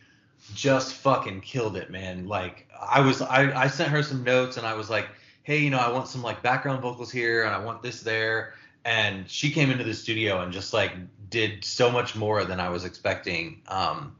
just 0.53 0.95
fucking 0.95 1.39
killed 1.39 1.77
it, 1.77 1.89
man. 1.89 2.27
Like 2.27 2.67
I 2.81 3.01
was, 3.01 3.21
I, 3.21 3.63
I 3.63 3.67
sent 3.67 3.89
her 3.89 4.03
some 4.03 4.23
notes 4.23 4.57
and 4.57 4.65
I 4.65 4.73
was 4.73 4.89
like, 4.89 5.07
hey, 5.43 5.57
you 5.57 5.69
know, 5.69 5.77
I 5.77 5.91
want 5.91 6.07
some 6.07 6.21
like 6.21 6.41
background 6.41 6.81
vocals 6.81 7.11
here 7.11 7.43
and 7.43 7.53
I 7.53 7.63
want 7.63 7.81
this 7.81 8.01
there. 8.01 8.53
And 8.85 9.29
she 9.29 9.51
came 9.51 9.69
into 9.69 9.83
the 9.83 9.93
studio 9.93 10.41
and 10.41 10.51
just 10.51 10.73
like 10.73 10.93
did 11.29 11.63
so 11.63 11.91
much 11.91 12.15
more 12.15 12.43
than 12.43 12.59
I 12.59 12.69
was 12.69 12.85
expecting. 12.85 13.61
Um, 13.67 14.15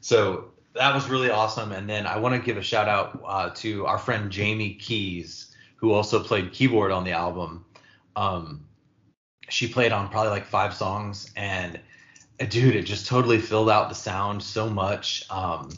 so 0.00 0.52
that 0.74 0.94
was 0.94 1.08
really 1.08 1.30
awesome. 1.30 1.72
And 1.72 1.88
then 1.88 2.06
I 2.06 2.18
want 2.18 2.34
to 2.34 2.40
give 2.40 2.56
a 2.56 2.62
shout 2.62 2.88
out 2.88 3.20
uh, 3.26 3.50
to 3.56 3.86
our 3.86 3.98
friend 3.98 4.30
Jamie 4.30 4.74
Keys, 4.74 5.54
who 5.76 5.92
also 5.92 6.22
played 6.22 6.52
keyboard 6.52 6.92
on 6.92 7.04
the 7.04 7.12
album. 7.12 7.64
Um, 8.14 8.64
she 9.48 9.68
played 9.68 9.92
on 9.92 10.08
probably 10.08 10.30
like 10.30 10.46
five 10.46 10.74
songs 10.74 11.30
and 11.36 11.80
dude, 12.38 12.76
it 12.76 12.82
just 12.82 13.06
totally 13.06 13.38
filled 13.38 13.70
out 13.70 13.88
the 13.88 13.94
sound 13.94 14.42
so 14.42 14.68
much. 14.68 15.24
Um, 15.30 15.70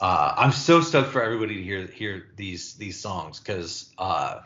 uh, 0.00 0.34
I'm 0.36 0.52
so 0.52 0.80
stoked 0.80 1.10
for 1.10 1.22
everybody 1.22 1.56
to 1.56 1.62
hear 1.62 1.86
hear 1.86 2.28
these 2.36 2.74
these 2.74 2.98
songs 2.98 3.38
because 3.38 3.92
uh, 3.98 4.40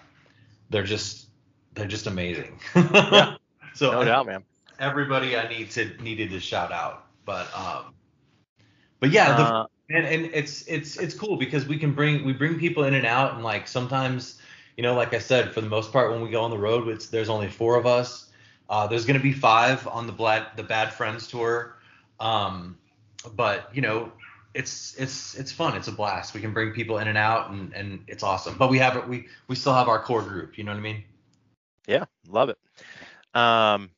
they're 0.70 0.82
just 0.82 1.28
they're 1.74 1.86
just 1.86 2.06
amazing. 2.06 2.58
yeah. 2.76 3.36
So 3.74 3.92
no 3.92 4.04
doubt, 4.04 4.26
man. 4.26 4.44
Everybody 4.80 5.36
I 5.36 5.48
need 5.48 5.70
to 5.72 5.90
needed 6.02 6.30
to 6.30 6.40
shout 6.40 6.72
out, 6.72 7.06
but 7.24 7.46
um, 7.56 7.94
but 8.98 9.10
yeah, 9.10 9.36
the, 9.36 9.42
uh, 9.42 9.66
and 9.90 10.06
and 10.06 10.30
it's 10.34 10.66
it's 10.66 10.96
it's 10.96 11.14
cool 11.14 11.36
because 11.36 11.66
we 11.66 11.78
can 11.78 11.92
bring 11.92 12.24
we 12.24 12.32
bring 12.32 12.58
people 12.58 12.84
in 12.84 12.94
and 12.94 13.06
out, 13.06 13.34
and 13.34 13.44
like 13.44 13.68
sometimes 13.68 14.40
you 14.76 14.82
know, 14.82 14.94
like 14.94 15.14
I 15.14 15.18
said, 15.18 15.52
for 15.52 15.60
the 15.60 15.68
most 15.68 15.92
part, 15.92 16.10
when 16.10 16.20
we 16.20 16.30
go 16.30 16.42
on 16.42 16.50
the 16.50 16.58
road, 16.58 16.88
it's, 16.88 17.06
there's 17.06 17.28
only 17.28 17.46
four 17.46 17.76
of 17.76 17.86
us. 17.86 18.30
Uh, 18.68 18.88
there's 18.88 19.04
going 19.04 19.16
to 19.16 19.22
be 19.22 19.32
five 19.32 19.86
on 19.86 20.08
the 20.08 20.12
Bad 20.12 20.48
the 20.56 20.64
Bad 20.64 20.92
Friends 20.92 21.28
tour, 21.28 21.76
um, 22.18 22.76
but 23.36 23.70
you 23.72 23.82
know 23.82 24.10
it's 24.54 24.94
it's 24.96 25.34
it's 25.34 25.52
fun. 25.52 25.76
It's 25.76 25.88
a 25.88 25.92
blast. 25.92 26.32
We 26.32 26.40
can 26.40 26.52
bring 26.52 26.72
people 26.72 26.98
in 26.98 27.08
and 27.08 27.18
out, 27.18 27.50
and 27.50 27.72
and 27.74 28.04
it's 28.06 28.22
awesome. 28.22 28.56
But 28.56 28.70
we 28.70 28.78
have. 28.78 29.06
We 29.08 29.26
we 29.48 29.56
still 29.56 29.74
have 29.74 29.88
our 29.88 30.02
core 30.02 30.22
group. 30.22 30.56
You 30.56 30.64
know 30.64 30.72
what 30.72 30.78
I 30.78 30.82
mean? 30.82 31.04
Yeah, 31.86 32.04
love 32.28 32.48
it. 32.48 32.58
Um, 33.38 33.90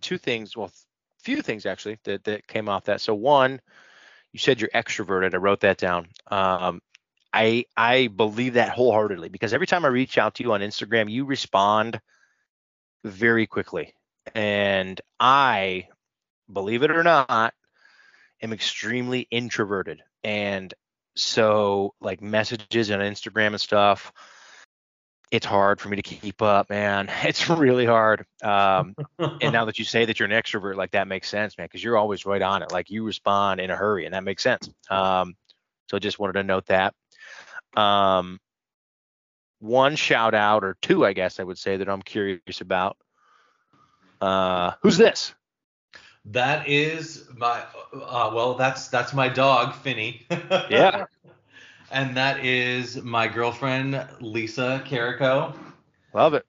two 0.00 0.18
things. 0.18 0.56
Well, 0.56 0.72
few 1.22 1.42
things 1.42 1.66
actually 1.66 1.98
that 2.04 2.24
that 2.24 2.46
came 2.46 2.68
off 2.68 2.84
that. 2.84 3.00
So 3.00 3.14
one, 3.14 3.60
you 4.32 4.38
said 4.38 4.60
you're 4.60 4.70
extroverted. 4.74 5.34
I 5.34 5.38
wrote 5.38 5.60
that 5.60 5.76
down. 5.78 6.08
Um, 6.28 6.80
I 7.32 7.66
I 7.76 8.06
believe 8.06 8.54
that 8.54 8.70
wholeheartedly 8.70 9.28
because 9.28 9.52
every 9.52 9.66
time 9.66 9.84
I 9.84 9.88
reach 9.88 10.16
out 10.16 10.36
to 10.36 10.42
you 10.42 10.52
on 10.54 10.60
Instagram, 10.60 11.10
you 11.10 11.26
respond 11.26 12.00
very 13.04 13.46
quickly. 13.46 13.94
And 14.34 14.98
I, 15.20 15.88
believe 16.50 16.82
it 16.82 16.90
or 16.90 17.02
not, 17.02 17.52
am 18.42 18.52
extremely 18.52 19.26
introverted. 19.30 20.02
And 20.22 20.72
so, 21.16 21.94
like 22.00 22.20
messages 22.20 22.90
on 22.90 23.00
Instagram 23.00 23.48
and 23.48 23.60
stuff, 23.60 24.12
it's 25.30 25.46
hard 25.46 25.80
for 25.80 25.88
me 25.88 25.96
to 25.96 26.02
keep 26.02 26.42
up, 26.42 26.70
man. 26.70 27.10
It's 27.24 27.48
really 27.48 27.86
hard. 27.86 28.24
Um, 28.42 28.94
and 29.18 29.52
now 29.52 29.64
that 29.64 29.78
you 29.78 29.84
say 29.84 30.04
that 30.04 30.18
you're 30.20 30.30
an 30.30 30.42
extrovert, 30.42 30.76
like 30.76 30.92
that 30.92 31.08
makes 31.08 31.28
sense, 31.28 31.58
man, 31.58 31.66
because 31.66 31.82
you're 31.82 31.96
always 31.96 32.26
right 32.26 32.42
on 32.42 32.62
it. 32.62 32.72
Like 32.72 32.90
you 32.90 33.04
respond 33.04 33.60
in 33.60 33.70
a 33.70 33.76
hurry, 33.76 34.04
and 34.04 34.14
that 34.14 34.24
makes 34.24 34.42
sense. 34.42 34.68
Um, 34.90 35.34
so 35.88 35.96
I 35.96 36.00
just 36.00 36.18
wanted 36.18 36.34
to 36.34 36.42
note 36.44 36.66
that. 36.66 36.94
Um, 37.76 38.38
one 39.58 39.96
shout 39.96 40.34
out 40.34 40.62
or 40.62 40.76
two, 40.82 41.04
I 41.04 41.14
guess 41.14 41.40
I 41.40 41.42
would 41.42 41.58
say 41.58 41.78
that 41.78 41.88
I'm 41.88 42.02
curious 42.02 42.60
about. 42.60 42.96
Uh, 44.20 44.72
who's 44.82 44.96
this? 44.96 45.34
That 46.26 46.68
is 46.68 47.24
my 47.36 47.62
uh, 47.92 48.30
well, 48.34 48.54
that's 48.54 48.88
that's 48.88 49.12
my 49.12 49.28
dog 49.28 49.74
Finny. 49.74 50.26
yeah. 50.70 51.06
And 51.90 52.16
that 52.16 52.44
is 52.44 53.02
my 53.02 53.28
girlfriend 53.28 54.06
Lisa 54.20 54.82
Carico. 54.86 55.54
Love 56.12 56.34
it. 56.34 56.46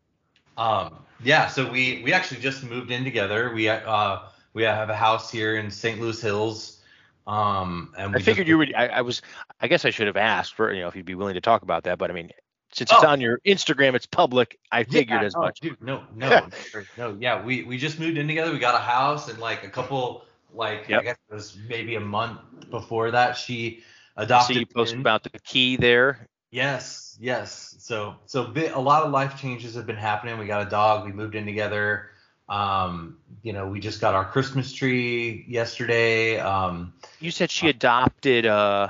Um, 0.58 0.96
yeah, 1.24 1.48
so 1.48 1.70
we 1.70 2.02
we 2.04 2.14
actually 2.14 2.42
just 2.42 2.64
moved 2.64 2.92
in 2.92 3.04
together. 3.04 3.54
We 3.54 3.68
uh 3.68 4.20
we 4.54 4.64
have 4.64 4.90
a 4.90 4.96
house 4.96 5.30
here 5.30 5.58
in 5.58 5.70
St. 5.70 6.00
Louis 6.00 6.20
Hills. 6.22 6.82
Um, 7.28 7.94
and 7.98 8.16
I 8.16 8.20
figured 8.20 8.46
just, 8.46 8.48
you 8.48 8.58
would. 8.58 8.74
I, 8.76 8.88
I, 8.88 9.02
was. 9.02 9.22
I 9.60 9.68
guess 9.68 9.84
I 9.84 9.90
should 9.90 10.08
have 10.08 10.18
asked 10.18 10.54
for 10.54 10.72
you 10.72 10.82
know 10.82 10.88
if 10.88 10.96
you'd 10.96 11.06
be 11.06 11.16
willing 11.16 11.34
to 11.34 11.42
talk 11.42 11.64
about 11.64 11.84
that. 11.84 11.98
But 11.98 12.12
I 12.12 12.14
mean, 12.14 12.32
since 12.76 12.92
it's 12.92 13.04
oh. 13.04 13.08
on 13.08 13.22
your 13.22 13.40
Instagram, 13.46 13.96
it's 13.96 14.06
public. 14.06 14.60
I 14.70 14.84
figured 14.84 15.22
yeah, 15.22 15.28
as 15.28 15.36
much. 15.36 15.62
Dude, 15.62 15.82
no, 15.82 16.04
no, 16.14 16.50
no. 16.98 17.18
Yeah, 17.22 17.42
we 17.42 17.64
we 17.64 17.78
just 17.78 18.00
moved 18.00 18.18
in 18.18 18.28
together. 18.28 18.52
We 18.52 18.60
got 18.60 18.76
a 18.76 18.84
house, 18.84 19.30
and 19.30 19.40
like 19.40 19.64
a 19.64 19.70
couple, 19.70 20.26
like 20.54 20.90
yep. 20.90 21.00
I 21.00 21.04
guess 21.06 21.18
it 21.30 21.34
was 21.34 21.58
maybe 21.70 21.96
a 21.96 22.02
month 22.02 22.42
before 22.70 23.12
that, 23.12 23.38
she 23.38 23.82
adopted. 24.18 24.56
So 24.56 24.60
you 24.60 24.66
post 24.66 24.94
about 24.94 25.24
the 25.24 25.30
key 25.46 25.78
there. 25.78 26.28
Yes, 26.52 27.18
yes. 27.18 27.76
So 27.80 28.16
so 28.26 28.52
a 28.54 28.82
lot 28.82 29.04
of 29.04 29.12
life 29.12 29.40
changes 29.40 29.76
have 29.76 29.86
been 29.86 29.96
happening. 29.96 30.38
We 30.38 30.46
got 30.46 30.68
a 30.68 30.70
dog. 30.70 31.06
We 31.06 31.14
moved 31.14 31.36
in 31.36 31.46
together. 31.46 32.10
Um, 32.50 33.20
you 33.42 33.54
know, 33.54 33.70
we 33.70 33.80
just 33.80 34.02
got 34.02 34.16
our 34.16 34.26
Christmas 34.26 34.74
tree 34.74 35.46
yesterday. 35.48 36.40
Um, 36.40 36.94
you 37.22 37.32
said 37.32 37.50
she 37.50 37.70
adopted. 37.70 38.46
Uh, 38.46 38.90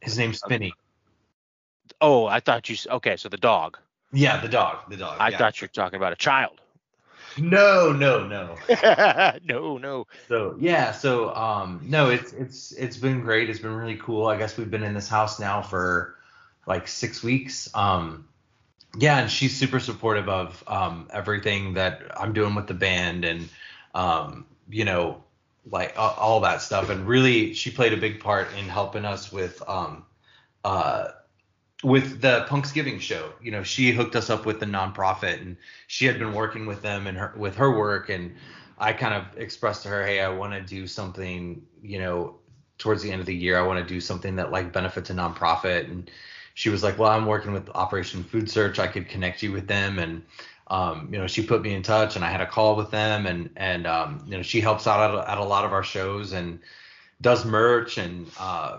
his 0.00 0.16
name's 0.16 0.38
Spinny. 0.38 0.72
Oh, 2.00 2.26
I 2.26 2.40
thought 2.40 2.68
you. 2.68 2.76
Okay, 2.90 3.16
so 3.16 3.28
the 3.28 3.36
dog. 3.36 3.78
Yeah, 4.12 4.40
the 4.40 4.48
dog. 4.48 4.90
The 4.90 4.96
dog. 4.96 5.16
I 5.18 5.30
yeah. 5.30 5.38
thought 5.38 5.60
you 5.60 5.64
were 5.64 5.72
talking 5.72 5.96
about 5.96 6.12
a 6.12 6.16
child. 6.16 6.60
No, 7.38 7.92
no, 7.92 8.26
no. 8.26 8.56
no, 9.44 9.78
no. 9.78 10.06
So 10.28 10.56
yeah, 10.58 10.92
so 10.92 11.34
um, 11.34 11.80
no, 11.84 12.10
it's 12.10 12.32
it's 12.32 12.72
it's 12.72 12.96
been 12.96 13.20
great. 13.20 13.50
It's 13.50 13.58
been 13.58 13.74
really 13.74 13.96
cool. 13.96 14.26
I 14.26 14.38
guess 14.38 14.56
we've 14.56 14.70
been 14.70 14.82
in 14.82 14.94
this 14.94 15.08
house 15.08 15.38
now 15.38 15.62
for 15.62 16.16
like 16.66 16.88
six 16.88 17.22
weeks. 17.22 17.68
Um, 17.74 18.28
yeah, 18.98 19.18
and 19.18 19.30
she's 19.30 19.54
super 19.54 19.80
supportive 19.80 20.28
of 20.28 20.64
um 20.66 21.08
everything 21.12 21.74
that 21.74 22.02
I'm 22.18 22.32
doing 22.32 22.54
with 22.54 22.68
the 22.68 22.74
band 22.74 23.24
and 23.24 23.48
um, 23.94 24.46
you 24.70 24.84
know, 24.84 25.22
like 25.70 25.94
uh, 25.98 26.14
all 26.16 26.40
that 26.40 26.62
stuff. 26.62 26.88
And 26.88 27.06
really, 27.06 27.52
she 27.52 27.70
played 27.70 27.92
a 27.92 27.98
big 27.98 28.20
part 28.20 28.48
in 28.58 28.66
helping 28.66 29.04
us 29.04 29.30
with 29.30 29.62
um 29.68 30.04
uh 30.64 31.08
with 31.82 32.20
the 32.20 32.44
Punk's 32.48 32.72
Giving 32.72 32.98
show. 32.98 33.32
You 33.42 33.50
know, 33.50 33.62
she 33.62 33.92
hooked 33.92 34.16
us 34.16 34.30
up 34.30 34.46
with 34.46 34.60
the 34.60 34.66
nonprofit, 34.66 35.40
and 35.40 35.56
she 35.86 36.06
had 36.06 36.18
been 36.18 36.32
working 36.32 36.66
with 36.66 36.82
them 36.82 37.06
and 37.06 37.16
her 37.18 37.32
with 37.36 37.56
her 37.56 37.76
work. 37.76 38.08
And 38.08 38.34
I 38.78 38.92
kind 38.92 39.14
of 39.14 39.38
expressed 39.38 39.82
to 39.82 39.88
her, 39.88 40.04
hey, 40.04 40.20
I 40.20 40.28
want 40.28 40.52
to 40.54 40.60
do 40.60 40.86
something. 40.86 41.62
You 41.82 41.98
know, 41.98 42.36
towards 42.78 43.02
the 43.02 43.10
end 43.10 43.20
of 43.20 43.26
the 43.26 43.34
year, 43.34 43.58
I 43.58 43.62
want 43.62 43.86
to 43.86 43.94
do 43.94 44.00
something 44.00 44.36
that 44.36 44.50
like 44.50 44.72
benefits 44.72 45.10
a 45.10 45.14
nonprofit. 45.14 45.84
And 45.84 46.10
she 46.54 46.70
was 46.70 46.82
like, 46.82 46.98
well, 46.98 47.10
I'm 47.10 47.26
working 47.26 47.52
with 47.52 47.68
Operation 47.70 48.24
Food 48.24 48.50
Search. 48.50 48.78
I 48.78 48.86
could 48.86 49.08
connect 49.08 49.42
you 49.42 49.52
with 49.52 49.66
them. 49.66 49.98
And 49.98 50.22
um, 50.68 51.08
you 51.12 51.18
know, 51.18 51.26
she 51.26 51.46
put 51.46 51.62
me 51.62 51.74
in 51.74 51.82
touch, 51.82 52.16
and 52.16 52.24
I 52.24 52.30
had 52.30 52.40
a 52.40 52.46
call 52.46 52.74
with 52.74 52.90
them, 52.90 53.26
and 53.26 53.50
and 53.56 53.86
um, 53.86 54.24
you 54.26 54.36
know, 54.36 54.42
she 54.42 54.60
helps 54.60 54.86
out 54.86 55.14
at, 55.14 55.28
at 55.28 55.38
a 55.38 55.44
lot 55.44 55.64
of 55.64 55.72
our 55.72 55.84
shows 55.84 56.32
and 56.32 56.58
does 57.20 57.44
merch 57.44 57.98
and 57.98 58.26
uh, 58.38 58.78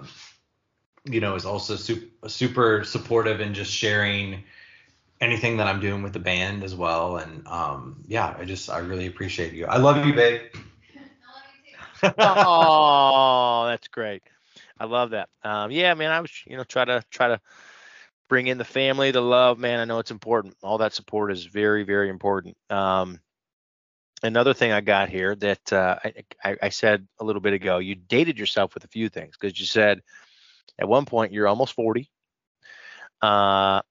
you 1.08 1.20
know 1.20 1.36
is 1.36 1.46
also 1.46 1.76
super, 1.76 2.30
super 2.30 2.84
supportive 2.84 3.42
in 3.42 3.54
just 3.54 3.72
sharing 3.72 4.44
anything 5.20 5.58
that 5.58 5.68
I'm 5.68 5.80
doing 5.80 6.04
with 6.04 6.14
the 6.14 6.20
band 6.20 6.64
as 6.64 6.76
well. 6.76 7.18
And 7.18 7.48
um, 7.48 8.04
yeah, 8.08 8.36
I 8.38 8.46
just 8.46 8.70
I 8.70 8.80
really 8.80 9.08
appreciate 9.08 9.54
you. 9.54 9.66
I 9.66 9.78
love 9.78 10.06
you, 10.06 10.14
babe. 10.14 10.42
oh, 12.04 13.66
that's 13.68 13.88
great. 13.88 14.24
I 14.80 14.86
love 14.86 15.12
that. 15.12 15.30
Um, 15.44 15.72
yeah, 15.72 15.94
man, 15.96 16.12
I 16.12 16.22
was, 16.22 16.32
you 16.46 16.58
know, 16.58 16.64
try 16.64 16.86
to 16.86 17.04
try 17.10 17.30
to 17.30 17.42
bring 18.30 18.48
in 18.48 18.58
the 18.58 18.66
family, 18.66 19.12
the 19.12 19.22
love, 19.22 19.58
man. 19.58 19.80
I 19.80 19.86
know 19.86 20.00
it's 20.00 20.12
important. 20.12 20.56
All 20.62 20.80
that 20.80 20.94
support 20.94 21.32
is 21.32 21.46
very, 21.46 21.84
very 21.84 22.10
important. 22.10 22.58
Um, 22.70 23.20
another 24.22 24.54
thing 24.54 24.72
I 24.72 24.82
got 24.82 25.10
here 25.10 25.36
that 25.36 25.74
uh, 25.74 25.98
I, 26.44 26.58
I, 26.62 26.70
said 26.70 27.08
a 27.20 27.24
little 27.24 27.42
bit 27.42 27.54
ago, 27.54 27.78
you 27.78 27.96
dated 27.96 28.38
yourself 28.38 28.74
with 28.74 28.84
a 28.84 28.90
few 28.90 29.10
things 29.10 29.36
because 29.40 29.60
you 29.60 29.66
said 29.66 30.02
at 30.80 30.88
one 30.88 31.06
point 31.06 31.32
you're 31.32 31.48
almost 31.48 31.74
40. 31.74 32.10
Uh, 33.22 33.82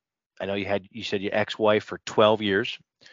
I 0.41 0.47
know 0.47 0.55
you 0.55 0.67
had 0.67 0.87
you 0.91 1.03
said 1.03 1.23
your 1.23 1.35
ex-wife 1.35 1.85
for 1.85 2.01
12 2.07 2.43
years. 2.43 2.79
You 3.01 3.09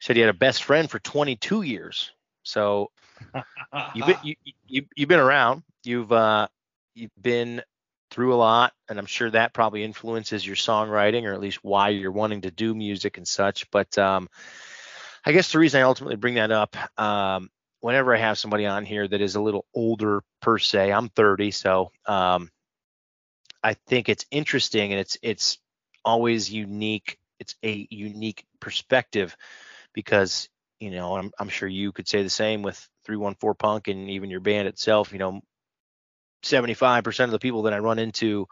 said 0.00 0.16
you 0.16 0.22
had 0.22 0.34
a 0.34 0.38
best 0.38 0.64
friend 0.64 0.90
for 0.90 0.98
22 0.98 1.62
years. 1.62 2.12
So 2.42 2.90
you've 3.94 4.06
been 4.06 4.18
you, 4.22 4.34
you 4.66 4.86
you've 4.96 5.08
been 5.08 5.20
around. 5.20 5.62
You've 5.84 6.12
uh 6.12 6.48
you've 6.94 7.10
been 7.20 7.62
through 8.10 8.34
a 8.34 8.36
lot, 8.36 8.72
and 8.88 8.98
I'm 8.98 9.06
sure 9.06 9.30
that 9.30 9.52
probably 9.52 9.82
influences 9.82 10.46
your 10.46 10.56
songwriting, 10.56 11.24
or 11.24 11.32
at 11.32 11.40
least 11.40 11.64
why 11.64 11.88
you're 11.88 12.12
wanting 12.12 12.42
to 12.42 12.50
do 12.50 12.72
music 12.74 13.16
and 13.16 13.26
such. 13.26 13.68
But 13.72 13.98
um, 13.98 14.28
I 15.24 15.32
guess 15.32 15.50
the 15.50 15.58
reason 15.58 15.80
I 15.80 15.84
ultimately 15.84 16.16
bring 16.16 16.34
that 16.34 16.52
up, 16.52 16.76
um, 16.98 17.50
whenever 17.80 18.14
I 18.14 18.18
have 18.18 18.38
somebody 18.38 18.66
on 18.66 18.84
here 18.84 19.06
that 19.08 19.20
is 19.20 19.34
a 19.34 19.40
little 19.40 19.66
older 19.74 20.22
per 20.40 20.58
se, 20.58 20.92
I'm 20.92 21.08
30, 21.08 21.50
so 21.50 21.90
um, 22.06 22.50
I 23.64 23.74
think 23.88 24.08
it's 24.10 24.26
interesting 24.30 24.92
and 24.92 25.00
it's 25.00 25.16
it's 25.22 25.58
always 26.04 26.52
unique. 26.52 27.18
It's 27.40 27.56
a 27.64 27.88
unique 27.90 28.44
perspective 28.60 29.34
because 29.94 30.50
you 30.78 30.90
know 30.90 31.16
I'm, 31.16 31.32
I'm 31.38 31.48
sure 31.48 31.68
you 31.68 31.90
could 31.90 32.06
say 32.06 32.22
the 32.22 32.30
same 32.30 32.62
with 32.62 32.76
314 33.06 33.56
Punk 33.58 33.88
and 33.88 34.10
even 34.10 34.30
your 34.30 34.40
band 34.40 34.68
itself. 34.68 35.12
You 35.12 35.18
know, 35.18 35.40
75% 36.44 37.24
of 37.24 37.30
the 37.30 37.38
people 37.38 37.62
that 37.62 37.72
I 37.72 37.78
run 37.78 37.98
into 37.98 38.46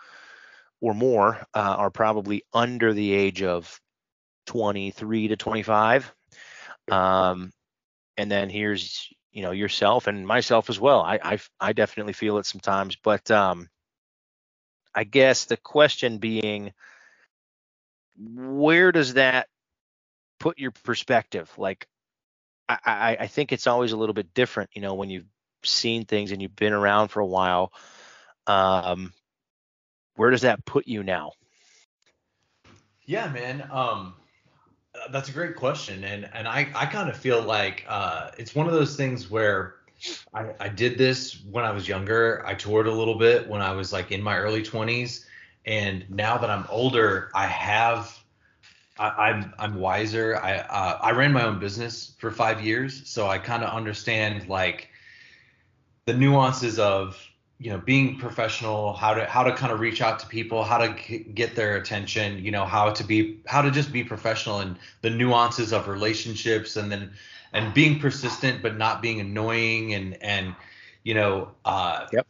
or 0.80 0.94
more 0.94 1.36
uh, 1.54 1.76
are 1.78 1.90
probably 1.90 2.42
under 2.54 2.94
the 2.94 3.12
age 3.12 3.42
of 3.42 3.78
23 4.46 5.28
to 5.28 5.36
25. 5.36 6.12
Um, 6.90 7.52
and 8.16 8.30
then 8.30 8.48
here's 8.48 9.08
you 9.30 9.42
know 9.42 9.52
yourself 9.52 10.06
and 10.06 10.26
myself 10.26 10.70
as 10.70 10.80
well. 10.80 11.02
I 11.02 11.18
I, 11.22 11.38
I 11.60 11.72
definitely 11.74 12.14
feel 12.14 12.38
it 12.38 12.46
sometimes, 12.46 12.96
but 12.96 13.30
um, 13.30 13.68
I 14.95 15.05
guess 15.05 15.47
the 15.47 15.57
question 15.57 16.18
being, 16.18 16.72
where 18.16 18.93
does 18.93 19.14
that 19.14 19.49
put 20.38 20.59
your 20.59 20.70
perspective? 20.70 21.51
Like, 21.57 21.86
I, 22.68 22.78
I, 22.84 23.16
I 23.20 23.26
think 23.26 23.53
it's 23.53 23.66
always 23.66 23.93
a 23.93 23.97
little 23.97 24.14
bit 24.14 24.34
different, 24.34 24.70
you 24.74 24.82
know, 24.82 24.95
when 24.95 25.11
you've 25.11 25.26
seen 25.64 26.05
things 26.05 26.32
and 26.32 26.43
you've 26.43 26.57
been 26.57 26.72
around 26.72 27.09
for 27.09 27.20
a 27.20 27.26
while. 27.26 27.72
Um, 28.47 29.12
where 30.16 30.30
does 30.30 30.43
that 30.43 30.64
put 30.64 30.86
you 30.86 31.03
now? 31.03 31.32
Yeah, 33.05 33.28
man. 33.28 33.68
Um, 33.70 34.14
that's 35.11 35.28
a 35.28 35.32
great 35.32 35.57
question, 35.57 36.05
and 36.05 36.28
and 36.32 36.47
I 36.47 36.68
I 36.74 36.86
kind 36.86 37.09
of 37.09 37.16
feel 37.16 37.43
like 37.43 37.84
uh, 37.88 38.30
it's 38.38 38.55
one 38.55 38.66
of 38.66 38.72
those 38.72 38.97
things 38.97 39.30
where 39.30 39.76
I, 40.34 40.55
I 40.61 40.68
did 40.68 40.98
this 40.98 41.42
when 41.44 41.64
I 41.64 41.70
was 41.70 41.88
younger. 41.88 42.44
I 42.46 42.55
toured 42.55 42.86
a 42.86 42.92
little 42.92 43.16
bit 43.16 43.48
when 43.48 43.61
I 43.61 43.72
was 43.72 43.92
like 43.92 44.12
in 44.12 44.22
my 44.22 44.36
early 44.36 44.62
20s, 44.62 45.24
and 45.64 46.09
now 46.11 46.38
that 46.38 46.50
I'm 46.50 46.66
older, 46.68 47.30
I 47.34 47.46
have 47.46 48.18
I, 48.98 49.30
am 49.30 49.44
I'm, 49.44 49.55
I'm 49.59 49.74
wiser. 49.80 50.38
I 50.42 50.59
uh, 50.59 50.98
I 51.00 51.12
ran 51.12 51.32
my 51.32 51.44
own 51.44 51.59
business 51.59 52.14
for 52.18 52.30
five 52.30 52.62
years, 52.64 53.09
so 53.09 53.28
I 53.28 53.38
kind 53.38 53.62
of 53.64 53.74
understand 53.74 54.48
like 54.48 54.88
the 56.07 56.14
nuances 56.14 56.78
of 56.78 57.18
you 57.59 57.70
know 57.70 57.78
being 57.78 58.18
professional 58.18 58.92
how 58.94 59.14
to 59.14 59.24
how 59.26 59.44
to 59.44 59.55
kind 59.55 59.72
of 59.72 59.78
reach 59.78 60.03
out 60.03 60.18
to 60.18 60.26
people 60.26 60.64
how 60.64 60.78
to 60.78 61.18
get 61.18 61.55
their 61.55 61.76
attention 61.76 62.42
you 62.44 62.50
know 62.50 62.64
how 62.64 62.90
to 62.90 63.05
be 63.05 63.40
how 63.46 63.62
to 63.62 63.70
just 63.70 63.92
be 63.92 64.03
professional 64.03 64.59
and 64.59 64.76
the 65.03 65.11
nuances 65.11 65.72
of 65.72 65.86
relationships 65.86 66.76
and 66.76 66.90
then 66.90 67.12
and 67.53 67.74
being 67.74 67.98
persistent 67.98 68.62
but 68.62 68.76
not 68.76 69.03
being 69.03 69.20
annoying 69.20 69.94
and 69.94 70.22
and 70.22 70.55
you 71.05 71.14
know 71.14 71.50
uh 71.64 72.07
yep. 72.12 72.26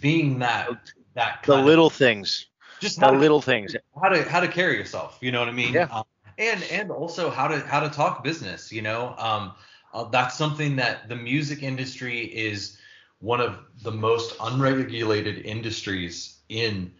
being 0.00 0.38
that 0.38 0.68
that 1.14 1.42
the 1.46 1.56
little 1.56 1.86
of, 1.86 1.92
things. 1.92 2.46
Just 2.80 3.00
the 3.00 3.12
little 3.12 3.40
things. 3.40 3.74
how 4.02 4.08
to 4.08 4.22
how 4.24 4.40
to 4.40 4.48
carry 4.48 4.76
yourself 4.76 5.18
you 5.20 5.32
know 5.32 5.40
what 5.40 5.48
i 5.48 5.52
mean? 5.52 5.72
Yeah. 5.72 5.88
Um, 5.90 6.04
and 6.38 6.62
and 6.64 6.90
also 6.90 7.30
how 7.30 7.48
to 7.48 7.60
how 7.60 7.80
to 7.80 7.88
talk 7.88 8.24
business 8.24 8.72
you 8.72 8.82
know? 8.82 9.14
Um 9.18 9.52
uh, 9.92 10.04
that's 10.04 10.36
something 10.36 10.74
that 10.76 11.08
the 11.08 11.14
music 11.14 11.62
industry 11.62 12.22
is 12.22 12.78
one 13.20 13.40
of 13.40 13.58
the 13.82 13.92
most 13.92 14.34
unregulated 14.40 15.38
industries 15.46 16.38
in 16.48 16.92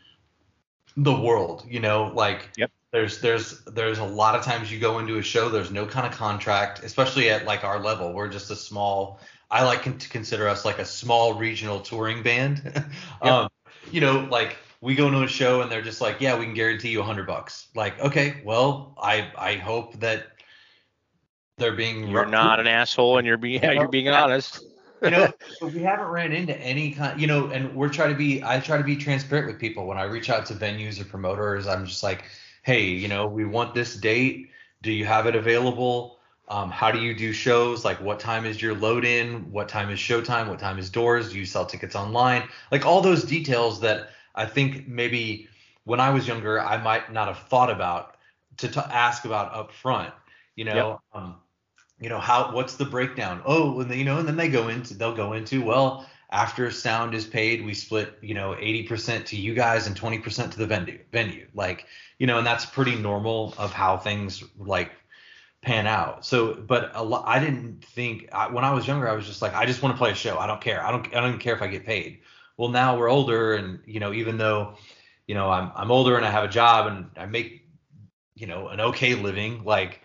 the 0.96 1.12
world 1.12 1.64
you 1.68 1.80
know? 1.80 2.12
Like 2.14 2.50
yep 2.56 2.70
there's 2.94 3.20
there's 3.20 3.64
there's 3.64 3.98
a 3.98 4.04
lot 4.04 4.36
of 4.36 4.44
times 4.44 4.70
you 4.70 4.78
go 4.78 5.00
into 5.00 5.18
a 5.18 5.22
show 5.22 5.48
there's 5.48 5.72
no 5.72 5.84
kind 5.84 6.06
of 6.06 6.12
contract 6.12 6.84
especially 6.84 7.28
at 7.28 7.44
like 7.44 7.64
our 7.64 7.80
level. 7.80 8.12
We're 8.12 8.28
just 8.28 8.50
a 8.52 8.56
small 8.56 9.18
i 9.50 9.64
like 9.64 9.82
to 9.98 10.08
consider 10.08 10.48
us 10.48 10.64
like 10.64 10.78
a 10.78 10.84
small 10.84 11.34
regional 11.34 11.80
touring 11.80 12.22
band. 12.22 12.84
Um 13.20 13.48
you 13.90 14.00
know 14.00 14.28
like 14.30 14.56
we 14.80 14.94
go 14.94 15.08
into 15.08 15.22
a 15.22 15.28
show 15.28 15.60
and 15.60 15.72
they're 15.72 15.82
just 15.82 16.00
like 16.00 16.20
yeah 16.20 16.38
we 16.38 16.44
can 16.44 16.54
guarantee 16.54 16.90
you 16.90 17.00
a 17.00 17.02
hundred 17.02 17.26
bucks. 17.26 17.66
Like 17.74 17.98
okay 17.98 18.40
well 18.44 18.94
i 19.02 19.28
i 19.36 19.54
hope 19.56 19.98
that 19.98 20.28
they're 21.58 21.72
being 21.72 22.06
you're 22.06 22.26
not 22.26 22.60
an 22.60 22.68
asshole 22.68 23.18
and 23.18 23.26
you're 23.26 23.36
being 23.36 23.60
yeah, 23.60 23.72
you're 23.72 23.88
being 23.88 24.08
honest. 24.08 24.64
you 25.02 25.10
know, 25.10 25.32
we 25.62 25.82
haven't 25.82 26.06
ran 26.06 26.32
into 26.32 26.56
any 26.58 26.92
kind, 26.92 27.20
you 27.20 27.26
know, 27.26 27.48
and 27.48 27.74
we're 27.74 27.88
trying 27.88 28.10
to 28.10 28.16
be, 28.16 28.42
I 28.42 28.58
try 28.58 28.78
to 28.78 28.84
be 28.84 28.96
transparent 28.96 29.48
with 29.48 29.60
people. 29.60 29.86
When 29.86 29.98
I 29.98 30.04
reach 30.04 30.30
out 30.30 30.46
to 30.46 30.54
venues 30.54 31.00
or 31.00 31.04
promoters. 31.04 31.66
I'm 31.66 31.84
just 31.84 32.02
like, 32.02 32.24
hey, 32.64 32.86
you 32.86 33.08
know, 33.08 33.26
we 33.26 33.44
want 33.44 33.74
this 33.74 33.94
date. 33.94 34.50
Do 34.82 34.90
you 34.90 35.04
have 35.04 35.26
it 35.26 35.36
available? 35.36 36.18
Um, 36.48 36.70
how 36.70 36.90
do 36.90 36.98
you 36.98 37.14
do 37.14 37.32
shows? 37.32 37.84
Like, 37.84 38.00
what 38.00 38.18
time 38.18 38.44
is 38.44 38.60
your 38.60 38.74
load 38.74 39.04
in? 39.04 39.50
What 39.52 39.68
time 39.68 39.90
is 39.90 39.98
showtime? 39.98 40.48
What 40.48 40.58
time 40.58 40.78
is 40.78 40.90
doors? 40.90 41.30
Do 41.30 41.38
you 41.38 41.46
sell 41.46 41.64
tickets 41.64 41.94
online? 41.94 42.48
Like, 42.72 42.84
all 42.84 43.00
those 43.00 43.22
details 43.24 43.80
that 43.80 44.08
I 44.34 44.46
think 44.46 44.88
maybe 44.88 45.48
when 45.84 46.00
I 46.00 46.10
was 46.10 46.26
younger, 46.26 46.60
I 46.60 46.82
might 46.82 47.12
not 47.12 47.28
have 47.28 47.46
thought 47.48 47.70
about 47.70 48.16
to 48.58 48.68
t- 48.68 48.80
ask 48.80 49.24
about 49.24 49.54
up 49.54 49.72
front. 49.72 50.12
You 50.56 50.64
know, 50.64 51.00
yep. 51.14 51.22
um, 51.22 51.36
you 52.00 52.08
know 52.08 52.18
how 52.18 52.52
what's 52.52 52.74
the 52.74 52.84
breakdown 52.84 53.40
oh 53.46 53.80
and 53.80 53.90
they, 53.90 53.96
you 53.96 54.04
know 54.04 54.18
and 54.18 54.26
then 54.26 54.36
they 54.36 54.48
go 54.48 54.68
into 54.68 54.94
they'll 54.94 55.14
go 55.14 55.32
into 55.32 55.62
well 55.62 56.06
after 56.30 56.70
sound 56.70 57.14
is 57.14 57.26
paid 57.26 57.64
we 57.64 57.74
split 57.74 58.18
you 58.22 58.34
know 58.34 58.54
80% 58.54 59.26
to 59.26 59.36
you 59.36 59.54
guys 59.54 59.86
and 59.86 59.98
20% 59.98 60.50
to 60.50 60.58
the 60.58 60.66
venue 60.66 60.98
venue 61.12 61.46
like 61.54 61.86
you 62.18 62.26
know 62.26 62.38
and 62.38 62.46
that's 62.46 62.64
pretty 62.64 62.96
normal 62.96 63.54
of 63.58 63.72
how 63.72 63.96
things 63.96 64.42
like 64.58 64.92
pan 65.62 65.86
out 65.86 66.26
so 66.26 66.54
but 66.54 66.90
a 66.94 67.02
lot 67.02 67.24
i 67.26 67.38
didn't 67.38 67.82
think 67.84 68.28
I, 68.32 68.48
when 68.50 68.64
i 68.64 68.72
was 68.72 68.86
younger 68.86 69.08
i 69.08 69.14
was 69.14 69.26
just 69.26 69.40
like 69.40 69.54
i 69.54 69.64
just 69.64 69.82
want 69.82 69.94
to 69.94 69.98
play 69.98 70.10
a 70.10 70.14
show 70.14 70.38
i 70.38 70.46
don't 70.46 70.60
care 70.60 70.84
i 70.84 70.90
don't 70.90 71.06
i 71.08 71.20
don't 71.20 71.28
even 71.28 71.40
care 71.40 71.54
if 71.54 71.62
i 71.62 71.66
get 71.66 71.86
paid 71.86 72.20
well 72.58 72.68
now 72.68 72.98
we're 72.98 73.08
older 73.08 73.54
and 73.54 73.80
you 73.86 73.98
know 73.98 74.12
even 74.12 74.36
though 74.36 74.76
you 75.26 75.34
know 75.34 75.50
i'm 75.50 75.72
i'm 75.74 75.90
older 75.90 76.16
and 76.16 76.26
i 76.26 76.30
have 76.30 76.44
a 76.44 76.48
job 76.48 76.86
and 76.86 77.06
i 77.16 77.24
make 77.24 77.66
you 78.34 78.46
know 78.46 78.68
an 78.68 78.80
okay 78.80 79.14
living 79.14 79.64
like 79.64 80.02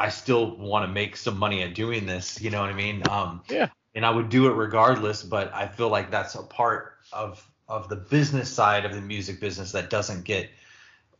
I 0.00 0.08
still 0.08 0.56
want 0.56 0.86
to 0.86 0.90
make 0.90 1.14
some 1.14 1.38
money 1.38 1.62
at 1.62 1.74
doing 1.74 2.06
this. 2.06 2.40
You 2.40 2.48
know 2.48 2.62
what 2.62 2.70
I 2.70 2.72
mean? 2.72 3.06
Um, 3.06 3.42
yeah. 3.50 3.68
And 3.94 4.06
I 4.06 4.10
would 4.10 4.28
do 4.28 4.46
it 4.46 4.54
regardless, 4.54 5.22
but 5.22 5.52
I 5.52 5.66
feel 5.66 5.88
like 5.88 6.10
that's 6.10 6.34
a 6.34 6.42
part 6.42 6.94
of 7.12 7.46
of 7.68 7.88
the 7.88 7.96
business 7.96 8.50
side 8.50 8.84
of 8.84 8.94
the 8.94 9.00
music 9.00 9.40
business 9.40 9.72
that 9.72 9.90
doesn't 9.90 10.24
get 10.24 10.50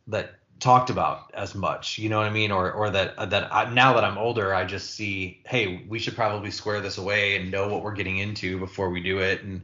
that 0.07 0.35
talked 0.59 0.89
about 0.89 1.31
as 1.33 1.55
much. 1.55 1.97
You 1.97 2.07
know 2.09 2.17
what 2.17 2.27
I 2.27 2.29
mean? 2.29 2.51
Or 2.51 2.71
or 2.71 2.89
that 2.91 3.29
that 3.29 3.53
I, 3.53 3.73
now 3.73 3.93
that 3.93 4.03
I'm 4.03 4.17
older, 4.17 4.53
I 4.53 4.63
just 4.63 4.91
see, 4.91 5.41
hey, 5.45 5.83
we 5.89 5.99
should 5.99 6.15
probably 6.15 6.51
square 6.51 6.79
this 6.79 6.97
away 6.97 7.35
and 7.35 7.51
know 7.51 7.67
what 7.67 7.83
we're 7.83 7.93
getting 7.93 8.19
into 8.19 8.59
before 8.59 8.89
we 8.89 9.01
do 9.01 9.19
it, 9.19 9.43
and 9.43 9.61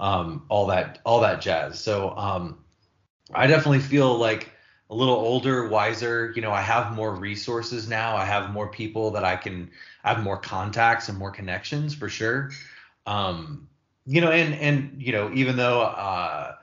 um, 0.00 0.44
all 0.48 0.66
that 0.66 0.98
all 1.04 1.20
that 1.20 1.40
jazz. 1.40 1.80
So 1.80 2.10
um, 2.16 2.58
I 3.32 3.46
definitely 3.46 3.80
feel 3.80 4.18
like 4.18 4.50
a 4.92 4.94
little 4.94 5.14
older, 5.14 5.68
wiser. 5.68 6.32
You 6.36 6.42
know, 6.42 6.52
I 6.52 6.60
have 6.60 6.92
more 6.92 7.14
resources 7.14 7.88
now. 7.88 8.14
I 8.14 8.26
have 8.26 8.50
more 8.50 8.68
people 8.68 9.10
that 9.12 9.24
I 9.24 9.36
can. 9.36 9.70
I 10.04 10.12
have 10.12 10.22
more 10.22 10.36
contacts 10.36 11.08
and 11.08 11.16
more 11.16 11.30
connections 11.30 11.94
for 11.94 12.10
sure. 12.10 12.50
Um, 13.06 13.68
you 14.04 14.20
know, 14.20 14.30
and 14.30 14.54
and 14.54 15.02
you 15.02 15.12
know, 15.12 15.30
even 15.32 15.56
though 15.56 15.80
uh, 15.80 16.56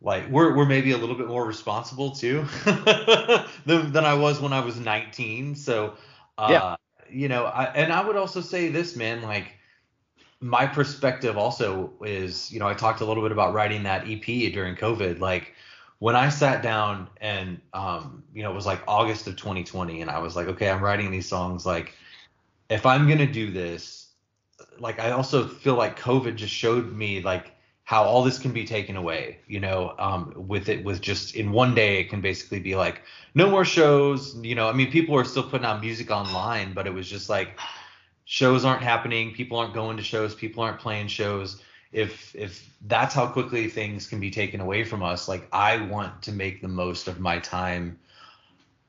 like 0.00 0.28
we're 0.28 0.56
we're 0.56 0.66
maybe 0.66 0.90
a 0.90 0.96
little 0.96 1.14
bit 1.14 1.28
more 1.28 1.46
responsible 1.46 2.10
too 2.10 2.44
than, 2.64 3.92
than 3.92 4.04
I 4.04 4.14
was 4.14 4.40
when 4.40 4.52
I 4.52 4.60
was 4.60 4.80
19. 4.80 5.54
So 5.54 5.94
uh, 6.38 6.48
yeah. 6.50 6.76
you 7.08 7.28
know, 7.28 7.44
I, 7.44 7.66
and 7.66 7.92
I 7.92 8.04
would 8.04 8.16
also 8.16 8.40
say 8.40 8.68
this, 8.68 8.96
man, 8.96 9.22
like 9.22 9.52
my 10.40 10.66
perspective 10.66 11.38
also 11.38 11.92
is, 12.04 12.50
you 12.50 12.58
know, 12.58 12.66
I 12.66 12.74
talked 12.74 13.00
a 13.00 13.04
little 13.04 13.22
bit 13.22 13.30
about 13.30 13.54
writing 13.54 13.84
that 13.84 14.08
EP 14.08 14.24
during 14.52 14.74
COVID. 14.74 15.20
Like 15.20 15.54
when 15.98 16.14
I 16.16 16.28
sat 16.28 16.62
down 16.62 17.08
and, 17.20 17.60
um, 17.72 18.22
you 18.34 18.42
know, 18.42 18.50
it 18.50 18.54
was 18.54 18.66
like 18.66 18.82
August 18.86 19.26
of 19.26 19.36
2020, 19.36 20.02
and 20.02 20.10
I 20.10 20.18
was 20.18 20.36
like, 20.36 20.48
okay, 20.48 20.68
I'm 20.70 20.82
writing 20.82 21.10
these 21.10 21.28
songs. 21.28 21.64
Like, 21.64 21.94
if 22.68 22.84
I'm 22.84 23.08
gonna 23.08 23.30
do 23.30 23.50
this, 23.50 24.08
like, 24.78 25.00
I 25.00 25.12
also 25.12 25.46
feel 25.46 25.74
like 25.74 25.98
COVID 25.98 26.36
just 26.36 26.52
showed 26.52 26.92
me 26.92 27.22
like 27.22 27.52
how 27.84 28.02
all 28.02 28.24
this 28.24 28.38
can 28.38 28.52
be 28.52 28.64
taken 28.64 28.96
away. 28.96 29.38
You 29.46 29.60
know, 29.60 29.94
um, 29.98 30.34
with 30.36 30.68
it, 30.68 30.84
with 30.84 31.00
just 31.00 31.34
in 31.34 31.52
one 31.52 31.74
day, 31.74 32.00
it 32.00 32.10
can 32.10 32.20
basically 32.20 32.60
be 32.60 32.74
like 32.74 33.02
no 33.34 33.48
more 33.48 33.64
shows. 33.64 34.36
You 34.42 34.54
know, 34.54 34.68
I 34.68 34.72
mean, 34.72 34.90
people 34.90 35.16
are 35.16 35.24
still 35.24 35.44
putting 35.44 35.66
out 35.66 35.80
music 35.80 36.10
online, 36.10 36.74
but 36.74 36.86
it 36.86 36.92
was 36.92 37.08
just 37.08 37.30
like 37.30 37.58
shows 38.26 38.64
aren't 38.64 38.82
happening, 38.82 39.32
people 39.32 39.56
aren't 39.56 39.72
going 39.72 39.96
to 39.96 40.02
shows, 40.02 40.34
people 40.34 40.62
aren't 40.62 40.80
playing 40.80 41.06
shows. 41.06 41.62
If 41.96 42.34
if 42.34 42.52
that's 42.86 43.14
how 43.14 43.26
quickly 43.26 43.68
things 43.68 44.06
can 44.06 44.20
be 44.20 44.30
taken 44.30 44.60
away 44.60 44.84
from 44.84 45.02
us, 45.02 45.28
like 45.28 45.48
I 45.52 45.78
want 45.86 46.22
to 46.22 46.32
make 46.32 46.60
the 46.60 46.68
most 46.68 47.08
of 47.08 47.18
my 47.18 47.38
time 47.38 47.98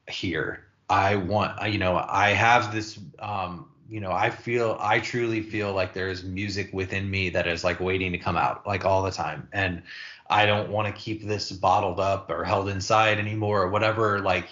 here. 0.10 0.66
I 0.90 1.16
want, 1.16 1.72
you 1.72 1.80
know, 1.80 1.98
I 2.08 2.30
have 2.30 2.74
this, 2.74 3.00
um, 3.20 3.70
you 3.90 4.00
know, 4.00 4.12
I 4.12 4.30
feel, 4.30 4.78
I 4.80 5.00
truly 5.00 5.42
feel 5.42 5.74
like 5.74 5.94
there's 5.94 6.24
music 6.24 6.70
within 6.74 7.10
me 7.10 7.30
that 7.30 7.48
is 7.48 7.64
like 7.64 7.80
waiting 7.80 8.12
to 8.14 8.18
come 8.18 8.38
out, 8.38 8.66
like 8.66 8.86
all 8.86 9.04
the 9.04 9.12
time, 9.12 9.48
and 9.52 9.82
I 10.30 10.46
don't 10.46 10.70
want 10.70 10.88
to 10.88 11.02
keep 11.02 11.26
this 11.26 11.52
bottled 11.52 12.00
up 12.00 12.30
or 12.30 12.44
held 12.44 12.70
inside 12.70 13.20
anymore, 13.20 13.64
or 13.64 13.70
whatever, 13.70 14.20
like 14.20 14.48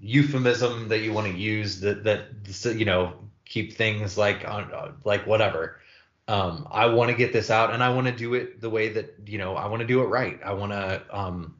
euphemism 0.00 0.88
that 0.88 1.00
you 1.00 1.12
want 1.12 1.26
to 1.26 1.38
use 1.38 1.80
that 1.80 2.04
that 2.04 2.28
you 2.76 2.84
know 2.84 3.14
keep 3.44 3.72
things 3.72 4.16
like 4.16 4.46
on 4.46 4.72
uh, 4.72 4.92
like 5.04 5.26
whatever. 5.26 5.80
Um, 6.28 6.68
I 6.70 6.86
want 6.86 7.10
to 7.10 7.16
get 7.16 7.32
this 7.32 7.50
out 7.50 7.72
and 7.72 7.82
I 7.82 7.92
want 7.92 8.06
to 8.06 8.12
do 8.12 8.34
it 8.34 8.60
the 8.60 8.68
way 8.68 8.90
that 8.90 9.14
you 9.26 9.38
know 9.38 9.56
I 9.56 9.66
want 9.66 9.80
to 9.80 9.86
do 9.86 10.02
it 10.02 10.06
right. 10.06 10.38
I 10.44 10.52
want 10.52 10.72
to 10.72 11.02
um, 11.10 11.56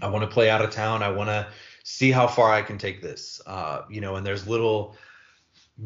I 0.00 0.08
want 0.08 0.22
to 0.22 0.28
play 0.28 0.48
out 0.50 0.62
of 0.62 0.70
town. 0.70 1.02
I 1.02 1.10
want 1.10 1.28
to 1.28 1.46
see 1.84 2.10
how 2.10 2.26
far 2.26 2.52
I 2.52 2.62
can 2.62 2.78
take 2.78 3.02
this. 3.02 3.40
Uh, 3.46 3.82
you 3.90 4.00
know, 4.00 4.16
and 4.16 4.26
there's 4.26 4.48
little 4.48 4.96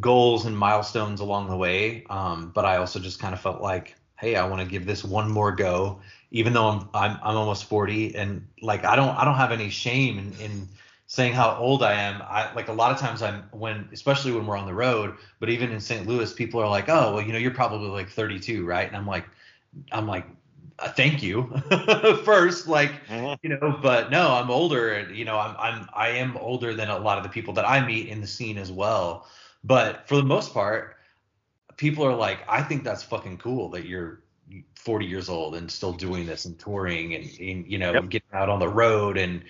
goals 0.01 0.47
and 0.47 0.57
milestones 0.57 1.21
along 1.21 1.49
the 1.49 1.57
way. 1.57 2.05
Um, 2.11 2.53
but 2.55 2.65
I 2.65 2.77
also 2.77 2.99
just 2.99 3.19
kind 3.19 3.35
of 3.35 3.41
felt 3.41 3.61
like, 3.61 3.97
hey, 4.19 4.37
I 4.37 4.47
want 4.47 4.63
to 4.63 4.69
give 4.69 4.87
this 4.87 5.05
one 5.05 5.31
more 5.31 5.53
go, 5.53 6.01
even 6.31 6.53
though 6.53 6.69
I'm 6.69 6.89
I'm 6.95 7.19
I'm 7.23 7.37
almost 7.37 7.65
40 7.65 8.15
and 8.15 8.47
like 8.63 8.85
I 8.85 8.97
don't 8.97 9.17
I 9.17 9.25
don't 9.25 9.37
have 9.37 9.53
any 9.53 9.69
shame 9.69 10.19
in, 10.19 10.33
in 10.41 10.69
saying 11.07 11.33
how 11.33 11.57
old 11.57 11.83
I 11.83 11.95
am. 11.95 12.23
I 12.23 12.53
like 12.55 12.69
a 12.69 12.73
lot 12.73 12.93
of 12.93 12.99
times 12.99 13.23
I'm 13.23 13.43
when 13.53 13.89
especially 13.93 14.33
when 14.33 14.47
we're 14.47 14.57
on 14.57 14.67
the 14.67 14.75
road, 14.75 15.17
but 15.41 15.49
even 15.51 15.71
in 15.71 15.81
St. 15.81 16.07
Louis, 16.07 16.33
people 16.33 16.61
are 16.61 16.69
like, 16.69 16.89
"Oh, 16.89 17.15
well, 17.15 17.23
you 17.23 17.33
know, 17.33 17.39
you're 17.39 17.53
probably 17.53 17.89
like 17.89 18.09
32, 18.09 18.65
right?" 18.65 18.87
And 18.87 18.97
I'm 18.97 19.07
like 19.07 19.27
I'm 19.93 20.07
like 20.07 20.27
uh, 20.79 20.91
thank 20.91 21.23
you 21.23 21.45
first 22.25 22.69
like 22.69 22.93
mm-hmm. 23.07 23.35
you 23.43 23.49
know 23.49 23.79
but 23.83 24.11
no 24.11 24.35
i'm 24.35 24.51
older 24.51 25.09
you 25.11 25.25
know 25.25 25.39
i'm 25.39 25.57
i'm 25.59 25.89
i 25.95 26.09
am 26.09 26.37
older 26.37 26.75
than 26.75 26.91
a 26.91 26.99
lot 26.99 27.17
of 27.17 27.25
the 27.25 27.31
people 27.31 27.55
that 27.55 27.67
i 27.67 27.85
meet 27.85 28.09
in 28.09 28.21
the 28.21 28.27
scene 28.27 28.59
as 28.59 28.71
well 28.71 29.27
but 29.65 30.07
for 30.07 30.17
the 30.17 30.23
most 30.23 30.53
part 30.53 30.97
people 31.79 32.05
are 32.05 32.15
like 32.15 32.41
i 32.47 32.63
think 32.63 32.85
that's 32.85 33.03
fucking 33.03 33.39
cool 33.39 33.71
that 33.71 33.87
you're 33.87 34.21
40 34.75 35.07
years 35.07 35.29
old 35.31 35.55
and 35.57 35.71
still 35.71 35.93
doing 35.93 36.27
this 36.27 36.45
and 36.45 36.59
touring 36.59 37.15
and, 37.15 37.25
and 37.41 37.67
you 37.67 37.79
know 37.79 37.95
yep. 37.95 38.09
getting 38.11 38.29
out 38.35 38.51
on 38.51 38.61
the 38.61 38.69
road 38.69 39.17
and 39.17 39.43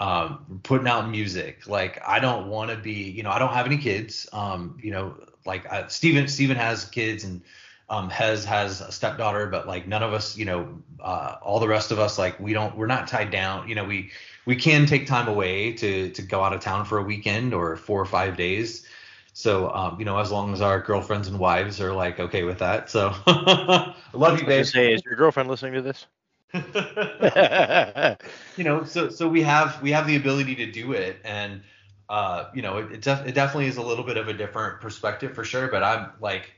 um, 0.00 0.60
putting 0.62 0.88
out 0.88 1.08
music. 1.08 1.66
Like 1.66 2.00
I 2.06 2.18
don't 2.18 2.48
want 2.48 2.70
to 2.70 2.76
be, 2.76 2.92
you 2.92 3.22
know, 3.22 3.30
I 3.30 3.38
don't 3.38 3.52
have 3.52 3.66
any 3.66 3.78
kids. 3.78 4.28
Um, 4.32 4.78
you 4.82 4.90
know, 4.90 5.16
like 5.44 5.70
I, 5.70 5.86
Steven, 5.88 6.28
Steven 6.28 6.56
has 6.56 6.84
kids 6.84 7.24
and 7.24 7.42
um, 7.88 8.08
Hez 8.08 8.44
has 8.44 8.80
a 8.80 8.90
stepdaughter, 8.90 9.46
but 9.46 9.66
like 9.66 9.86
none 9.86 10.02
of 10.02 10.12
us, 10.12 10.36
you 10.36 10.44
know, 10.44 10.78
uh, 11.00 11.36
all 11.42 11.60
the 11.60 11.68
rest 11.68 11.90
of 11.90 11.98
us, 11.98 12.18
like 12.18 12.38
we 12.40 12.52
don't, 12.52 12.76
we're 12.76 12.86
not 12.86 13.06
tied 13.06 13.30
down. 13.30 13.68
You 13.68 13.74
know, 13.74 13.84
we 13.84 14.10
we 14.46 14.56
can 14.56 14.86
take 14.86 15.06
time 15.06 15.28
away 15.28 15.72
to 15.74 16.10
to 16.10 16.22
go 16.22 16.42
out 16.42 16.52
of 16.52 16.60
town 16.60 16.84
for 16.84 16.98
a 16.98 17.02
weekend 17.02 17.52
or 17.54 17.76
four 17.76 18.00
or 18.00 18.06
five 18.06 18.36
days. 18.36 18.86
So, 19.34 19.70
um, 19.74 19.98
you 19.98 20.04
know, 20.04 20.18
as 20.18 20.30
long 20.30 20.52
as 20.52 20.60
our 20.60 20.80
girlfriends 20.80 21.28
and 21.28 21.38
wives 21.38 21.80
are 21.80 21.92
like 21.92 22.20
okay 22.20 22.44
with 22.44 22.58
that. 22.58 22.90
So, 22.90 23.14
I 23.26 23.94
love 24.12 24.40
you, 24.40 24.46
babe. 24.46 24.66
Say, 24.66 24.92
is 24.92 25.02
your 25.04 25.16
girlfriend 25.16 25.48
listening 25.48 25.74
to 25.74 25.82
this? 25.82 26.06
you 28.56 28.64
know, 28.64 28.84
so 28.84 29.08
so 29.08 29.28
we 29.28 29.42
have 29.42 29.80
we 29.82 29.90
have 29.92 30.06
the 30.06 30.16
ability 30.16 30.54
to 30.56 30.70
do 30.70 30.92
it, 30.92 31.18
and 31.24 31.62
uh, 32.08 32.50
you 32.54 32.62
know, 32.62 32.78
it 32.78 32.92
it, 32.92 33.02
def- 33.02 33.26
it 33.26 33.32
definitely 33.32 33.66
is 33.66 33.78
a 33.78 33.82
little 33.82 34.04
bit 34.04 34.16
of 34.18 34.28
a 34.28 34.34
different 34.34 34.80
perspective 34.80 35.34
for 35.34 35.44
sure. 35.44 35.68
But 35.68 35.82
I'm 35.82 36.10
like, 36.20 36.52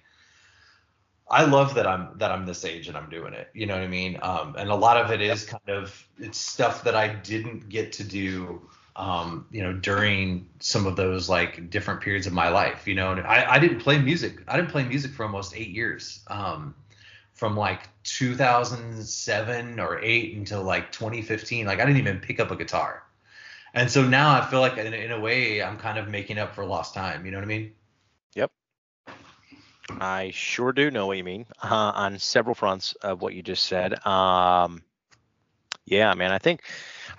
I 1.31 1.45
love 1.45 1.75
that 1.75 1.87
I'm 1.87 2.19
that 2.19 2.31
I'm 2.31 2.45
this 2.47 2.65
age 2.65 2.89
and 2.89 2.97
I'm 2.97 3.09
doing 3.09 3.33
it. 3.35 3.49
You 3.55 3.67
know 3.67 3.75
what 3.75 3.83
I 3.83 3.89
mean? 3.89 4.19
Um, 4.23 4.55
and 4.59 4.71
a 4.71 4.75
lot 4.75 4.97
of 4.99 5.11
it 5.11 5.21
is 5.23 5.45
kind 5.45 5.69
of 5.69 6.07
it's 6.19 6.39
stuff 6.39 6.85
that 6.85 6.95
I 6.95 7.09
didn't 7.09 7.69
get 7.69 7.93
to 7.95 8.05
do. 8.05 8.69
Um, 8.97 9.47
you 9.51 9.61
know, 9.61 9.73
during 9.73 10.49
some 10.61 10.87
of 10.87 10.95
those 10.95 11.29
like 11.29 11.69
different 11.69 12.01
periods 12.01 12.29
of 12.29 12.33
my 12.33 12.49
life, 12.49 12.87
you 12.87 12.95
know, 12.95 13.11
and 13.11 13.21
I, 13.23 13.55
I 13.55 13.59
didn't 13.59 13.81
play 13.81 13.99
music. 13.99 14.43
I 14.47 14.57
didn't 14.57 14.71
play 14.71 14.85
music 14.85 15.11
for 15.13 15.25
almost 15.25 15.57
eight 15.57 15.71
years. 15.71 16.23
Um, 16.29 16.77
from 17.35 17.57
like 17.57 17.89
2007 18.05 19.81
or 19.81 20.01
8 20.01 20.37
until 20.37 20.63
like 20.63 20.93
2015 20.93 21.67
like 21.67 21.81
i 21.81 21.85
didn't 21.85 21.99
even 21.99 22.21
pick 22.21 22.41
up 22.41 22.51
a 22.51 22.57
guitar. 22.57 23.03
And 23.75 23.91
so 23.91 24.07
now 24.07 24.41
i 24.41 24.45
feel 24.47 24.61
like 24.61 24.79
in, 24.79 24.95
in 24.95 25.11
a 25.11 25.21
way 25.21 25.63
i'm 25.63 25.77
kind 25.77 25.99
of 25.99 26.09
making 26.09 26.39
up 26.39 26.55
for 26.55 26.65
lost 26.65 26.95
time. 26.95 27.27
You 27.27 27.33
know 27.33 27.39
what 27.39 27.45
i 27.45 27.49
mean? 27.49 27.73
Yep. 28.35 28.51
I 30.01 30.31
sure 30.33 30.73
do 30.73 30.91
know 30.91 31.07
what 31.07 31.19
you 31.19 31.25
mean 31.25 31.47
uh, 31.63 31.93
on 31.95 32.19
several 32.19 32.55
fronts 32.55 32.95
of 32.95 33.21
what 33.21 33.35
you 33.35 33.43
just 33.43 33.65
said. 33.65 34.05
Um 34.07 34.83
yeah 35.87 36.15
man 36.15 36.33
i 36.33 36.39
think 36.39 36.63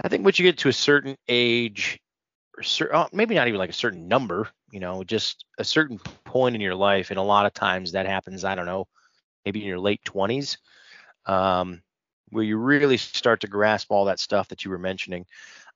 i 0.04 0.08
think 0.08 0.24
once 0.24 0.40
you 0.40 0.44
get 0.44 0.58
to 0.58 0.70
a 0.70 0.74
certain 0.74 1.16
age 1.28 2.00
or 2.58 2.96
uh, 2.96 3.08
maybe 3.12 3.36
not 3.36 3.48
even 3.48 3.58
like 3.58 3.70
a 3.70 3.74
certain 3.74 4.08
number 4.08 4.50
you 4.72 4.80
know 4.80 5.04
just 5.04 5.46
a 5.60 5.64
certain 5.64 6.00
point 6.24 6.56
in 6.56 6.62
your 6.62 6.76
life 6.76 7.12
and 7.12 7.20
a 7.20 7.24
lot 7.24 7.46
of 7.46 7.54
times 7.54 7.92
that 7.92 8.06
happens 8.06 8.44
i 8.44 8.56
don't 8.56 8.66
know 8.66 8.88
maybe 9.46 9.62
in 9.62 9.68
your 9.68 9.80
late 9.80 10.02
20s, 10.04 10.58
um, 11.26 11.82
where 12.30 12.44
you 12.44 12.58
really 12.58 12.98
start 12.98 13.42
to 13.42 13.48
grasp 13.48 13.92
all 13.92 14.06
that 14.06 14.20
stuff 14.20 14.48
that 14.50 14.66
you 14.66 14.72
were 14.72 14.80
mentioning. 14.80 15.26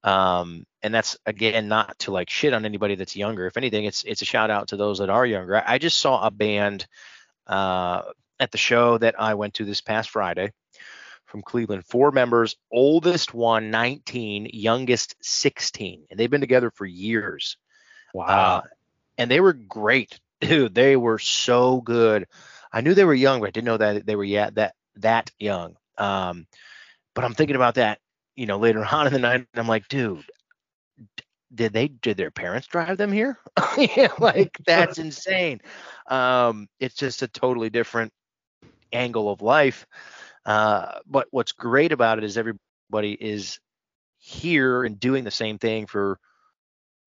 Um, 0.04 0.66
and 0.82 0.94
that's 0.94 1.18
again 1.26 1.68
not 1.68 2.00
to 2.00 2.12
like 2.12 2.30
shit 2.30 2.54
on 2.54 2.66
anybody 2.66 2.96
that's 2.96 3.16
younger. 3.16 3.46
If 3.48 3.58
anything, 3.58 3.86
it's 3.86 4.04
it's 4.04 4.22
a 4.22 4.26
shout 4.26 4.50
out 4.50 4.70
to 4.70 4.78
those 4.78 5.00
that 5.00 5.10
are 5.10 5.26
younger. 5.26 5.58
I, 5.58 5.74
I 5.74 5.78
just 5.78 6.00
saw 6.00 6.26
a 6.26 6.32
band 6.32 6.88
uh, 7.48 8.04
at 8.40 8.52
the 8.52 8.58
show 8.58 8.98
that 8.98 9.20
I 9.20 9.34
went 9.34 9.56
to 9.56 9.66
this 9.66 9.82
past 9.82 10.10
Friday 10.10 10.54
from 11.26 11.42
Cleveland. 11.42 11.86
Four 11.86 12.12
members, 12.12 12.56
oldest 12.72 13.34
one 13.34 13.72
19, 13.72 14.50
youngest 14.54 15.16
16, 15.22 16.06
and 16.10 16.20
they've 16.20 16.30
been 16.30 16.42
together 16.42 16.72
for 16.72 16.86
years. 16.86 17.58
Wow. 18.14 18.26
Uh, 18.26 18.62
and 19.18 19.30
they 19.30 19.40
were 19.40 19.54
great, 19.54 20.20
dude. 20.42 20.74
They 20.74 20.96
were 20.96 21.20
so 21.20 21.82
good. 21.82 22.28
I 22.72 22.82
knew 22.82 22.94
they 22.94 23.06
were 23.06 23.14
young, 23.14 23.40
but 23.40 23.48
I 23.48 23.52
didn't 23.52 23.66
know 23.66 23.78
that 23.78 24.06
they 24.06 24.16
were 24.16 24.24
yet 24.24 24.56
that 24.56 24.76
that 24.98 25.32
young. 25.40 25.76
Um, 25.98 26.46
but 27.16 27.24
I'm 27.26 27.34
thinking 27.34 27.56
about 27.56 27.76
that, 27.76 28.00
you 28.36 28.46
know, 28.46 28.58
later 28.58 28.86
on 28.92 29.08
in 29.08 29.14
the 29.14 29.20
night, 29.20 29.36
and 29.36 29.48
I'm 29.56 29.68
like, 29.68 29.88
dude, 29.88 30.24
did 31.54 31.74
they 31.74 31.88
did 31.88 32.18
their 32.18 32.32
parents 32.32 32.68
drive 32.68 32.98
them 32.98 33.12
here? 33.12 33.38
yeah, 33.78 34.14
like 34.20 34.58
that's 34.66 34.98
insane. 35.00 35.62
Um, 36.08 36.68
it's 36.80 36.96
just 36.96 37.22
a 37.22 37.28
totally 37.28 37.70
different 37.70 38.12
angle 38.92 39.30
of 39.32 39.42
life. 39.42 39.86
Uh, 40.46 41.00
but 41.06 41.28
what's 41.32 41.52
great 41.52 41.92
about 41.92 42.18
it 42.18 42.24
is 42.24 42.38
everybody 42.38 43.14
is 43.20 43.60
here 44.18 44.84
and 44.84 45.00
doing 45.00 45.24
the 45.24 45.32
same 45.32 45.58
thing 45.58 45.86
for 45.86 46.20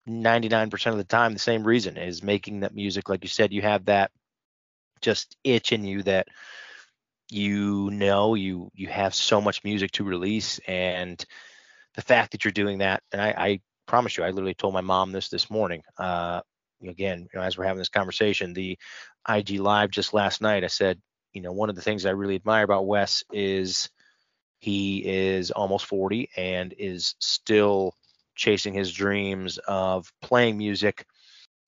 99% 0.07 0.91
of 0.91 0.97
the 0.97 1.03
time. 1.03 1.33
The 1.33 1.39
same 1.39 1.63
reason 1.63 1.97
is 1.97 2.23
making 2.23 2.61
that 2.61 2.75
music. 2.75 3.09
Like 3.09 3.23
you 3.23 3.29
said, 3.29 3.53
you 3.53 3.61
have 3.61 3.85
that 3.85 4.11
just 5.03 5.37
itch 5.43 5.71
in 5.71 5.83
you 5.83 6.01
that 6.03 6.27
you 7.29 7.89
know 7.91 8.35
you 8.35 8.69
you 8.73 8.87
have 8.87 9.13
so 9.13 9.39
much 9.39 9.63
music 9.63 9.91
to 9.91 10.03
release 10.03 10.59
and 10.67 11.23
the 11.95 12.01
fact 12.01 12.31
that 12.31 12.43
you're 12.43 12.51
doing 12.51 12.79
that 12.79 13.03
and 13.11 13.21
I, 13.21 13.33
I 13.37 13.59
promise 13.85 14.17
you 14.17 14.23
I 14.23 14.31
literally 14.31 14.53
told 14.55 14.73
my 14.73 14.81
mom 14.81 15.11
this 15.11 15.29
this 15.29 15.49
morning 15.49 15.83
uh, 15.97 16.41
again 16.87 17.27
you 17.33 17.39
know, 17.39 17.45
as 17.45 17.57
we're 17.57 17.65
having 17.65 17.79
this 17.79 17.89
conversation 17.89 18.53
the 18.53 18.77
IG 19.29 19.59
live 19.59 19.91
just 19.91 20.13
last 20.13 20.41
night 20.41 20.63
I 20.63 20.67
said 20.67 20.99
you 21.33 21.41
know 21.41 21.51
one 21.51 21.69
of 21.69 21.75
the 21.75 21.81
things 21.81 22.05
I 22.05 22.11
really 22.11 22.35
admire 22.35 22.63
about 22.63 22.87
Wes 22.87 23.23
is 23.31 23.89
he 24.59 25.03
is 25.05 25.51
almost 25.51 25.85
40 25.85 26.29
and 26.37 26.73
is 26.77 27.15
still 27.19 27.95
chasing 28.35 28.73
his 28.73 28.91
dreams 28.93 29.57
of 29.67 30.11
playing 30.21 30.57
music 30.57 31.05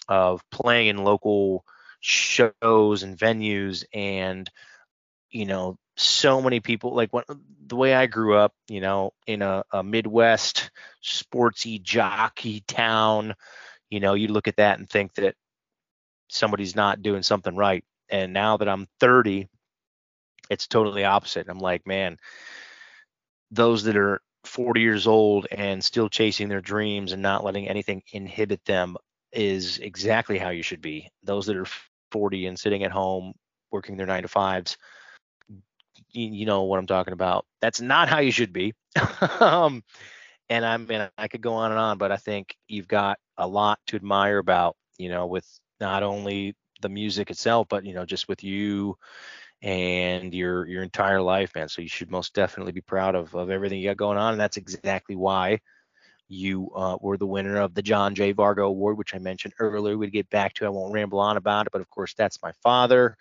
of 0.07 0.41
playing 0.51 0.88
in 0.88 1.03
local 1.03 1.65
shows 1.99 3.03
and 3.03 3.17
venues 3.17 3.83
and 3.93 4.49
you 5.29 5.45
know 5.45 5.77
so 5.97 6.41
many 6.41 6.59
people 6.59 6.93
like 6.93 7.11
when 7.11 7.23
the 7.67 7.75
way 7.75 7.93
I 7.93 8.05
grew 8.05 8.35
up, 8.35 8.53
you 8.67 8.81
know, 8.81 9.11
in 9.25 9.41
a, 9.41 9.63
a 9.71 9.83
Midwest 9.83 10.69
sportsy 11.03 11.81
jockey 11.81 12.63
town, 12.67 13.33
you 13.89 13.99
know, 13.99 14.13
you 14.13 14.27
look 14.27 14.47
at 14.47 14.57
that 14.57 14.77
and 14.79 14.89
think 14.89 15.13
that 15.15 15.35
somebody's 16.27 16.75
not 16.75 17.01
doing 17.01 17.23
something 17.23 17.55
right. 17.55 17.83
And 18.09 18.33
now 18.33 18.57
that 18.57 18.69
I'm 18.69 18.87
30, 18.99 19.47
it's 20.49 20.67
totally 20.67 21.05
opposite. 21.05 21.47
I'm 21.49 21.59
like, 21.59 21.87
man, 21.87 22.17
those 23.51 23.83
that 23.83 23.97
are 23.97 24.21
40 24.43 24.81
years 24.81 25.07
old 25.07 25.47
and 25.51 25.83
still 25.83 26.09
chasing 26.09 26.49
their 26.49 26.61
dreams 26.61 27.13
and 27.13 27.21
not 27.21 27.43
letting 27.43 27.67
anything 27.67 28.03
inhibit 28.11 28.63
them 28.65 28.95
is 29.36 29.79
exactly 29.79 30.38
how 30.38 30.49
you 30.49 30.63
should 30.63 30.81
be. 30.81 31.09
Those 31.23 31.45
that 31.47 31.57
are 31.57 31.67
40 32.11 32.47
and 32.47 32.57
sitting 32.57 32.83
at 32.83 32.91
home 32.91 33.33
working 33.71 33.97
their 33.97 34.07
nine 34.07 34.23
to 34.23 34.27
fives, 34.27 34.77
you, 36.11 36.27
you 36.27 36.45
know 36.45 36.63
what 36.63 36.79
I'm 36.79 36.88
talking 36.88 37.13
about. 37.13 37.45
That's 37.61 37.81
not 37.81 38.09
how 38.09 38.19
you 38.19 38.31
should 38.31 38.53
be. 38.53 38.73
um, 39.39 39.83
and 40.49 40.65
I 40.65 40.77
mean, 40.77 41.09
I 41.17 41.27
could 41.27 41.41
go 41.41 41.53
on 41.53 41.71
and 41.71 41.79
on, 41.79 41.97
but 41.97 42.11
I 42.11 42.17
think 42.17 42.55
you've 42.67 42.88
got 42.88 43.17
a 43.38 43.47
lot 43.47 43.79
to 43.88 43.95
admire 43.95 44.38
about, 44.38 44.75
you 44.97 45.09
know, 45.09 45.25
with 45.27 45.47
not 45.79 46.03
only 46.03 46.55
the 46.81 46.89
music 46.89 47.31
itself, 47.31 47.67
but 47.69 47.86
you 47.86 47.93
know, 47.93 48.05
just 48.05 48.27
with 48.27 48.43
you 48.43 48.95
and 49.61 50.33
your 50.33 50.67
your 50.67 50.83
entire 50.83 51.21
life, 51.21 51.51
man. 51.55 51.69
So 51.69 51.81
you 51.81 51.88
should 51.88 52.11
most 52.11 52.33
definitely 52.33 52.73
be 52.73 52.81
proud 52.81 53.15
of 53.15 53.36
of 53.36 53.49
everything 53.49 53.79
you 53.79 53.89
got 53.89 53.97
going 53.97 54.17
on, 54.17 54.33
and 54.33 54.41
that's 54.41 54.57
exactly 54.57 55.15
why 55.15 55.59
you 56.28 56.71
uh, 56.76 56.97
were 57.01 57.17
the 57.17 57.26
winner 57.26 57.57
of 57.59 57.73
the 57.73 57.82
John 57.82 58.15
J. 58.15 58.34
Vargo 58.34 58.65
Award, 58.65 58.97
which 58.97 59.13
I 59.13 59.19
mentioned 59.19 59.53
earlier. 59.59 59.97
We'd 59.97 60.11
get 60.11 60.30
back 60.30 60.53
to. 60.55 60.65
I 60.65 60.69
won't 60.69 60.93
ramble 60.93 61.19
on 61.19 61.38
about 61.38 61.67
it, 61.67 61.71
but 61.71 61.82
of 61.82 61.89
course, 61.89 62.13
that's 62.13 62.41
my 62.41 62.51
father 62.63 63.17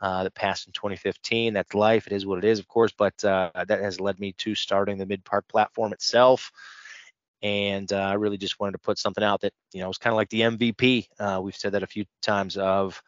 uh, 0.00 0.24
that 0.24 0.34
passed 0.34 0.66
in 0.66 0.72
2015. 0.72 1.54
That's 1.54 1.74
life. 1.74 2.06
It 2.06 2.12
is 2.12 2.26
what 2.26 2.38
it 2.38 2.44
is, 2.44 2.58
of 2.58 2.68
course, 2.68 2.92
but 2.96 3.24
uh, 3.24 3.50
that 3.54 3.80
has 3.80 4.00
led 4.00 4.20
me 4.20 4.32
to 4.38 4.54
starting 4.54 4.98
the 4.98 5.06
Mid 5.06 5.24
Park 5.24 5.46
platform 5.48 5.92
itself. 5.92 6.50
And 7.42 7.92
uh, 7.92 7.98
I 7.98 8.14
really 8.14 8.38
just 8.38 8.58
wanted 8.58 8.72
to 8.72 8.78
put 8.78 8.98
something 8.98 9.24
out 9.24 9.42
that 9.42 9.52
you 9.72 9.80
know 9.80 9.88
was 9.88 9.98
kind 9.98 10.12
of 10.12 10.16
like 10.16 10.30
the 10.30 10.42
MVP. 10.42 11.06
Uh, 11.18 11.40
we've 11.42 11.56
said 11.56 11.72
that 11.72 11.82
a 11.82 11.86
few 11.86 12.04
times 12.22 12.56
of 12.56 13.02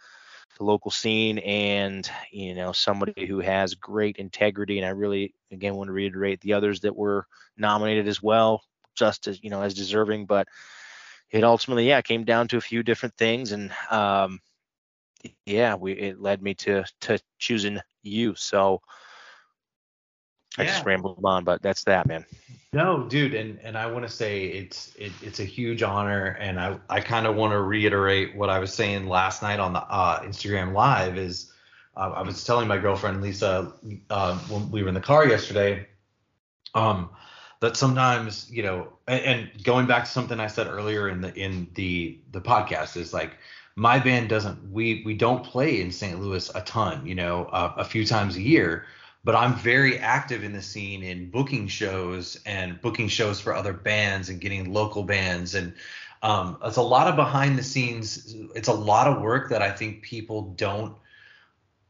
the 0.59 0.65
local 0.65 0.91
scene 0.91 1.39
and 1.39 2.11
you 2.31 2.55
know 2.55 2.73
somebody 2.73 3.27
who 3.27 3.41
has 3.41 3.75
great 3.75 4.17
integrity 4.17 4.79
and 4.79 4.87
i 4.87 4.91
really 4.91 5.35
again 5.53 5.75
want 5.75 5.89
to 5.89 5.93
reiterate 5.93 6.41
the 6.41 6.55
others 6.55 6.81
that 6.81 6.97
were 6.97 7.27
nominated 7.59 8.09
as 8.09 8.23
well 8.23 8.63
just 8.97 9.29
as 9.29 9.43
you 9.43 9.51
know 9.51 9.63
as 9.63 9.75
deserving 9.75 10.27
but 10.27 10.49
it 11.31 11.45
ultimately 11.45 11.87
yeah 11.89 12.01
came 12.01 12.25
down 12.25 12.49
to 12.49 12.57
a 12.57 12.61
few 12.61 12.83
different 12.83 13.15
things 13.17 13.53
and 13.53 13.71
um 13.91 14.41
yeah 15.45 15.75
we 15.75 15.93
it 15.93 16.21
led 16.21 16.43
me 16.43 16.55
to 16.55 16.85
to 17.01 17.19
choosing 17.39 17.79
you 18.03 18.35
so 18.35 18.81
I 20.59 20.63
yeah. 20.63 20.73
just 20.73 20.87
rambled 20.87 21.21
on, 21.25 21.45
but 21.45 21.63
that's 21.63 21.85
that, 21.85 22.07
man. 22.07 22.25
No, 22.73 23.05
dude, 23.05 23.35
and 23.35 23.59
and 23.63 23.77
I 23.77 23.87
want 23.87 24.07
to 24.07 24.13
say 24.13 24.47
it's 24.47 24.95
it, 24.97 25.13
it's 25.23 25.41
a 25.41 25.45
huge 25.45 25.83
honor, 25.83 26.37
and 26.41 26.59
I 26.59 26.79
I 26.89 27.01
kind 27.01 27.27
of 27.27 27.37
want 27.37 27.53
to 27.53 27.61
reiterate 27.61 28.35
what 28.35 28.49
I 28.49 28.59
was 28.59 28.73
saying 28.73 29.07
last 29.07 29.43
night 29.43 29.61
on 29.61 29.73
the 29.73 29.81
uh, 29.81 30.23
Instagram 30.23 30.73
live 30.73 31.19
is 31.19 31.53
uh, 31.97 32.13
I 32.15 32.23
was 32.23 32.45
telling 32.45 32.69
my 32.69 32.79
girlfriend 32.79 33.23
Lisa 33.23 33.73
uh, 34.11 34.39
when 34.49 34.71
we 34.71 34.83
were 34.83 34.89
in 34.89 34.95
the 34.95 35.01
car 35.01 35.27
yesterday, 35.27 35.87
um, 36.75 37.11
that 37.61 37.77
sometimes 37.77 38.51
you 38.51 38.63
know, 38.63 38.89
and, 39.07 39.23
and 39.23 39.65
going 39.65 39.87
back 39.87 40.05
to 40.05 40.11
something 40.11 40.41
I 40.41 40.47
said 40.47 40.67
earlier 40.67 41.09
in 41.09 41.21
the 41.21 41.35
in 41.35 41.69
the 41.75 42.19
the 42.33 42.41
podcast 42.41 42.97
is 42.97 43.13
like 43.13 43.37
my 43.77 43.99
band 43.99 44.29
doesn't 44.29 44.73
we 44.73 45.03
we 45.05 45.15
don't 45.15 45.45
play 45.45 45.81
in 45.81 45.91
St. 45.91 46.21
Louis 46.21 46.51
a 46.55 46.61
ton, 46.63 47.07
you 47.07 47.15
know, 47.15 47.47
uh, 47.47 47.75
a 47.77 47.85
few 47.85 48.07
times 48.07 48.37
a 48.37 48.43
year 48.43 48.87
but 49.25 49.35
I'm 49.35 49.57
very 49.57 49.99
active 49.99 50.45
in 50.45 50.53
the 50.53 50.63
scene 50.63 51.03
in 51.03 51.31
booking 51.31 51.67
shows 51.67 52.41
and 52.47 52.81
booking 52.81 53.09
shows 53.09 53.41
for 53.41 53.57
other 53.57 53.73
bands 53.73 54.29
and 54.29 54.41
getting 54.41 54.73
local 54.73 55.03
bands 55.03 55.57
and 55.57 55.75
um, 56.23 56.59
it's 56.65 56.77
a 56.77 56.83
lot 56.83 57.09
of 57.09 57.17
behind 57.17 57.59
the 57.59 57.63
scenes. 57.63 58.35
It's 58.55 58.69
a 58.69 58.73
lot 58.73 59.07
of 59.07 59.21
work 59.21 59.51
that 59.51 59.63
I 59.63 59.71
think 59.71 60.03
people 60.03 60.55
don't 60.57 60.97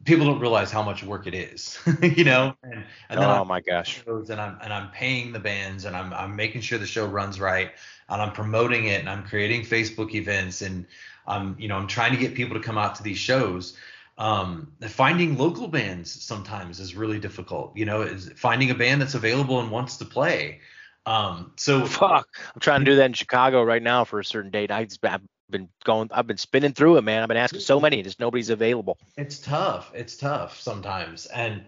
people 0.05 0.27
don't 0.27 0.41
realize 0.41 0.71
how 0.71 0.83
much 0.83 1.03
work 1.03 1.27
it 1.27 1.35
is, 1.35 1.79
you 2.03 2.25
know. 2.25 2.55
And, 2.63 2.85
and 3.09 3.21
then 3.21 3.29
oh 3.29 3.43
I'm, 3.43 3.49
my 3.49 3.61
gosh. 3.61 4.03
And 4.07 4.41
I'm 4.41 4.59
and 4.63 4.73
I'm 4.73 4.91
paying 4.91 5.33
the 5.33 5.41
bands 5.41 5.85
and 5.85 5.97
I'm 5.97 6.13
I'm 6.13 6.37
making 6.37 6.61
sure 6.61 6.79
the 6.79 6.87
show 6.87 7.07
runs 7.07 7.41
right 7.41 7.73
and 8.09 8.23
I'm 8.23 8.33
promoting 8.33 8.87
it 8.87 9.01
and 9.01 9.11
I'm 9.11 9.25
creating 9.25 9.63
Facebook 9.63 10.15
events 10.15 10.63
and 10.63 10.87
I'm 11.27 11.57
you 11.59 11.69
know 11.69 11.77
I'm 11.77 11.87
trying 11.87 12.13
to 12.13 12.19
get 12.19 12.35
people 12.35 12.55
to 12.55 12.63
come 12.63 12.79
out 12.79 12.97
to 12.97 13.03
these 13.03 13.19
shows 13.19 13.77
um, 14.19 14.73
finding 14.89 15.37
local 15.37 15.69
bands 15.69 16.11
sometimes 16.23 16.81
is 16.81 16.95
really 16.95 17.19
difficult. 17.19 17.77
You 17.77 17.85
know, 17.85 18.03
is 18.03 18.31
finding 18.37 18.71
a 18.71 18.75
band 18.75 19.01
that's 19.01 19.15
available 19.15 19.61
and 19.61 19.71
wants 19.71 19.99
to 19.99 20.05
play. 20.05 20.61
Um, 21.05 21.53
so 21.57 21.87
fuck, 21.87 22.29
I'm 22.55 22.61
trying 22.61 22.81
to 22.81 22.85
do 22.85 22.97
that 22.97 23.07
in 23.07 23.13
Chicago 23.13 23.63
right 23.63 23.83
now 23.83 24.05
for 24.05 24.19
a 24.19 24.25
certain 24.25 24.51
date. 24.51 24.71
I 24.71 24.87
have 25.03 25.23
been 25.51 25.69
going, 25.85 26.11
I've 26.13 26.27
been 26.27 26.37
spinning 26.37 26.73
through 26.73 26.97
it, 26.97 27.03
man. 27.03 27.23
I've 27.23 27.29
been 27.29 27.37
asking 27.37 27.61
so 27.61 27.81
many, 27.81 28.03
just 28.03 28.21
nobody's 28.21 28.51
available. 28.51 28.99
It's 29.17 29.39
tough. 29.39 29.91
It's 29.95 30.17
tough 30.17 30.61
sometimes, 30.61 31.27
and 31.27 31.65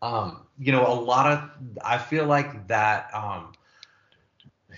um, 0.00 0.46
you 0.58 0.72
know, 0.72 0.86
a 0.86 0.94
lot 0.94 1.26
of 1.26 1.50
I 1.84 1.98
feel 1.98 2.26
like 2.26 2.68
that 2.68 3.10
um, 3.14 3.52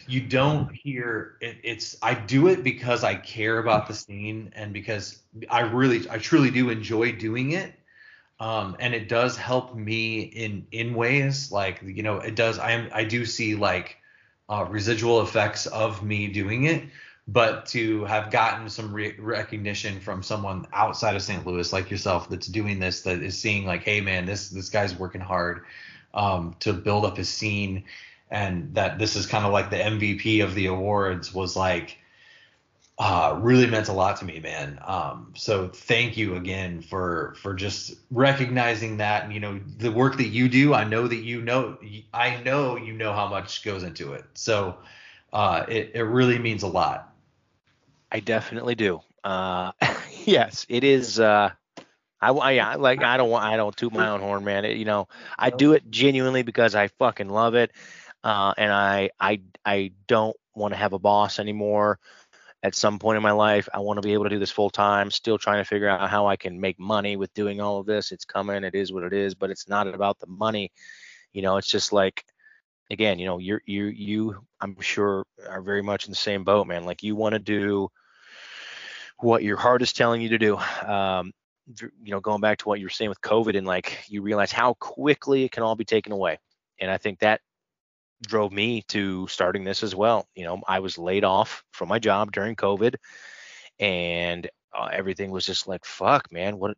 you 0.07 0.21
don't 0.21 0.73
hear 0.73 1.37
it, 1.41 1.59
it's 1.63 1.97
i 2.03 2.15
do 2.15 2.49
it 2.49 2.63
because 2.63 3.05
i 3.05 3.15
care 3.15 3.59
about 3.59 3.87
the 3.87 3.95
scene 3.95 4.53
and 4.55 4.73
because 4.73 5.23
i 5.51 5.61
really 5.61 6.09
i 6.11 6.19
truly 6.19 6.51
do 6.51 6.71
enjoy 6.71 7.13
doing 7.13 7.53
it 7.53 7.73
um, 8.41 8.77
and 8.81 8.95
it 8.95 9.09
does 9.09 9.37
help 9.37 9.75
me 9.75 10.23
in 10.23 10.67
in 10.73 10.95
ways 10.95 11.53
like 11.53 11.81
you 11.83 12.03
know 12.03 12.19
it 12.19 12.35
does 12.35 12.59
i 12.59 12.73
am 12.73 12.89
i 12.93 13.05
do 13.05 13.25
see 13.25 13.55
like 13.55 13.99
uh, 14.49 14.67
residual 14.69 15.23
effects 15.23 15.67
of 15.67 16.03
me 16.03 16.27
doing 16.27 16.65
it 16.65 16.85
but 17.27 17.65
to 17.67 18.05
have 18.05 18.31
gotten 18.31 18.69
some 18.69 18.93
re- 18.93 19.17
recognition 19.19 19.99
from 20.01 20.23
someone 20.23 20.67
outside 20.73 21.17
of 21.17 21.23
st 21.23 21.47
louis 21.47 21.73
like 21.73 21.91
yourself 21.91 22.29
that's 22.29 22.47
doing 22.47 22.79
this 22.79 23.01
that 23.03 23.23
is 23.23 23.39
seeing 23.39 23.65
like 23.65 23.83
hey 23.83 24.01
man 24.01 24.27
this 24.27 24.51
this 24.51 24.69
guy's 24.69 24.95
working 24.99 25.23
hard 25.23 25.65
um, 26.13 26.55
to 26.61 26.73
build 26.73 27.05
up 27.05 27.17
his 27.17 27.29
scene 27.29 27.85
and 28.31 28.75
that 28.75 28.99
this 28.99 29.17
is 29.17 29.27
kind 29.27 29.45
of 29.45 29.53
like 29.53 29.71
the 29.71 29.77
MVP 29.77 30.43
of 30.43 30.55
the 30.55 30.67
awards 30.67 31.35
was 31.35 31.57
like 31.57 31.99
uh, 32.99 33.39
really 33.41 33.67
meant 33.67 33.89
a 33.89 33.93
lot 33.93 34.17
to 34.19 34.25
me, 34.25 34.39
man. 34.41 34.79
Um, 34.85 35.33
so 35.37 35.69
thank 35.69 36.17
you 36.17 36.37
again 36.37 36.81
for 36.81 37.35
for 37.41 37.55
just 37.55 37.95
recognizing 38.11 38.99
that. 38.99 39.25
And, 39.25 39.33
you 39.33 39.41
know, 39.41 39.61
the 39.79 39.91
work 39.91 40.17
that 40.17 40.29
you 40.29 40.49
do, 40.49 40.75
I 40.75 40.85
know 40.85 41.07
that 41.09 41.17
you 41.17 41.43
know, 41.43 41.77
I 42.13 42.41
know 42.43 42.77
you 42.77 42.93
know 42.93 43.13
how 43.13 43.27
much 43.29 43.65
goes 43.65 43.83
into 43.83 44.13
it. 44.13 44.25
So 44.35 44.77
uh, 45.33 45.65
it 45.69 45.93
it 45.95 46.03
really 46.03 46.39
means 46.39 46.63
a 46.63 46.69
lot. 46.69 47.14
I 48.15 48.21
definitely 48.21 48.77
do. 48.77 49.01
Uh, 49.25 49.73
yes, 50.25 50.65
it 50.69 50.85
is. 50.85 51.19
Uh, 51.21 51.51
I, 52.21 52.31
I 52.31 52.75
like 52.77 53.03
I 53.03 53.19
don't 53.19 53.29
want 53.29 53.45
I 53.45 53.57
don't 53.59 53.77
toot 53.77 53.93
my 53.93 54.09
own 54.09 54.21
horn, 54.21 54.45
man. 54.45 54.65
It, 54.65 54.79
you 54.79 54.87
know, 54.87 55.09
I 55.39 55.51
do 55.51 55.75
it 55.75 55.91
genuinely 55.91 56.43
because 56.43 56.75
I 56.75 56.89
fucking 56.89 57.29
love 57.29 57.55
it 57.55 57.73
uh, 58.25 58.55
and 58.57 58.73
I 58.73 59.11
I 59.21 59.43
I 59.65 59.93
don't 60.09 60.37
want 60.55 60.73
to 60.73 60.79
have 60.79 60.95
a 60.95 60.99
boss 60.99 61.39
anymore. 61.39 62.01
At 62.63 62.75
some 62.75 62.99
point 62.99 63.19
in 63.19 63.23
my 63.23 63.33
life, 63.33 63.69
I 63.75 63.81
want 63.81 63.99
to 63.99 64.07
be 64.07 64.15
able 64.15 64.25
to 64.25 64.31
do 64.31 64.39
this 64.39 64.51
full 64.51 64.71
time. 64.71 65.11
Still 65.11 65.37
trying 65.37 65.59
to 65.59 65.69
figure 65.69 65.89
out 65.89 66.09
how 66.09 66.27
I 66.27 66.37
can 66.37 66.59
make 66.59 66.81
money 66.81 67.17
with 67.17 67.35
doing 67.35 67.61
all 67.61 67.79
of 67.79 67.85
this. 67.85 68.11
It's 68.11 68.25
coming. 68.25 68.65
It 68.65 68.75
is 68.75 68.91
what 68.91 69.05
it 69.05 69.13
is. 69.13 69.35
But 69.35 69.51
it's 69.51 69.69
not 69.69 69.87
about 69.87 70.19
the 70.19 70.27
money. 70.27 70.73
You 71.35 71.43
know, 71.43 71.59
it's 71.59 71.69
just 71.69 71.93
like 71.93 72.25
again, 72.91 73.19
you 73.19 73.27
know, 73.27 73.37
you're 73.37 73.61
you 73.67 73.85
you 73.87 74.47
I'm 74.63 74.81
sure 74.81 75.27
are 75.47 75.61
very 75.61 75.83
much 75.83 76.07
in 76.07 76.11
the 76.11 76.17
same 76.17 76.45
boat, 76.45 76.67
man. 76.67 76.87
Like 76.87 77.03
you 77.03 77.15
want 77.15 77.35
to 77.35 77.39
do 77.39 77.91
what 79.19 79.43
your 79.43 79.57
heart 79.57 79.83
is 79.83 79.93
telling 79.93 80.21
you 80.21 80.31
to 80.31 80.39
do. 80.39 80.57
Um, 80.57 81.33
you 81.67 82.11
know, 82.11 82.21
going 82.21 82.41
back 82.41 82.59
to 82.59 82.69
what 82.69 82.79
you 82.79 82.87
were 82.87 82.91
saying 82.91 83.09
with 83.09 83.21
COVID 83.21 83.57
and 83.57 83.67
like 83.67 84.05
you 84.09 84.23
realize 84.23 84.53
how 84.53 84.75
quickly 84.75 85.45
it 85.45 85.53
can 85.53 85.63
all 85.63 85.77
be 85.77 85.85
taken 85.85 86.13
away. 86.13 86.39
And 86.79 86.91
I 86.91 86.99
think 86.99 87.21
that 87.21 87.41
drove 88.27 88.53
me 88.53 88.83
to 88.89 89.27
starting 89.29 89.65
this 89.65 89.83
as 89.83 89.95
well. 89.95 90.27
You 90.35 90.45
know, 90.45 90.61
I 90.67 90.81
was 90.81 90.99
laid 90.99 91.25
off 91.25 91.65
from 91.73 91.89
my 91.89 91.99
job 91.99 92.33
during 92.33 92.57
COVID, 92.57 92.97
and 93.79 94.49
uh, 94.77 94.89
everything 94.93 95.31
was 95.31 95.47
just 95.47 95.67
like, 95.69 95.85
"Fuck, 95.85 96.33
man! 96.33 96.59
What? 96.59 96.77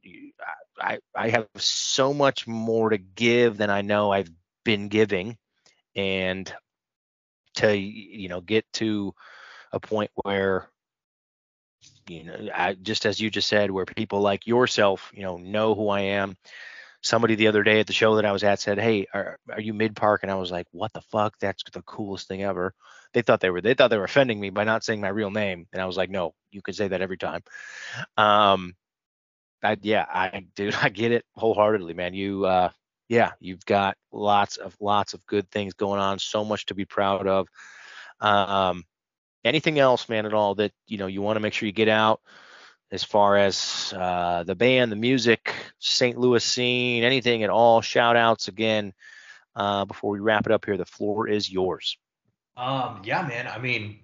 I 0.79 0.99
I 1.15 1.31
have 1.31 1.49
so 1.57 2.13
much 2.13 2.47
more 2.47 2.91
to 2.91 2.99
give 2.99 3.57
than 3.57 3.71
I 3.71 3.83
know 3.83 4.13
I've 4.13 4.31
been 4.65 4.89
giving, 4.89 5.37
and 5.95 6.53
to 7.57 7.77
you 7.77 8.29
know 8.29 8.41
get 8.41 8.65
to 8.75 9.15
a 9.73 9.81
point 9.81 10.11
where 10.23 10.69
you 12.09 12.25
know 12.25 12.49
I, 12.55 12.75
just 12.75 13.07
as 13.07 13.21
you 13.21 13.31
just 13.31 13.49
said 13.49 13.71
where 13.71 13.87
people 13.87 14.21
like 14.21 14.47
yourself 14.47 15.11
you 15.15 15.23
know 15.23 15.37
know 15.37 15.75
who 15.75 15.89
i 15.89 16.01
am 16.01 16.37
somebody 17.07 17.37
the 17.37 17.47
other 17.47 17.63
day 17.63 17.81
at 17.81 17.87
the 17.87 17.93
show 17.93 18.17
that 18.17 18.25
I 18.25 18.33
was 18.33 18.45
at 18.45 18.61
said, 18.61 18.79
"Hey, 18.79 19.07
are, 19.15 19.39
are 19.51 19.61
you 19.61 19.73
mid 19.73 19.97
park?" 19.97 20.23
And 20.23 20.31
I 20.31 20.35
was 20.35 20.51
like, 20.51 20.67
"What 20.73 20.93
the 20.93 21.01
fuck? 21.01 21.39
That's 21.39 21.63
the 21.73 21.83
coolest 21.83 22.29
thing 22.29 22.43
ever." 22.43 22.75
They 23.13 23.23
thought 23.23 23.41
they 23.41 23.51
were 23.51 23.61
they 23.61 23.75
thought 23.75 23.89
they 23.89 23.99
were 23.99 24.05
offending 24.05 24.41
me 24.41 24.51
by 24.51 24.65
not 24.65 24.85
saying 24.85 25.01
my 25.01 25.09
real 25.09 25.31
name, 25.31 25.67
and 25.73 25.81
I 25.81 25.87
was 25.87 25.97
like, 25.97 26.11
"No, 26.11 26.35
you 26.51 26.63
can 26.63 26.75
say 26.75 26.89
that 26.89 27.01
every 27.01 27.17
time." 27.19 27.43
Um, 28.17 28.75
I 29.63 29.77
yeah, 29.81 30.05
I 30.09 30.47
dude, 30.57 30.75
I 30.83 30.89
get 30.89 31.13
it 31.13 31.25
wholeheartedly, 31.35 31.95
man. 31.95 32.15
You 32.15 32.45
uh, 32.45 32.71
yeah, 33.09 33.33
you've 33.41 33.65
got 33.65 33.97
lots 34.13 34.57
of 34.57 34.77
lots 34.81 35.15
of 35.15 35.25
good 35.27 35.51
things 35.51 35.75
going 35.75 36.01
on, 36.01 36.19
so 36.19 36.45
much 36.45 36.67
to 36.67 36.75
be 36.75 36.85
proud 36.85 37.27
of. 37.27 37.49
Um, 38.21 38.85
anything 39.47 39.79
else, 39.79 40.09
man, 40.09 40.27
at 40.27 40.35
all 40.35 40.55
that 40.57 40.73
you 40.87 40.99
know 40.99 41.07
you 41.07 41.23
want 41.23 41.37
to 41.37 41.41
make 41.41 41.53
sure 41.53 41.67
you 41.67 41.73
get 41.73 41.89
out 41.89 42.21
as 42.91 43.03
far 43.03 43.37
as 43.37 43.93
uh, 43.97 44.45
the 44.45 44.55
band, 44.55 44.93
the 44.93 44.97
music, 44.97 45.53
St. 45.79 46.17
Louis 46.17 46.45
scene, 46.45 47.03
anything 47.03 47.43
at 47.43 47.51
all. 47.51 47.81
Shout 47.81 48.17
outs 48.17 48.49
again 48.49 48.93
uh, 49.55 49.85
before 49.85 50.11
we 50.11 50.21
wrap 50.21 50.47
it 50.47 50.53
up 50.53 50.65
here. 50.65 50.77
The 50.77 50.85
floor 50.85 51.29
is 51.29 51.51
yours. 51.51 51.99
Um, 52.57 53.03
yeah, 53.05 53.27
man. 53.27 53.49
I 53.49 53.59
mean, 53.59 53.99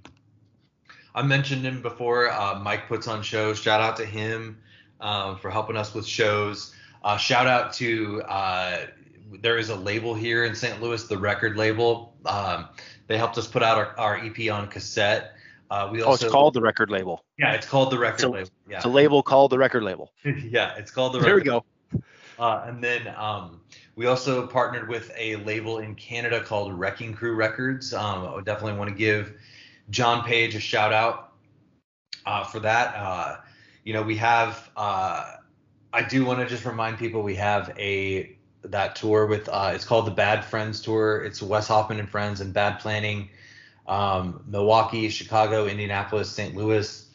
I 1.14 1.22
mentioned 1.22 1.62
him 1.62 1.82
before. 1.82 2.30
Uh, 2.30 2.58
Mike 2.58 2.88
puts 2.88 3.06
on 3.06 3.22
shows. 3.22 3.58
Shout 3.60 3.80
out 3.80 3.96
to 3.98 4.04
him 4.04 4.58
um, 5.00 5.38
for 5.38 5.50
helping 5.50 5.76
us 5.76 5.94
with 5.94 6.06
shows. 6.06 6.74
Uh, 7.04 7.16
shout 7.16 7.46
out 7.46 7.72
to 7.74 8.22
uh, 8.22 8.86
there 9.40 9.58
is 9.58 9.70
a 9.70 9.76
label 9.76 10.14
here 10.14 10.44
in 10.44 10.54
St. 10.54 10.80
Louis, 10.82 11.02
the 11.04 11.18
record 11.18 11.56
label. 11.56 12.14
Um, 12.26 12.68
they 13.06 13.18
helped 13.18 13.38
us 13.38 13.46
put 13.46 13.62
out 13.62 13.78
our, 13.78 13.98
our 13.98 14.16
EP 14.16 14.50
on 14.50 14.68
cassette. 14.68 15.34
Uh, 15.70 15.88
we 15.90 16.02
also, 16.02 16.24
oh, 16.24 16.26
it's 16.26 16.32
called 16.32 16.54
the 16.54 16.60
record 16.60 16.90
label. 16.90 17.24
Yeah, 17.38 17.52
it's 17.52 17.66
called 17.66 17.90
the 17.90 17.98
record 17.98 18.14
it's 18.14 18.24
a, 18.24 18.28
label. 18.28 18.50
Yeah. 18.68 18.76
It's 18.76 18.84
a 18.84 18.90
label 18.90 19.22
called 19.22 19.50
the 19.50 19.58
record 19.58 19.82
label. 19.82 20.12
yeah, 20.24 20.74
it's 20.76 20.90
called 20.90 21.14
the. 21.14 21.18
There 21.18 21.36
record 21.36 21.44
we 21.44 21.50
go. 21.50 21.64
Uh, 22.38 22.64
and 22.66 22.82
then 22.82 23.08
um, 23.16 23.60
we 23.94 24.06
also 24.06 24.46
partnered 24.46 24.88
with 24.88 25.12
a 25.16 25.36
label 25.36 25.78
in 25.78 25.94
Canada 25.94 26.42
called 26.42 26.72
Wrecking 26.72 27.14
Crew 27.14 27.34
Records. 27.34 27.94
Um, 27.94 28.26
I 28.26 28.40
definitely 28.42 28.78
want 28.78 28.90
to 28.90 28.96
give 28.96 29.34
John 29.90 30.24
Page 30.24 30.54
a 30.54 30.60
shout 30.60 30.92
out 30.92 31.32
uh, 32.26 32.44
for 32.44 32.60
that. 32.60 32.94
Uh, 32.94 33.36
you 33.84 33.92
know, 33.92 34.02
we 34.02 34.16
have. 34.16 34.70
Uh, 34.76 35.36
I 35.92 36.02
do 36.02 36.24
want 36.24 36.40
to 36.40 36.46
just 36.46 36.64
remind 36.64 36.98
people 36.98 37.22
we 37.22 37.34
have 37.36 37.74
a 37.78 38.36
that 38.64 38.96
tour 38.96 39.26
with. 39.26 39.48
Uh, 39.48 39.72
it's 39.74 39.84
called 39.84 40.06
the 40.06 40.12
Bad 40.12 40.44
Friends 40.44 40.80
Tour. 40.80 41.22
It's 41.24 41.42
Wes 41.42 41.68
Hoffman 41.68 41.98
and 41.98 42.08
Friends 42.08 42.40
and 42.40 42.52
Bad 42.52 42.78
Planning, 42.80 43.28
um, 43.86 44.42
Milwaukee, 44.46 45.08
Chicago, 45.08 45.66
Indianapolis, 45.66 46.30
St. 46.30 46.56
Louis. 46.56 47.06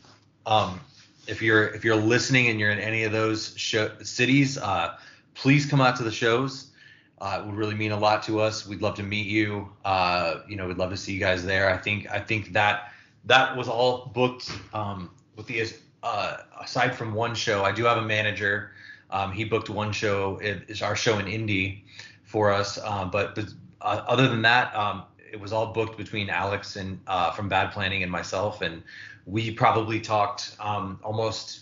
Um, 0.45 0.80
if 1.28 1.41
you're 1.41 1.68
if 1.68 1.84
you're 1.84 1.95
listening 1.95 2.48
and 2.48 2.60
you're 2.60 2.72
in 2.72 2.80
any 2.80 3.04
of 3.04 3.12
those 3.12 3.54
show, 3.58 3.91
cities, 4.02 4.58
uh, 4.58 4.98
please 5.34 5.66
come 5.66 5.82
out 5.82 5.95
to 5.98 6.04
the 6.04 6.12
shows. 6.12 6.72
Uh, 7.20 7.39
it 7.41 7.45
would 7.48 7.56
really 7.56 7.76
mean 7.76 7.91
a 7.91 8.00
lot 8.00 8.24
to 8.24 8.39
us. 8.39 8.68
We'd 8.68 8.82
love 8.82 8.95
to 8.95 9.04
meet 9.04 9.26
you. 9.26 9.70
Uh, 9.84 10.41
you 10.48 10.56
know, 10.56 10.68
we'd 10.68 10.78
love 10.78 10.91
to 10.91 10.98
see 10.98 11.14
you 11.14 11.20
guys 11.20 11.43
there. 11.43 11.70
I 11.70 11.78
think 11.78 12.10
I 12.10 12.20
think 12.20 12.54
that 12.54 12.93
that 13.26 13.58
was 13.58 13.68
all 13.68 14.12
booked 14.14 14.52
um, 14.74 15.10
with 15.36 15.48
the 15.48 15.68
uh, 16.04 16.38
aside 16.62 16.95
from 16.95 17.14
one 17.14 17.36
show. 17.36 17.64
I 17.64 17.72
do 17.72 17.84
have 17.86 17.98
a 17.98 18.02
manager. 18.02 18.72
Um, 19.10 19.32
he 19.32 19.43
booked 19.43 19.70
one 19.70 19.91
show. 19.91 20.38
It 20.41 20.64
is 20.68 20.82
our 20.82 20.95
show 20.95 21.20
in 21.20 21.28
Indy 21.28 21.86
for 22.24 22.51
us. 22.51 22.78
Um, 22.80 23.10
but, 23.10 23.36
but 23.36 23.45
uh, 23.82 24.03
other 24.08 24.28
than 24.28 24.41
that, 24.41 24.76
um, 24.76 25.03
it 25.32 25.39
was 25.39 25.53
all 25.53 25.74
booked 25.74 25.97
between 25.97 26.30
Alex 26.30 26.76
and 26.76 26.99
uh, 27.08 27.32
from 27.32 27.49
Bad 27.49 27.72
Planning 27.72 28.03
and 28.03 28.12
myself, 28.12 28.62
and 28.62 28.84
we 29.26 29.51
probably 29.51 29.99
talked 29.99 30.55
um, 30.60 30.99
almost 31.03 31.62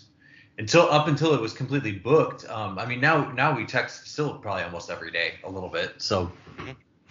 until 0.58 0.82
up 0.90 1.08
until 1.08 1.34
it 1.34 1.40
was 1.40 1.52
completely 1.52 1.92
booked. 1.92 2.48
Um, 2.48 2.78
I 2.78 2.86
mean, 2.86 3.00
now 3.00 3.30
now 3.32 3.56
we 3.56 3.66
text 3.66 4.06
still 4.06 4.38
probably 4.38 4.62
almost 4.62 4.90
every 4.90 5.10
day 5.10 5.34
a 5.44 5.50
little 5.50 5.68
bit. 5.68 5.94
So 5.98 6.30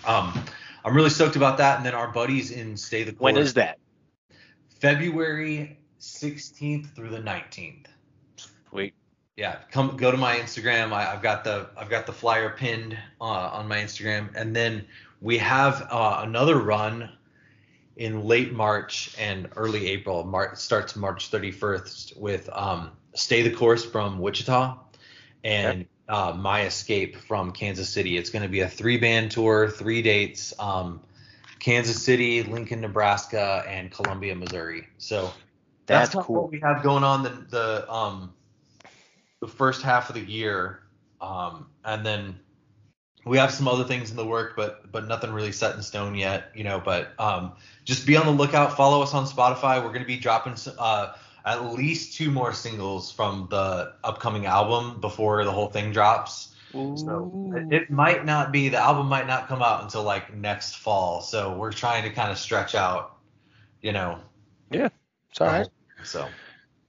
um, 0.05 0.43
I'm 0.83 0.95
really 0.95 1.09
stoked 1.09 1.35
about 1.35 1.57
that. 1.57 1.77
And 1.77 1.85
then 1.85 1.93
our 1.93 2.11
buddies 2.11 2.51
in 2.51 2.77
Stay 2.77 3.03
the 3.03 3.11
Course. 3.11 3.33
When 3.33 3.37
is 3.37 3.53
that? 3.55 3.79
February 4.79 5.79
16th 5.99 6.93
through 6.95 7.09
the 7.09 7.19
19th. 7.19 7.85
Sweet. 8.69 8.93
Yeah, 9.37 9.57
come 9.69 9.97
go 9.97 10.11
to 10.11 10.17
my 10.17 10.37
Instagram. 10.37 10.93
I, 10.93 11.03
have 11.03 11.21
got 11.21 11.43
the 11.43 11.67
I've 11.77 11.89
got 11.89 12.05
the 12.05 12.13
flyer 12.13 12.51
pinned 12.51 12.97
uh, 13.19 13.23
on 13.23 13.67
my 13.67 13.77
Instagram, 13.77 14.29
and 14.33 14.55
then 14.55 14.85
we 15.21 15.37
have 15.39 15.87
uh, 15.91 16.21
another 16.23 16.57
run 16.57 17.09
in 17.97 18.23
late 18.23 18.53
March 18.53 19.13
and 19.19 19.49
early 19.55 19.87
April. 19.87 20.23
March 20.23 20.57
starts 20.57 20.95
March 20.95 21.31
31st 21.31 22.17
with 22.17 22.49
um, 22.53 22.91
Stay 23.13 23.41
the 23.41 23.51
Course 23.51 23.83
from 23.83 24.19
Wichita 24.19 24.77
and 25.43 25.81
okay. 25.81 25.89
uh, 26.07 26.33
My 26.33 26.65
Escape 26.65 27.17
from 27.17 27.51
Kansas 27.51 27.89
City. 27.89 28.17
It's 28.17 28.29
going 28.29 28.43
to 28.43 28.49
be 28.49 28.61
a 28.61 28.69
three 28.69 28.97
band 28.97 29.31
tour, 29.31 29.69
three 29.69 30.01
dates. 30.01 30.53
Um, 30.59 31.01
Kansas 31.59 32.01
City, 32.01 32.43
Lincoln, 32.43 32.81
Nebraska, 32.81 33.63
and 33.67 33.91
Columbia, 33.91 34.35
Missouri. 34.35 34.87
So 34.97 35.33
that's, 35.87 36.13
that's 36.13 36.25
cool. 36.25 36.43
what 36.43 36.51
we 36.51 36.59
have 36.59 36.83
going 36.83 37.03
on 37.03 37.23
the 37.23 37.29
the 37.49 37.91
um 37.91 38.34
the 39.41 39.47
first 39.47 39.81
half 39.81 40.09
of 40.09 40.15
the 40.15 40.21
year, 40.21 40.81
um, 41.21 41.67
and 41.83 42.05
then 42.05 42.39
we 43.25 43.37
have 43.37 43.51
some 43.51 43.67
other 43.67 43.83
things 43.83 44.11
in 44.11 44.17
the 44.17 44.25
work, 44.25 44.55
but 44.55 44.91
but 44.91 45.07
nothing 45.07 45.31
really 45.31 45.51
set 45.51 45.75
in 45.75 45.81
stone 45.81 46.15
yet, 46.15 46.51
you 46.55 46.63
know. 46.63 46.81
But 46.83 47.19
um, 47.19 47.53
just 47.83 48.05
be 48.05 48.15
on 48.17 48.25
the 48.25 48.31
lookout. 48.31 48.77
Follow 48.77 49.01
us 49.01 49.13
on 49.13 49.25
Spotify. 49.25 49.83
We're 49.83 49.91
gonna 49.91 50.05
be 50.05 50.17
dropping 50.17 50.55
uh, 50.77 51.13
at 51.43 51.73
least 51.73 52.17
two 52.17 52.31
more 52.31 52.53
singles 52.53 53.11
from 53.11 53.47
the 53.49 53.93
upcoming 54.03 54.45
album 54.45 55.01
before 55.01 55.43
the 55.43 55.51
whole 55.51 55.67
thing 55.67 55.91
drops. 55.91 56.53
Ooh. 56.75 56.95
So 56.97 57.53
it, 57.55 57.73
it 57.73 57.89
might 57.89 58.25
not 58.25 58.51
be 58.51 58.69
the 58.69 58.77
album 58.77 59.07
might 59.07 59.27
not 59.27 59.47
come 59.47 59.61
out 59.61 59.83
until 59.83 60.03
like 60.03 60.33
next 60.35 60.77
fall. 60.77 61.21
So 61.21 61.55
we're 61.55 61.71
trying 61.71 62.03
to 62.03 62.11
kind 62.11 62.31
of 62.31 62.37
stretch 62.37 62.75
out, 62.75 63.17
you 63.81 63.91
know. 63.91 64.19
Yeah, 64.69 64.89
it's 65.31 65.41
all 65.41 65.47
right. 65.47 65.67
So. 66.03 66.27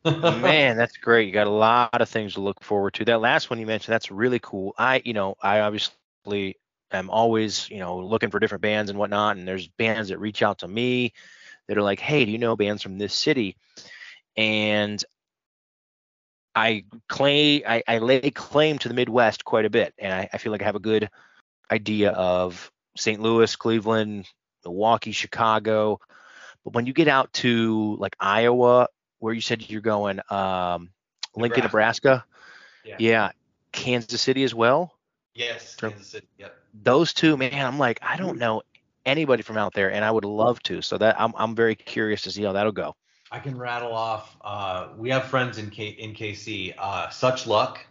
Man, 0.06 0.76
that's 0.76 0.96
great. 0.96 1.26
You 1.26 1.32
got 1.32 1.46
a 1.46 1.50
lot 1.50 2.00
of 2.00 2.08
things 2.08 2.34
to 2.34 2.40
look 2.40 2.62
forward 2.62 2.94
to. 2.94 3.04
That 3.04 3.20
last 3.20 3.50
one 3.50 3.58
you 3.58 3.66
mentioned, 3.66 3.92
that's 3.92 4.10
really 4.10 4.38
cool. 4.38 4.74
I, 4.78 5.02
you 5.04 5.12
know, 5.12 5.34
I 5.42 5.60
obviously 5.60 6.56
am 6.92 7.10
always, 7.10 7.68
you 7.70 7.78
know, 7.78 7.98
looking 7.98 8.30
for 8.30 8.38
different 8.38 8.62
bands 8.62 8.90
and 8.90 8.98
whatnot. 8.98 9.36
And 9.36 9.46
there's 9.46 9.68
bands 9.68 10.10
that 10.10 10.18
reach 10.18 10.42
out 10.42 10.58
to 10.58 10.68
me 10.68 11.12
that 11.66 11.76
are 11.76 11.82
like, 11.82 12.00
hey, 12.00 12.24
do 12.24 12.30
you 12.30 12.38
know 12.38 12.56
bands 12.56 12.82
from 12.82 12.98
this 12.98 13.14
city? 13.14 13.56
And 14.36 15.02
I 16.54 16.84
claim, 17.08 17.62
I, 17.66 17.82
I 17.88 17.98
lay 17.98 18.30
claim 18.30 18.78
to 18.78 18.88
the 18.88 18.94
Midwest 18.94 19.44
quite 19.44 19.64
a 19.64 19.70
bit. 19.70 19.92
And 19.98 20.12
I, 20.12 20.28
I 20.32 20.38
feel 20.38 20.52
like 20.52 20.62
I 20.62 20.66
have 20.66 20.76
a 20.76 20.80
good 20.80 21.10
idea 21.70 22.12
of 22.12 22.70
St. 22.96 23.20
Louis, 23.20 23.54
Cleveland, 23.56 24.28
Milwaukee, 24.64 25.12
Chicago. 25.12 26.00
But 26.64 26.74
when 26.74 26.86
you 26.86 26.92
get 26.92 27.08
out 27.08 27.32
to 27.34 27.96
like 27.98 28.16
Iowa 28.20 28.88
where 29.18 29.34
you 29.34 29.40
said 29.40 29.68
you're 29.68 29.80
going, 29.80 30.20
um, 30.30 30.90
Lincoln, 31.34 31.64
Nebraska. 31.64 32.24
Yeah. 32.84 32.96
yeah. 32.98 33.30
Kansas 33.72 34.20
City 34.20 34.42
as 34.44 34.54
well. 34.54 34.94
Yes, 35.34 35.76
Kansas 35.76 36.06
City. 36.06 36.26
Yep. 36.38 36.56
Those 36.82 37.12
two, 37.12 37.36
man, 37.36 37.52
I'm 37.54 37.78
like, 37.78 37.98
I 38.02 38.16
don't 38.16 38.38
know 38.38 38.62
anybody 39.04 39.42
from 39.42 39.56
out 39.56 39.72
there, 39.74 39.92
and 39.92 40.04
I 40.04 40.10
would 40.10 40.24
love 40.24 40.62
to. 40.64 40.82
So 40.82 40.98
that 40.98 41.20
I'm 41.20 41.32
I'm 41.36 41.54
very 41.54 41.74
curious 41.74 42.22
to 42.22 42.30
see 42.30 42.42
how 42.42 42.52
that'll 42.52 42.72
go. 42.72 42.94
I 43.30 43.38
can 43.38 43.58
rattle 43.58 43.92
off. 43.92 44.36
Uh, 44.40 44.88
we 44.96 45.10
have 45.10 45.24
friends 45.24 45.58
in 45.58 45.70
K 45.70 45.88
in 45.88 46.14
KC. 46.14 46.74
Uh, 46.78 47.08
Such 47.10 47.46
Luck. 47.46 47.84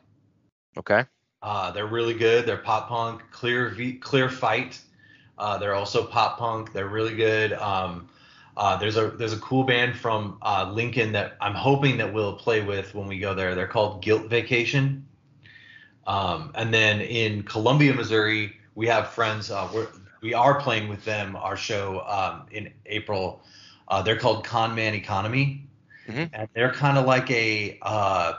Okay. 0.78 1.06
Uh, 1.42 1.72
they're 1.72 1.88
really 1.88 2.14
good. 2.14 2.46
They're 2.46 2.58
pop 2.58 2.90
punk. 2.90 3.22
Clear 3.32 3.70
v, 3.70 3.94
Clear 3.94 4.30
Fight. 4.30 4.80
Uh, 5.38 5.58
they're 5.58 5.76
also 5.76 6.04
pop 6.04 6.40
punk. 6.40 6.74
They're 6.74 6.88
really 6.88 7.16
good. 7.16 7.54
Um, 7.54 8.10
uh, 8.58 8.78
there's 8.78 8.96
a 8.96 9.10
there's 9.12 9.34
a 9.34 9.40
cool 9.40 9.64
band 9.64 9.98
from 9.98 10.38
uh, 10.42 10.72
Lincoln 10.72 11.12
that 11.12 11.36
I'm 11.42 11.54
hoping 11.54 11.98
that 11.98 12.14
we'll 12.14 12.38
play 12.38 12.62
with 12.62 12.96
when 12.96 13.08
we 13.08 13.20
go 13.20 13.34
there. 13.34 13.54
They're 13.54 13.68
called 13.68 14.02
Guilt 14.02 14.30
Vacation. 14.30 15.06
Um, 16.08 16.52
and 16.56 16.74
then 16.74 17.02
in 17.02 17.44
Columbia, 17.44 17.94
Missouri, 17.94 18.56
we 18.76 18.88
have 18.88 19.10
friends. 19.10 19.52
Uh, 19.52 19.68
we're, 19.74 19.88
we 20.22 20.34
are 20.34 20.60
playing 20.62 20.88
with 20.88 21.04
them 21.04 21.36
our 21.36 21.58
show 21.58 22.02
um, 22.08 22.46
in 22.52 22.72
April. 22.86 23.42
Uh, 23.88 24.02
they're 24.02 24.18
called 24.18 24.46
Con 24.46 24.74
Man 24.74 24.94
Economy, 24.94 25.68
mm-hmm. 26.08 26.34
and 26.34 26.48
they're 26.54 26.74
kind 26.74 26.98
of 26.98 27.06
like 27.06 27.30
a. 27.32 27.78
Uh, 27.82 28.34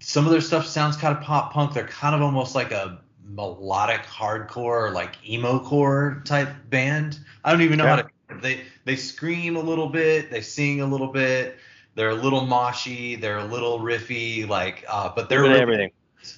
some 0.00 0.26
of 0.26 0.30
their 0.30 0.42
stuff 0.42 0.66
sounds 0.66 0.96
kind 0.96 1.16
of 1.16 1.22
pop 1.22 1.52
punk. 1.52 1.72
They're 1.72 1.88
kind 1.88 2.14
of 2.14 2.20
almost 2.20 2.54
like 2.54 2.72
a 2.72 3.00
melodic 3.24 4.02
hardcore, 4.02 4.92
like 4.92 5.16
emo 5.26 5.58
core 5.60 6.22
type 6.26 6.50
band. 6.68 7.18
I 7.44 7.52
don't 7.52 7.62
even 7.62 7.78
know 7.78 7.84
yeah. 7.84 7.96
how 7.96 8.02
to 8.02 8.08
they 8.42 8.64
they 8.84 8.96
scream 8.96 9.56
a 9.56 9.60
little 9.60 9.88
bit, 9.88 10.30
they 10.30 10.40
sing 10.40 10.80
a 10.80 10.86
little 10.86 11.08
bit, 11.08 11.58
they're 11.94 12.10
a 12.10 12.14
little 12.14 12.42
moshy, 12.42 13.20
they're 13.20 13.38
a 13.38 13.44
little 13.44 13.78
riffy, 13.80 14.48
like 14.48 14.84
uh, 14.88 15.12
but 15.14 15.28
they're 15.28 15.42
really, 15.42 15.60
everything. 15.60 15.90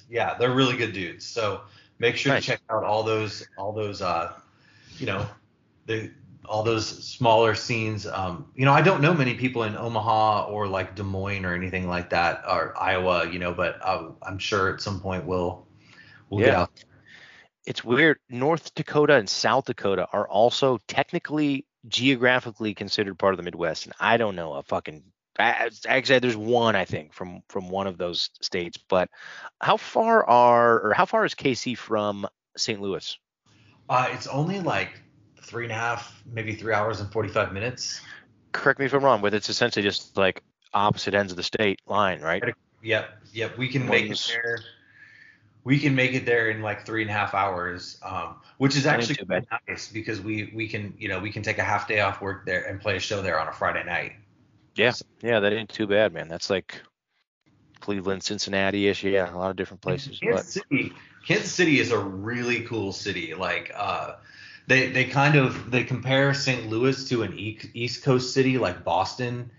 Yeah, 0.09 0.37
they're 0.37 0.53
really 0.53 0.77
good 0.77 0.93
dudes. 0.93 1.25
So 1.25 1.61
make 1.99 2.15
sure 2.15 2.33
nice. 2.33 2.45
to 2.45 2.51
check 2.51 2.61
out 2.69 2.83
all 2.83 3.03
those 3.03 3.47
all 3.57 3.73
those 3.73 4.01
uh, 4.01 4.33
you 4.99 5.05
know, 5.05 5.25
the 5.85 6.11
all 6.45 6.63
those 6.63 6.87
smaller 6.87 7.55
scenes. 7.55 8.05
Um, 8.07 8.51
you 8.55 8.65
know, 8.65 8.73
I 8.73 8.81
don't 8.81 9.01
know 9.01 9.13
many 9.13 9.35
people 9.35 9.63
in 9.63 9.75
Omaha 9.75 10.45
or 10.45 10.67
like 10.67 10.95
Des 10.95 11.03
Moines 11.03 11.45
or 11.45 11.53
anything 11.53 11.87
like 11.87 12.09
that, 12.09 12.43
or 12.47 12.77
Iowa, 12.77 13.29
you 13.29 13.39
know, 13.39 13.53
but 13.53 13.79
uh, 13.83 14.09
I'm 14.23 14.39
sure 14.39 14.73
at 14.73 14.81
some 14.81 14.99
point 14.99 15.25
we'll 15.25 15.67
we'll 16.29 16.41
yeah. 16.41 16.45
get 16.47 16.55
out. 16.55 16.83
It's 17.65 17.83
weird. 17.83 18.17
North 18.29 18.73
Dakota 18.73 19.15
and 19.15 19.29
South 19.29 19.65
Dakota 19.65 20.07
are 20.11 20.27
also 20.27 20.79
technically 20.87 21.65
geographically 21.87 22.73
considered 22.73 23.17
part 23.17 23.33
of 23.33 23.37
the 23.37 23.43
Midwest, 23.43 23.85
and 23.85 23.95
I 23.99 24.17
don't 24.17 24.35
know 24.35 24.53
a 24.53 24.63
fucking. 24.63 25.03
Actually, 25.37 26.19
there's 26.19 26.35
one 26.35 26.75
I 26.75 26.83
think 26.83 27.13
from 27.13 27.41
from 27.47 27.69
one 27.69 27.87
of 27.87 27.97
those 27.97 28.29
states. 28.41 28.77
But 28.77 29.09
how 29.61 29.77
far 29.77 30.25
are 30.25 30.81
or 30.81 30.93
how 30.93 31.05
far 31.05 31.23
is 31.23 31.33
KC 31.33 31.77
from 31.77 32.27
St. 32.57 32.81
Louis? 32.81 33.17
Uh, 33.89 34.09
it's 34.11 34.27
only 34.27 34.59
like 34.59 35.01
three 35.41 35.63
and 35.63 35.71
a 35.71 35.75
half, 35.75 36.21
maybe 36.25 36.53
three 36.53 36.73
hours 36.73 36.99
and 36.99 37.11
45 37.11 37.53
minutes. 37.53 38.01
Correct 38.51 38.79
me 38.79 38.85
if 38.85 38.93
I'm 38.93 39.03
wrong, 39.03 39.21
but 39.21 39.33
it's 39.33 39.49
essentially 39.49 39.83
just 39.83 40.17
like 40.17 40.43
opposite 40.73 41.13
ends 41.13 41.31
of 41.31 41.37
the 41.37 41.43
state 41.43 41.79
line, 41.87 42.21
right? 42.21 42.43
Yep, 42.83 43.09
yep. 43.33 43.57
We 43.57 43.67
can 43.67 43.87
make 43.87 44.09
it 44.09 44.31
there. 44.31 44.59
We 45.63 45.79
can 45.79 45.93
make 45.95 46.13
it 46.13 46.25
there 46.25 46.49
in 46.49 46.61
like 46.61 46.85
three 46.85 47.01
and 47.01 47.11
a 47.11 47.13
half 47.13 47.33
hours, 47.33 47.99
um, 48.03 48.35
which 48.57 48.75
is 48.75 48.85
actually 48.85 49.17
nice 49.67 49.91
because 49.91 50.21
we 50.21 50.51
we 50.55 50.67
can 50.67 50.93
you 50.97 51.07
know 51.07 51.19
we 51.19 51.31
can 51.31 51.43
take 51.43 51.57
a 51.57 51.63
half 51.63 51.87
day 51.87 51.99
off 51.99 52.21
work 52.21 52.45
there 52.45 52.63
and 52.63 52.79
play 52.79 52.95
a 52.95 52.99
show 52.99 53.21
there 53.21 53.39
on 53.39 53.47
a 53.47 53.53
Friday 53.53 53.83
night. 53.83 54.13
Yeah, 54.75 54.93
yeah, 55.21 55.39
that 55.39 55.53
ain't 55.53 55.69
too 55.69 55.87
bad, 55.87 56.13
man. 56.13 56.27
That's 56.27 56.49
like 56.49 56.81
Cleveland, 57.81 58.23
Cincinnati 58.23 58.87
ish. 58.87 59.03
Yeah, 59.03 59.33
a 59.33 59.35
lot 59.35 59.49
of 59.49 59.55
different 59.55 59.81
places. 59.81 60.19
But 60.23 60.31
Kansas 60.31 60.53
City, 60.53 60.93
Kansas 61.25 61.53
City 61.53 61.79
is 61.79 61.91
a 61.91 61.99
really 61.99 62.61
cool 62.61 62.91
city. 62.91 63.33
Like 63.33 63.71
uh, 63.75 64.15
they 64.67 64.91
they 64.91 65.05
kind 65.05 65.35
of 65.35 65.71
they 65.71 65.83
compare 65.83 66.33
St. 66.33 66.69
Louis 66.69 67.07
to 67.09 67.23
an 67.23 67.37
East 67.37 68.03
Coast 68.03 68.33
city 68.33 68.57
like 68.57 68.83
Boston, 68.83 69.51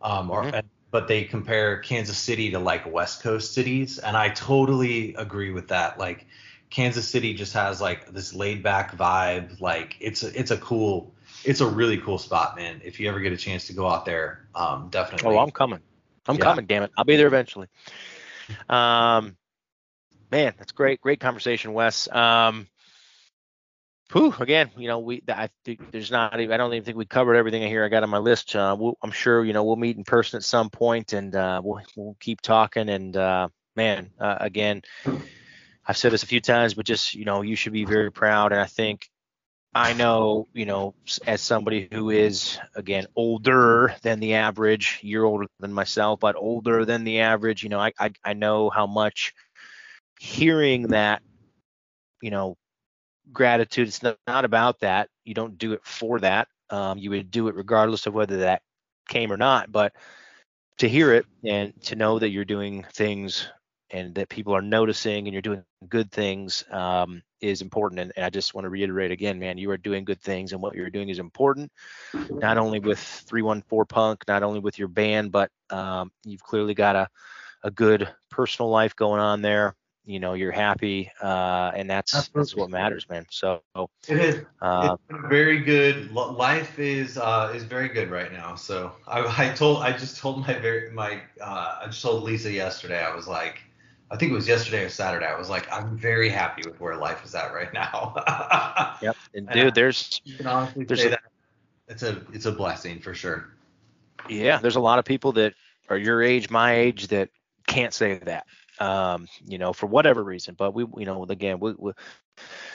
um, 0.00 0.30
or 0.30 0.44
Mhm. 0.44 0.61
But 0.92 1.08
they 1.08 1.24
compare 1.24 1.78
Kansas 1.78 2.18
City 2.18 2.50
to 2.50 2.60
like 2.60 2.86
West 2.86 3.22
Coast 3.22 3.54
cities, 3.54 3.98
and 3.98 4.16
I 4.16 4.28
totally 4.28 5.14
agree 5.14 5.50
with 5.50 5.68
that. 5.68 5.98
Like 5.98 6.26
Kansas 6.70 7.08
City 7.08 7.34
just 7.34 7.54
has 7.54 7.80
like 7.80 8.12
this 8.12 8.34
laid 8.34 8.62
back 8.62 8.94
vibe. 8.96 9.58
Like 9.60 9.96
it's 9.98 10.22
a, 10.22 10.38
it's 10.38 10.52
a 10.52 10.58
cool. 10.58 11.14
It's 11.44 11.60
a 11.60 11.66
really 11.66 11.98
cool 11.98 12.18
spot, 12.18 12.56
man. 12.56 12.82
If 12.84 13.00
you 13.00 13.08
ever 13.08 13.18
get 13.18 13.32
a 13.32 13.36
chance 13.36 13.66
to 13.66 13.72
go 13.72 13.88
out 13.88 14.04
there, 14.04 14.46
um, 14.54 14.90
definitely. 14.90 15.34
oh, 15.34 15.38
I'm 15.38 15.50
coming. 15.50 15.80
I'm 16.28 16.36
Yeah. 16.36 16.44
coming. 16.44 16.66
Damn 16.66 16.84
it, 16.84 16.92
I'll 16.96 17.04
be 17.04 17.16
there 17.16 17.26
eventually. 17.26 17.68
Um, 18.68 19.36
man, 20.30 20.54
that's 20.58 20.72
great. 20.72 21.00
Great 21.00 21.20
conversation, 21.20 21.72
Wes. 21.72 22.06
Um, 22.12 22.68
whew, 24.12 24.34
again, 24.38 24.70
you 24.76 24.88
know, 24.88 24.98
we 24.98 25.22
I 25.28 25.48
think 25.64 25.90
there's 25.90 26.10
not. 26.10 26.34
I 26.34 26.44
don't 26.44 26.72
even 26.72 26.84
think 26.84 26.96
we 26.96 27.06
covered 27.06 27.34
everything 27.34 27.62
here 27.62 27.84
I 27.84 27.88
got 27.88 28.02
on 28.02 28.10
my 28.10 28.18
list. 28.18 28.54
Uh, 28.54 28.76
we'll, 28.78 28.96
I'm 29.02 29.10
sure 29.10 29.44
you 29.44 29.52
know 29.52 29.64
we'll 29.64 29.76
meet 29.76 29.96
in 29.96 30.04
person 30.04 30.36
at 30.36 30.44
some 30.44 30.70
point, 30.70 31.12
and 31.12 31.34
uh, 31.34 31.60
we'll 31.64 31.80
we'll 31.96 32.16
keep 32.20 32.40
talking. 32.40 32.88
And 32.88 33.16
uh, 33.16 33.48
man, 33.76 34.10
uh, 34.20 34.36
again, 34.40 34.82
I've 35.86 35.96
said 35.96 36.12
this 36.12 36.22
a 36.22 36.26
few 36.26 36.40
times, 36.40 36.74
but 36.74 36.86
just 36.86 37.14
you 37.14 37.24
know, 37.24 37.42
you 37.42 37.56
should 37.56 37.72
be 37.72 37.84
very 37.84 38.12
proud. 38.12 38.52
And 38.52 38.60
I 38.60 38.66
think 38.66 39.08
I 39.74 39.94
know, 39.94 40.48
you 40.52 40.66
know, 40.66 40.94
as 41.26 41.40
somebody 41.40 41.88
who 41.90 42.10
is 42.10 42.58
again 42.76 43.06
older 43.16 43.94
than 44.02 44.20
the 44.20 44.34
average, 44.34 45.00
you're 45.02 45.24
older 45.24 45.46
than 45.60 45.72
myself, 45.72 46.20
but 46.20 46.36
older 46.36 46.84
than 46.84 47.04
the 47.04 47.20
average. 47.20 47.62
You 47.62 47.70
know, 47.70 47.80
I 47.80 47.92
I, 47.98 48.10
I 48.24 48.34
know 48.34 48.68
how 48.70 48.86
much 48.86 49.32
hearing 50.20 50.88
that, 50.88 51.22
you 52.20 52.30
know, 52.30 52.56
gratitude. 53.32 53.88
It's 53.88 54.02
not, 54.02 54.18
not 54.26 54.44
about 54.44 54.80
that. 54.80 55.08
You 55.24 55.34
don't 55.34 55.58
do 55.58 55.72
it 55.72 55.84
for 55.84 56.18
that. 56.20 56.48
Um, 56.70 56.98
you 56.98 57.10
would 57.10 57.30
do 57.30 57.48
it 57.48 57.54
regardless 57.54 58.06
of 58.06 58.14
whether 58.14 58.38
that 58.38 58.62
came 59.08 59.32
or 59.32 59.36
not. 59.36 59.70
But 59.70 59.92
to 60.78 60.88
hear 60.88 61.12
it 61.12 61.26
and 61.44 61.80
to 61.82 61.96
know 61.96 62.18
that 62.18 62.30
you're 62.30 62.44
doing 62.44 62.84
things 62.92 63.48
and 63.90 64.14
that 64.14 64.28
people 64.28 64.54
are 64.56 64.62
noticing 64.62 65.26
and 65.26 65.32
you're 65.32 65.42
doing 65.42 65.62
good 65.88 66.10
things 66.10 66.64
um, 66.70 67.22
is 67.40 67.60
important. 67.60 68.00
And, 68.00 68.12
and 68.16 68.24
I 68.24 68.30
just 68.30 68.54
want 68.54 68.64
to 68.64 68.70
reiterate 68.70 69.10
again, 69.10 69.38
man, 69.38 69.58
you 69.58 69.70
are 69.70 69.76
doing 69.76 70.04
good 70.04 70.20
things 70.20 70.52
and 70.52 70.62
what 70.62 70.74
you're 70.74 70.90
doing 70.90 71.10
is 71.10 71.18
important, 71.18 71.70
not 72.30 72.56
only 72.56 72.78
with 72.78 72.98
314 72.98 73.86
Punk, 73.86 74.24
not 74.26 74.42
only 74.42 74.60
with 74.60 74.78
your 74.78 74.88
band, 74.88 75.30
but 75.30 75.50
um, 75.70 76.10
you've 76.24 76.42
clearly 76.42 76.74
got 76.74 76.96
a, 76.96 77.08
a 77.62 77.70
good 77.70 78.08
personal 78.30 78.70
life 78.70 78.96
going 78.96 79.20
on 79.20 79.42
there. 79.42 79.76
You 80.04 80.18
know, 80.20 80.34
you're 80.34 80.52
happy, 80.52 81.10
uh, 81.22 81.70
and 81.74 81.88
that's 81.88 82.28
that's 82.34 82.56
what 82.56 82.70
matters, 82.70 83.08
man. 83.08 83.26
So, 83.30 83.60
It 84.08 84.18
is. 84.18 84.44
uh, 84.60 84.96
it's 85.10 85.28
very 85.28 85.60
good. 85.60 86.10
Life 86.12 86.78
is 86.78 87.18
uh, 87.18 87.52
is 87.54 87.62
very 87.64 87.88
good 87.88 88.10
right 88.10 88.32
now. 88.32 88.56
So 88.56 88.92
I, 89.06 89.50
I 89.50 89.52
told 89.54 89.82
I 89.82 89.92
just 89.92 90.18
told 90.18 90.40
my 90.46 90.54
very 90.58 90.90
my 90.90 91.20
uh, 91.40 91.78
I 91.82 91.86
just 91.86 92.02
told 92.02 92.24
Lisa 92.24 92.50
yesterday. 92.50 93.00
I 93.02 93.14
was 93.14 93.28
like, 93.28 93.60
I 94.10 94.16
think 94.16 94.32
it 94.32 94.34
was 94.34 94.48
yesterday 94.48 94.84
or 94.84 94.88
Saturday. 94.88 95.26
I 95.26 95.38
was 95.38 95.48
like, 95.48 95.70
I'm 95.72 95.96
very 95.96 96.28
happy 96.28 96.62
with 96.68 96.80
where 96.80 96.96
life 96.96 97.24
is 97.24 97.34
at 97.34 97.52
right 97.54 97.72
now. 97.74 98.14
yep. 99.02 99.16
And 99.34 99.48
dude, 99.52 99.74
there's 99.74 100.20
you 100.24 100.36
can 100.36 100.46
honestly 100.46 100.84
There's 100.84 101.00
say 101.00 101.06
a- 101.06 101.10
that 101.10 101.20
it's 101.88 102.02
a 102.02 102.22
it's 102.32 102.46
a 102.46 102.52
blessing 102.52 103.00
for 103.00 103.14
sure. 103.14 103.48
yeah, 104.28 104.58
there's 104.58 104.76
a 104.76 104.80
lot 104.80 104.98
of 104.98 105.04
people 105.04 105.32
that 105.32 105.54
are 105.88 105.96
your 105.98 106.22
age, 106.22 106.50
my 106.50 106.74
age, 106.74 107.08
that 107.08 107.28
can't 107.66 107.92
say 107.94 108.18
that. 108.18 108.46
Um, 108.82 109.28
you 109.46 109.58
know, 109.58 109.72
for 109.72 109.86
whatever 109.86 110.22
reason. 110.22 110.54
But 110.58 110.74
we, 110.74 110.84
you 110.96 111.06
know, 111.06 111.24
again, 111.24 111.60
we 111.60 111.74
we 111.78 111.92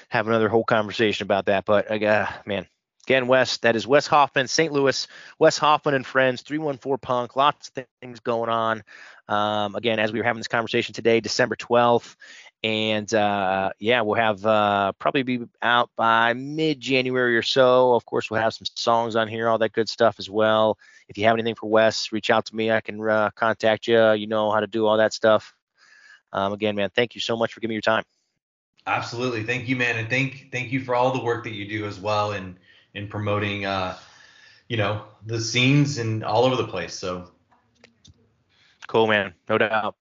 have 0.10 0.28
another 0.28 0.50
whole 0.50 0.64
conversation 0.64 1.26
about 1.26 1.46
that. 1.48 1.66
But 1.66 1.92
uh, 1.92 2.28
man, 2.46 2.68
again, 3.06 3.28
Wes, 3.28 3.58
that 3.58 3.76
is 3.76 3.86
Wes 3.86 4.08
Hoffman, 4.08 4.48
St. 4.48 4.72
Louis, 4.72 5.08
Wes 5.40 5.58
Hoffman 5.58 5.96
and 5.96 6.06
friends, 6.06 6.42
314 6.44 6.98
Punk, 7.00 7.36
lots 7.36 7.70
of 7.70 7.86
things 8.02 8.20
going 8.20 8.50
on. 8.50 8.84
Um, 9.28 9.76
again, 9.76 10.00
as 10.00 10.14
we 10.14 10.20
were 10.20 10.26
having 10.26 10.40
this 10.40 10.48
conversation 10.48 10.94
today, 10.94 11.20
December 11.20 11.56
12th. 11.56 12.16
And 12.64 13.14
uh, 13.14 13.72
yeah, 13.80 14.02
we'll 14.02 14.16
have 14.16 14.46
uh, 14.46 14.92
probably 15.00 15.24
be 15.24 15.42
out 15.62 15.90
by 15.96 16.34
mid 16.34 16.80
January 16.80 17.38
or 17.38 17.44
so. 17.44 17.94
Of 17.94 18.06
course, 18.06 18.32
we'll 18.32 18.42
have 18.42 18.54
some 18.54 18.66
songs 18.76 19.16
on 19.16 19.28
here, 19.28 19.48
all 19.48 19.60
that 19.60 19.74
good 19.74 19.90
stuff 19.90 20.16
as 20.20 20.30
well. 20.30 20.78
If 21.08 21.18
you 21.18 21.26
have 21.26 21.36
anything 21.36 21.56
for 21.56 21.70
Wes, 21.70 22.12
reach 22.12 22.30
out 22.30 22.46
to 22.48 22.56
me. 22.56 22.72
I 22.72 22.82
can 22.82 23.08
uh, 23.08 23.30
contact 23.36 23.88
you. 23.88 24.12
You 24.14 24.28
know 24.28 24.52
how 24.52 24.60
to 24.60 24.68
do 24.68 24.86
all 24.88 24.98
that 24.98 25.14
stuff. 25.14 25.54
Um, 26.34 26.54
again, 26.54 26.76
man, 26.76 26.90
thank 26.96 27.16
you 27.16 27.22
so 27.22 27.38
much 27.38 27.54
for 27.54 27.60
giving 27.60 27.70
me 27.70 27.76
your 27.76 27.82
time. 27.82 28.04
Absolutely. 28.86 29.44
Thank 29.44 29.68
you, 29.68 29.76
man, 29.76 29.98
and 29.98 30.10
thank 30.10 30.50
thank 30.52 30.72
you 30.72 30.80
for 30.82 30.96
all 30.96 31.12
the 31.12 31.22
work 31.22 31.44
that 31.44 31.54
you 31.54 31.68
do 31.68 31.86
as 31.86 32.00
well 32.00 32.32
in 32.32 32.58
in 32.94 33.08
promoting 33.08 33.66
uh 33.66 33.98
you 34.70 34.78
know 34.78 35.04
the 35.26 35.40
scenes 35.40 35.98
and 35.98 36.24
all 36.24 36.46
over 36.46 36.56
the 36.56 36.68
place. 36.68 36.94
So 36.94 37.32
Cool, 38.88 39.08
man. 39.08 39.34
No 39.50 39.58
doubt. 39.58 39.96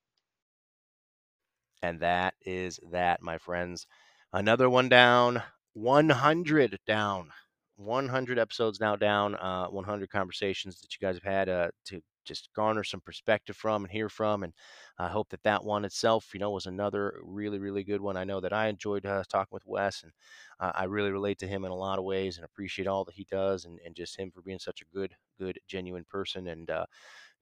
And 1.83 2.01
that 2.01 2.35
is 2.45 2.81
that, 2.91 3.21
my 3.21 3.39
friends. 3.39 3.87
Another 4.33 4.71
one 4.71 4.89
down, 4.89 5.43
100 5.75 6.79
down, 6.87 7.31
100 7.77 8.39
episodes 8.39 8.81
now 8.81 8.97
down, 8.97 9.35
uh, 9.35 9.67
100 9.67 10.09
conversations 10.11 10.81
that 10.81 10.95
you 10.95 11.05
guys 11.05 11.17
have 11.17 11.25
had 11.25 11.49
uh, 11.49 11.69
to 11.87 12.01
just 12.27 12.51
garner 12.55 12.85
some 12.85 13.01
perspective 13.01 13.57
from 13.57 13.85
and 13.85 13.93
hear 13.93 14.09
from. 14.09 14.43
And 14.43 14.53
I 14.99 15.09
hope 15.09 15.31
that 15.31 15.43
that 15.45 15.65
one 15.65 15.85
itself, 15.85 16.31
you 16.35 16.41
know, 16.41 16.51
was 16.51 16.67
another 16.67 17.19
really, 17.23 17.59
really 17.59 17.85
good 17.85 18.01
one. 18.01 18.17
I 18.17 18.25
know 18.25 18.41
that 18.41 18.53
I 18.53 18.69
enjoyed 18.69 19.07
uh, 19.07 19.23
talking 19.29 19.55
with 19.55 19.67
Wes, 19.67 20.03
and 20.03 20.13
uh, 20.61 20.73
I 20.75 20.85
really 20.85 21.11
relate 21.13 21.39
to 21.39 21.47
him 21.49 21.65
in 21.65 21.71
a 21.71 21.77
lot 21.77 21.99
of 21.99 22.05
ways 22.05 22.37
and 22.37 22.45
appreciate 22.45 22.89
all 22.89 23.05
that 23.07 23.15
he 23.15 23.27
does 23.31 23.65
and, 23.65 23.79
and 23.85 23.95
just 23.95 24.19
him 24.19 24.31
for 24.31 24.43
being 24.43 24.59
such 24.59 24.83
a 24.83 24.95
good, 24.97 25.15
good, 25.39 25.59
genuine 25.67 26.05
person. 26.05 26.49
And, 26.49 26.71
uh, 26.71 26.87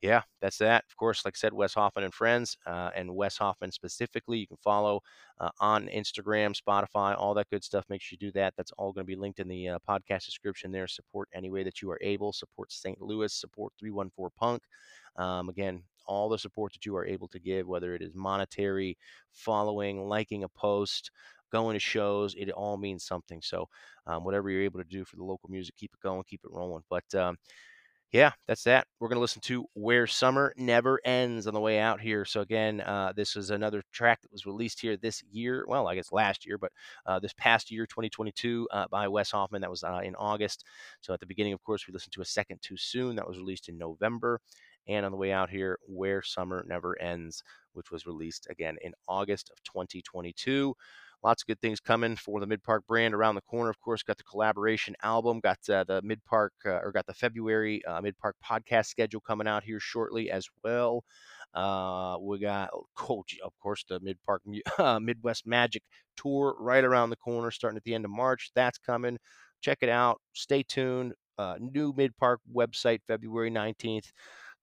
yeah, 0.03 0.23
that's 0.41 0.59
that. 0.59 0.85
Of 0.91 0.97
course, 0.97 1.25
like 1.25 1.35
I 1.37 1.39
said, 1.39 1.55
Wes 1.55 1.73
Hoffman 1.75 2.05
and 2.05 2.13
friends, 2.13 2.59
uh, 2.67 2.91
and 2.95 3.15
Wes 3.15 3.39
Hoffman 3.39 3.73
specifically, 3.73 4.39
you 4.39 4.47
can 4.47 4.59
follow 4.59 5.01
uh, 5.41 5.49
on 5.61 5.89
Instagram, 5.89 6.55
Spotify, 6.55 7.17
all 7.19 7.33
that 7.35 7.49
good 7.49 7.65
stuff. 7.65 7.87
Make 7.89 8.03
sure 8.03 8.17
you 8.21 8.29
do 8.29 8.33
that. 8.33 8.53
That's 8.57 8.73
all 8.77 8.93
going 8.93 9.07
to 9.07 9.11
be 9.11 9.17
linked 9.19 9.41
in 9.41 9.49
the 9.49 9.71
uh, 9.71 9.79
podcast 9.89 10.27
description 10.27 10.73
there. 10.73 10.87
Support 10.87 11.29
any 11.33 11.51
way 11.51 11.63
that 11.65 11.81
you 11.81 11.91
are 11.91 11.99
able. 12.03 12.33
Support 12.35 12.71
St. 12.71 13.01
Louis. 13.01 13.33
Support 13.33 13.73
314 13.79 14.31
Punk. 14.39 14.63
Um, 15.17 15.49
again, 15.49 15.83
all 16.07 16.29
the 16.29 16.39
support 16.39 16.73
that 16.75 16.85
you 16.85 16.97
are 16.97 17.07
able 17.07 17.29
to 17.29 17.39
give, 17.39 17.67
whether 17.67 17.95
it 17.95 18.03
is 18.03 18.15
monetary, 18.15 18.99
following, 19.33 20.07
liking 20.07 20.45
a 20.45 20.49
post, 20.51 21.11
going 21.51 21.75
to 21.75 21.81
shows, 21.81 22.35
it 22.37 22.51
all 22.51 22.77
means 22.77 23.05
something. 23.05 23.41
So, 23.43 23.69
um, 24.07 24.25
whatever 24.25 24.51
you're 24.51 24.63
able 24.63 24.81
to 24.81 24.89
do 24.89 25.05
for 25.05 25.17
the 25.17 25.25
local 25.25 25.49
music, 25.49 25.77
keep 25.77 25.93
it 25.95 26.01
going, 26.03 26.25
keep 26.29 26.41
it 26.45 26.51
rolling. 26.53 26.83
But 26.91 27.15
um, 27.15 27.37
yeah, 28.13 28.31
that's 28.47 28.63
that. 28.65 28.87
We're 29.01 29.09
going 29.09 29.17
to 29.17 29.23
listen 29.23 29.41
to 29.43 29.67
Where 29.75 30.07
Summer 30.07 30.55
Never 30.57 31.01
Ends 31.05 31.49
on 31.49 31.55
the 31.55 31.61
way 31.61 31.81
out 31.81 32.01
here. 32.01 32.25
So, 32.25 32.43
again, 32.43 32.81
uh, 32.81 33.13
this 33.17 33.35
is 33.35 33.51
another 33.51 33.83
track 33.93 34.23
that 34.23 34.31
was 34.31 34.47
released 34.47 34.81
here 34.81 34.97
this 34.97 35.23
year. 35.33 35.65
Well, 35.67 35.89
I 35.89 35.97
guess 35.97 36.13
last 36.13 36.47
year, 36.47 36.57
but 36.57 36.71
uh, 37.07 37.19
this 37.19 37.33
past 37.37 37.73
year, 37.73 37.87
2022, 37.87 38.69
uh, 38.71 38.87
by 38.89 39.09
Wes 39.09 39.33
Hoffman. 39.33 39.63
That 39.63 39.71
was 39.71 39.83
uh, 39.83 40.01
in 40.05 40.15
August. 40.15 40.65
So, 41.01 41.13
at 41.13 41.19
the 41.19 41.27
beginning, 41.27 41.55
of 41.55 41.63
course, 41.65 41.89
we 41.89 41.93
listened 41.93 42.13
to 42.13 42.21
A 42.21 42.25
Second 42.25 42.61
Too 42.63 42.77
Soon. 42.77 43.17
That 43.17 43.27
was 43.27 43.39
released 43.39 43.69
in 43.69 43.77
November. 43.79 44.41
And 44.87 45.05
on 45.05 45.11
the 45.11 45.19
way 45.19 45.33
out 45.33 45.51
here, 45.51 45.79
Where 45.87 46.23
Summer 46.23 46.65
Never 46.69 47.01
Ends, 47.01 47.43
which 47.73 47.91
was 47.91 48.07
released 48.07 48.47
again 48.49 48.77
in 48.83 48.93
August 49.09 49.51
of 49.51 49.61
2022 49.65 50.75
lots 51.25 51.43
of 51.43 51.47
good 51.47 51.61
things 51.61 51.81
coming 51.81 52.15
for 52.15 52.39
the 52.39 52.47
Mid 52.47 52.63
Park 52.63 52.85
brand 52.87 53.15
around 53.15 53.35
the 53.35 53.41
corner. 53.43 53.71
Of 53.71 53.81
course, 53.81 54.03
got 54.03 54.19
the 54.19 54.25
collaboration 54.25 54.95
album, 55.03 55.41
got 55.41 55.59
uh, 55.71 55.85
the 55.85 56.03
Mid 56.03 56.23
Park 56.25 56.53
uh, 56.67 56.81
or 56.83 56.93
got 56.93 57.07
the 57.07 57.15
February 57.15 57.85
uh, 57.87 58.01
Mid 58.03 58.17
Park 58.19 58.37
podcast 58.45 58.87
schedule 58.87 59.21
coming 59.21 59.49
out 59.49 59.65
here 59.65 59.81
shortly 59.81 60.31
as 60.31 60.47
well. 60.63 61.03
Uh, 61.55 62.17
we 62.21 62.39
got, 62.39 62.71
oh, 63.09 63.25
gee, 63.27 63.41
of 63.43 63.53
course, 63.61 63.85
the 63.89 63.99
Mid 64.01 64.19
Park 64.25 64.43
uh, 64.79 65.01
Midwest 65.01 65.47
Magic 65.47 65.83
tour 66.17 66.55
right 66.61 66.85
around 66.85 67.11
the 67.11 67.17
corner, 67.17 67.51
starting 67.51 67.77
at 67.77 67.85
the 67.85 67.95
end 67.95 68.05
of 68.05 68.11
March. 68.11 68.51
That's 68.55 68.79
coming. 68.79 69.19
Check 69.63 69.79
it 69.81 69.89
out. 69.89 70.21
Stay 70.35 70.63
tuned. 70.63 71.15
Uh, 71.39 71.57
new 71.59 71.93
Mid 71.97 72.17
Park 72.17 72.41
website, 72.55 73.01
February 73.09 73.51
19th. 73.51 74.13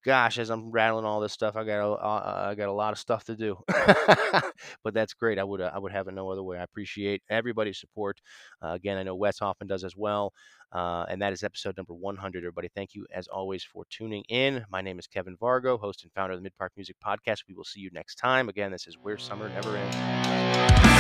Gosh, 0.04 0.38
as 0.38 0.50
I'm 0.50 0.72
rattling 0.72 1.06
all 1.06 1.20
this 1.20 1.34
stuff, 1.34 1.56
I 1.56 1.64
got 1.64 1.80
a, 1.80 1.92
uh, 1.92 2.48
I 2.50 2.56
got 2.56 2.70
a 2.70 2.74
lot 2.74 2.94
of 2.94 3.00
stuff 3.00 3.24
to 3.26 3.36
do. 3.36 3.58
but 4.84 4.94
that's 4.94 5.14
great. 5.14 5.40
I 5.40 5.44
would 5.44 5.62
uh, 5.62 5.72
I 5.74 5.80
would 5.80 5.92
have 5.92 6.08
it 6.08 6.14
no 6.14 6.30
other 6.30 6.44
way. 6.44 6.58
I 6.58 6.64
appreciate 6.64 7.22
everybody's 7.30 7.80
support. 7.80 8.20
Uh, 8.64 8.70
again, 8.70 8.98
I 8.98 9.04
know 9.04 9.16
Wes 9.16 9.40
Hoffman 9.40 9.68
does 9.68 9.84
as 9.84 9.96
well. 9.96 10.34
Uh, 10.72 11.06
and 11.10 11.22
that 11.22 11.34
is 11.34 11.44
episode 11.44 11.76
number 11.76 11.94
100. 11.94 12.40
Everybody, 12.40 12.70
thank 12.74 12.96
you 12.96 13.06
as 13.14 13.28
always 13.28 13.64
for 13.64 13.84
tuning 13.90 14.24
in. 14.30 14.66
My 14.70 14.82
name 14.82 15.00
is 15.00 15.08
Kevin 15.08 15.36
Vargo, 15.36 15.78
host 15.78 16.04
and 16.04 16.12
founder 16.14 16.34
of 16.34 16.40
the 16.40 16.44
Mid 16.44 16.58
Park 16.58 16.72
Music 16.78 16.96
Podcast. 17.06 17.44
We 17.48 17.56
will 17.56 17.66
see 17.66 17.82
you 17.82 17.90
next 17.92 18.16
time. 18.16 18.48
Again, 18.48 18.72
this 18.72 18.88
is 18.88 18.98
Where 19.02 19.18
Summer 19.18 19.50
Never 19.50 19.76
Ends. 19.76 20.91